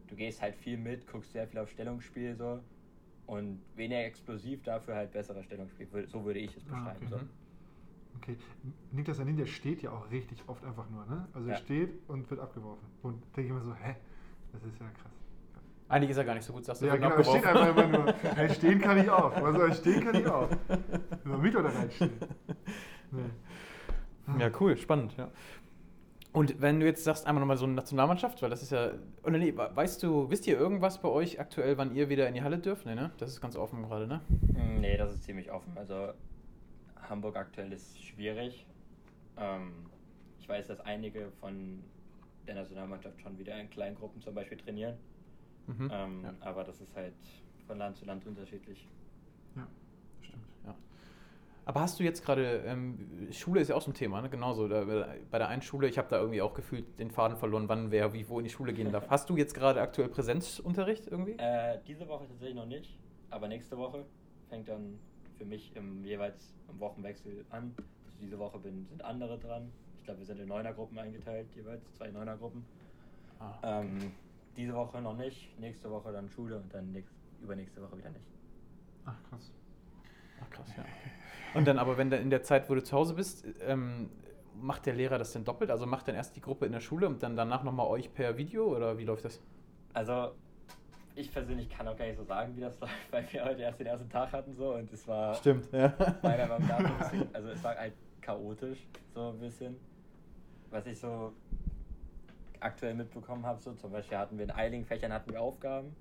[0.08, 2.60] du gehst halt viel mit, guckst sehr viel auf Stellungsspiel so
[3.26, 5.86] und weniger explosiv, dafür halt besserer Stellungsspiel.
[6.08, 7.04] So würde ich es Ah, beschreiben.
[7.04, 7.08] Mhm.
[7.08, 7.20] So.
[8.16, 8.36] Okay,
[8.90, 11.28] Niklas der steht ja auch richtig oft einfach nur, ne?
[11.32, 11.60] Also er Ja.
[11.60, 12.86] steht und wird abgeworfen.
[13.02, 13.94] Und denke ich immer so, hä?
[14.52, 15.12] Das ist ja krass.
[15.88, 16.86] Eigentlich ist er gar nicht so gut, sagst du.
[16.86, 18.12] Ja, genau, er steht einfach immer nur.
[18.36, 19.32] Hey, stehen kann ich auch.
[19.68, 20.48] Ich stehen kann ich auch.
[21.24, 22.12] Über mit oder reinstehen.
[23.12, 23.22] Nee.
[24.38, 25.30] Ja, cool, spannend, ja.
[26.32, 28.92] Und wenn du jetzt sagst, einmal nochmal so eine Nationalmannschaft, weil das ist ja.
[29.24, 32.42] Oder nee, weißt du, wisst ihr irgendwas bei euch aktuell, wann ihr wieder in die
[32.42, 32.86] Halle dürft?
[32.86, 33.10] Nee, ne?
[33.18, 34.20] Das ist ganz offen gerade, ne?
[34.78, 35.76] Nee, das ist ziemlich offen.
[35.76, 36.12] Also
[37.08, 38.64] Hamburg aktuell ist schwierig.
[39.36, 39.72] Ähm,
[40.38, 41.82] ich weiß, dass einige von
[42.46, 44.94] der Nationalmannschaft schon wieder in kleinen Gruppen zum Beispiel trainieren.
[45.66, 45.90] Mhm.
[45.92, 46.34] Ähm, ja.
[46.40, 47.14] Aber das ist halt
[47.66, 48.88] von Land zu Land unterschiedlich.
[51.70, 54.28] Aber hast du jetzt gerade, ähm, Schule ist ja auch so ein Thema, ne?
[54.28, 54.66] genauso.
[54.66, 54.84] Da,
[55.30, 58.12] bei der einen Schule, ich habe da irgendwie auch gefühlt den Faden verloren, wann wer
[58.12, 59.08] wie wo in die Schule gehen darf.
[59.08, 61.36] Hast du jetzt gerade aktuell Präsenzunterricht irgendwie?
[61.38, 62.98] Äh, diese Woche tatsächlich noch nicht,
[63.30, 64.04] aber nächste Woche
[64.48, 64.98] fängt dann
[65.38, 67.72] für mich im, jeweils im Wochenwechsel an.
[68.04, 69.70] Also diese Woche bin, sind andere dran.
[69.98, 72.64] Ich glaube, wir sind in Neunergruppen eingeteilt, jeweils zwei Neunergruppen.
[73.38, 74.10] Ah, Ähm,
[74.56, 78.26] diese Woche noch nicht, nächste Woche dann Schule und dann nächst, übernächste Woche wieder nicht.
[79.04, 79.52] Ach, krass.
[80.42, 80.82] Ach krass, ja.
[80.82, 81.10] Okay.
[81.54, 84.10] Und dann aber, wenn du in der Zeit, wo du zu Hause bist, ähm,
[84.54, 85.70] macht der Lehrer das denn doppelt?
[85.70, 88.36] Also macht dann erst die Gruppe in der Schule und dann danach nochmal euch per
[88.36, 89.40] Video oder wie läuft das?
[89.92, 90.32] Also,
[91.14, 93.80] ich persönlich kann auch gar nicht so sagen, wie das läuft, weil wir heute erst
[93.80, 95.92] den ersten Tag hatten so und es war Stimmt, ja.
[96.22, 99.76] meiner Meinung nach bisschen, also es war halt chaotisch, so ein bisschen.
[100.70, 101.32] Was ich so
[102.60, 105.96] aktuell mitbekommen habe, so zum Beispiel hatten wir in einigen Fächern hatten wir Aufgaben,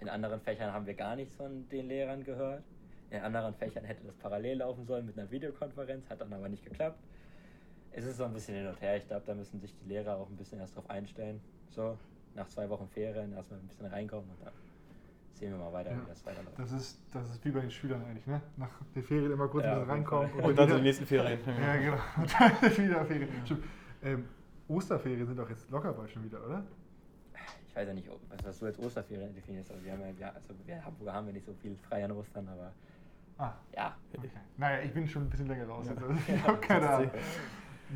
[0.00, 2.62] in anderen Fächern haben wir gar nichts von den Lehrern gehört.
[3.10, 6.64] In anderen Fächern hätte das parallel laufen sollen mit einer Videokonferenz, hat dann aber nicht
[6.64, 6.98] geklappt.
[7.92, 8.96] Es ist so ein bisschen hin und her.
[8.98, 11.40] Ich glaube, da müssen sich die Lehrer auch ein bisschen erst drauf einstellen.
[11.70, 11.96] So,
[12.34, 14.52] nach zwei Wochen Ferien erstmal ein bisschen reinkommen und dann
[15.32, 16.02] sehen wir mal weiter, Ja.
[16.02, 16.58] wie das weiterläuft.
[16.58, 18.40] Das ist, das ist wie bei den Schülern eigentlich, ne?
[18.56, 20.30] Nach den Ferien immer kurz Ja, wieder auf jeden reinkommen.
[20.30, 20.44] Fall.
[20.50, 21.38] Und dann wieder- die nächsten Ferien.
[21.46, 21.96] Ja, genau.
[22.18, 23.28] Und dann wieder Ferien.
[23.46, 23.64] Stimmt.
[24.02, 24.28] Ähm,
[24.68, 26.62] Osterferien sind doch jetzt locker bald schon wieder, oder?
[27.68, 30.10] Ich weiß ja nicht, ob- was, was du als Osterferien definierst, aber wir haben ja,
[30.18, 32.72] ja also wir Hamburger haben ja nicht so viel frei an Ostern, aber
[33.38, 33.96] Ah, ja.
[34.16, 34.30] okay.
[34.56, 35.92] Naja, ich bin schon ein bisschen länger raus Ja.
[35.92, 36.02] jetzt.
[36.02, 37.10] Also ich habe keine Ahnung.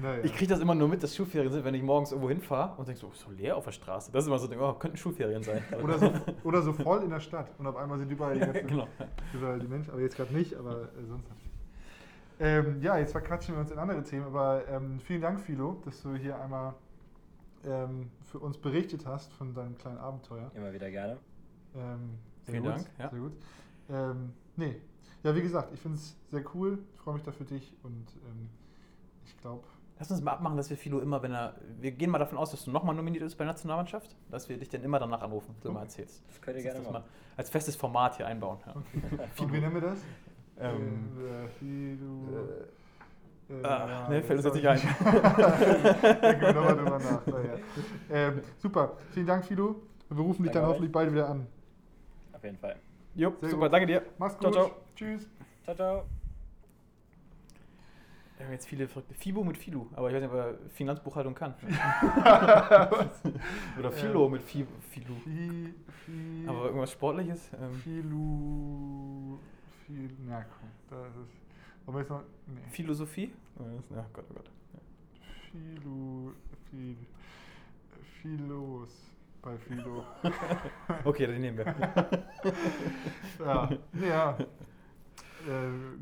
[0.01, 0.24] Naja.
[0.24, 2.88] Ich kriege das immer nur mit, dass Schulferien sind, wenn ich morgens irgendwo hinfahre und
[2.88, 4.11] denke so, so leer auf der Straße.
[4.11, 5.62] Das ist immer so, denk, oh, könnten Schulferien sein.
[5.82, 6.11] oder, so,
[6.45, 8.88] oder so voll in der Stadt und auf einmal sind überall die, ganzen, genau.
[9.34, 11.53] überall die Menschen, aber jetzt gerade nicht, aber äh, sonst natürlich.
[12.40, 16.01] Ähm, ja, jetzt verquatschen wir uns in andere Themen, aber ähm, vielen Dank, Philo, dass
[16.03, 16.74] du hier einmal
[17.64, 20.51] ähm, für uns berichtet hast von deinem kleinen Abenteuer.
[20.55, 21.18] Immer wieder gerne.
[21.74, 23.11] Ähm, sehr Vielen gut, Dank, ja.
[23.11, 23.32] Sehr gut.
[23.90, 24.80] Ähm, nee,
[25.23, 28.07] ja, wie gesagt, ich finde es sehr cool, ich freue mich da für dich und
[28.27, 28.49] ähm,
[29.25, 29.62] ich glaube,
[30.03, 31.55] Lass uns mal abmachen, dass wir Philo immer, wenn er.
[31.79, 34.59] Wir gehen mal davon aus, dass du nochmal nominiert bist bei der Nationalmannschaft, dass wir
[34.59, 36.25] dich dann immer danach anrufen, so mal erzählst.
[36.27, 37.05] Das könnt ihr gerne das machen.
[37.05, 38.59] mal als festes Format hier einbauen.
[38.66, 38.73] Ja.
[39.39, 39.99] und wie nennen wir das?
[40.59, 42.49] Ähm, äh, Philo.
[43.49, 44.81] Äh, ah, ja, ne, fällt uns jetzt nicht ein.
[46.20, 47.27] Denken wir nochmal drüber nach.
[47.27, 47.55] Naja.
[48.11, 49.83] Ähm, super, vielen Dank, Philo.
[50.09, 50.68] Und wir rufen dich Danke dann euch.
[50.70, 51.47] hoffentlich bald wieder an.
[52.33, 52.75] Auf jeden Fall.
[53.15, 53.73] Jo, Sehr super, gut.
[53.75, 54.03] danke dir.
[54.19, 54.55] Mach's Ciao, gut.
[54.55, 54.71] ciao.
[54.97, 55.29] Tschüss.
[55.65, 56.05] Ciao, ciao.
[58.37, 59.15] Wir haben jetzt viele verrückte.
[59.15, 61.55] Fibo mit Filu, aber ich weiß nicht, ob er Finanzbuchhaltung kann.
[63.79, 65.15] Oder Philo mit Fi- Filu.
[65.23, 65.73] Fi,
[66.07, 67.51] fi, Aber irgendwas Sportliches?
[67.53, 69.39] Ähm, Philu.
[69.87, 71.37] Phil, na komm, das ist.
[71.87, 72.23] Aber jetzt noch.
[72.47, 72.61] Nee.
[72.71, 73.31] Philosophie?
[73.61, 73.65] Oh
[74.13, 74.51] Gott, oh Gott.
[75.53, 76.33] Philu.
[76.71, 76.97] Phil,
[78.23, 79.12] Philos.
[79.43, 80.05] Bei Philo.
[81.05, 81.66] Okay, den nehmen wir.
[83.45, 83.70] ja.
[84.01, 84.38] ja.
[84.38, 84.45] Äh,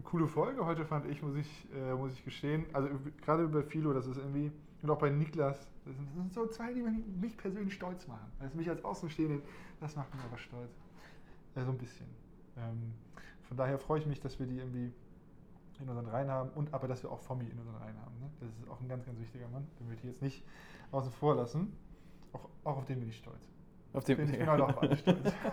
[0.05, 2.67] coole Folge heute fand ich, muss ich, äh, muss ich gestehen.
[2.75, 2.91] Also
[3.23, 6.47] gerade bei Philo, das ist irgendwie, und auch bei Niklas, das sind, das sind so
[6.49, 8.31] zwei, die mich persönlich stolz machen.
[8.39, 9.41] Also mich als Außenstehenden,
[9.81, 10.71] das macht mich aber stolz.
[11.55, 12.07] Äh, so ein bisschen.
[12.59, 12.93] Ähm,
[13.49, 14.93] von daher freue ich mich, dass wir die irgendwie
[15.81, 18.19] in unseren Reihen haben und aber, dass wir auch Fommi in unseren Reihen haben.
[18.21, 18.31] Ne?
[18.41, 20.45] Das ist auch ein ganz, ganz wichtiger Mann, den will ich jetzt nicht
[20.93, 21.73] außen vor lassen.
[22.33, 23.37] Auch, auch auf den bin ich stolz.
[23.93, 25.33] Auf dem, Ich bin halt auch auf alle stolz.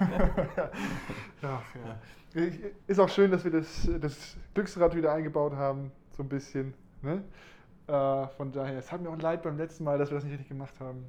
[1.42, 2.42] Ach, ja.
[2.42, 6.74] Ich- Ist auch schön, dass wir das, das Glücksrad wieder eingebaut haben, so ein bisschen.
[7.02, 7.24] Ne?
[7.88, 10.34] Äh, von daher, es hat mir auch leid beim letzten Mal, dass wir das nicht
[10.34, 11.06] richtig gemacht haben.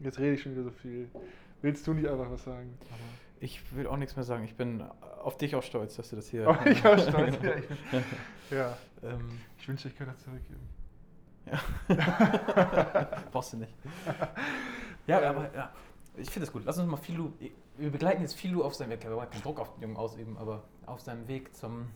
[0.00, 1.08] Jetzt rede ich schon wieder so viel.
[1.62, 2.76] Willst du nicht einfach was sagen?
[3.38, 4.44] Ich will auch nichts mehr sagen.
[4.44, 4.82] Ich bin
[5.22, 6.46] auf dich auch stolz, dass du das hier.
[6.48, 7.36] Aber ich war stolz.
[7.42, 7.78] Ja, ich, bin,
[8.50, 8.76] ja.
[9.02, 10.60] ähm, ich wünschte, ich könnte das zurückgeben.
[11.46, 13.08] Ja.
[13.32, 13.72] Brauchst du nicht.
[15.06, 15.70] Ja, aber ja.
[16.16, 16.62] Ich finde es gut.
[16.64, 17.32] Lass uns mal Filu.
[17.78, 19.02] Wir begleiten jetzt Filu auf seinem Weg.
[19.02, 21.88] Wir wollen keinen Druck auf den Jungen ausüben, aber auf seinem Weg zum,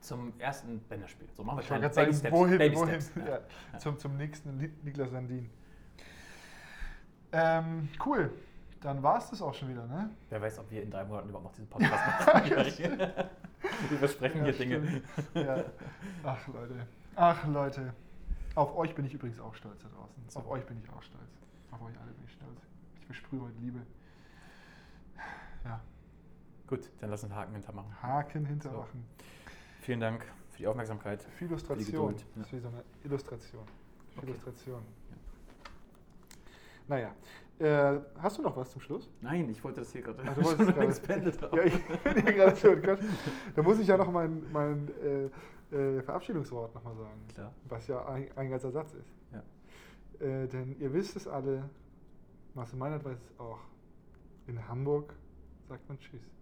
[0.00, 1.28] zum ersten Länderspiel.
[1.36, 2.32] So machen wir gerade Baby sagen, Steps.
[2.32, 3.00] wohin, Baby wohin?
[3.00, 3.10] Steps.
[3.16, 3.40] Ja.
[3.72, 3.78] Ja.
[3.78, 5.50] Zum, zum nächsten Niklas Sandin.
[7.32, 8.30] Ähm, cool.
[8.80, 10.08] Dann war es das auch schon wieder, ne?
[10.30, 12.58] Wer weiß, ob wir in drei Monaten überhaupt noch diesen Podcast machen.
[13.90, 14.86] wir versprechen Ja, hier Dinge.
[14.86, 15.46] stimmt.
[15.46, 15.64] Ja.
[16.24, 16.86] Ach Leute.
[17.16, 17.92] Ach Leute.
[18.60, 20.22] Auf euch bin ich übrigens auch stolz da draußen.
[20.28, 20.40] So.
[20.40, 21.30] Auf euch bin ich auch stolz.
[21.70, 22.60] Auf euch alle bin ich stolz.
[23.00, 23.78] Ich versprühe heute Liebe.
[25.64, 25.80] Ja.
[26.66, 28.02] Gut, dann lass uns einen Haken hintermachen.
[28.02, 29.06] Haken hintermachen.
[29.80, 31.22] Vielen Dank für die Aufmerksamkeit.
[31.22, 31.86] Für Illustration.
[31.86, 33.62] Geduld, Das ist wie so eine Illustration.
[34.18, 34.26] Okay.
[34.26, 34.82] Illustration.
[36.86, 37.14] Naja.
[37.60, 39.08] Äh, hast du noch was zum Schluss?
[39.22, 40.70] Nein, ich wollte das hier gerade Ach, du wolltest
[41.06, 41.56] schon gerade-.
[41.56, 42.98] Ja, ich bin hier gerade so Gott.
[43.56, 45.30] Da muss ich ja noch mein, mein äh,
[45.72, 47.20] äh, Verabschiedungswort nochmal sagen.
[47.34, 47.52] Klar.
[47.68, 49.12] Was ja ein, ein ganzer Satz ist.
[49.32, 50.26] Ja.
[50.26, 51.68] Äh, denn ihr wisst es alle,
[52.54, 53.58] Marcel Meinert weiß es auch.
[54.46, 55.14] In Hamburg
[55.68, 56.39] sagt man Tschüss.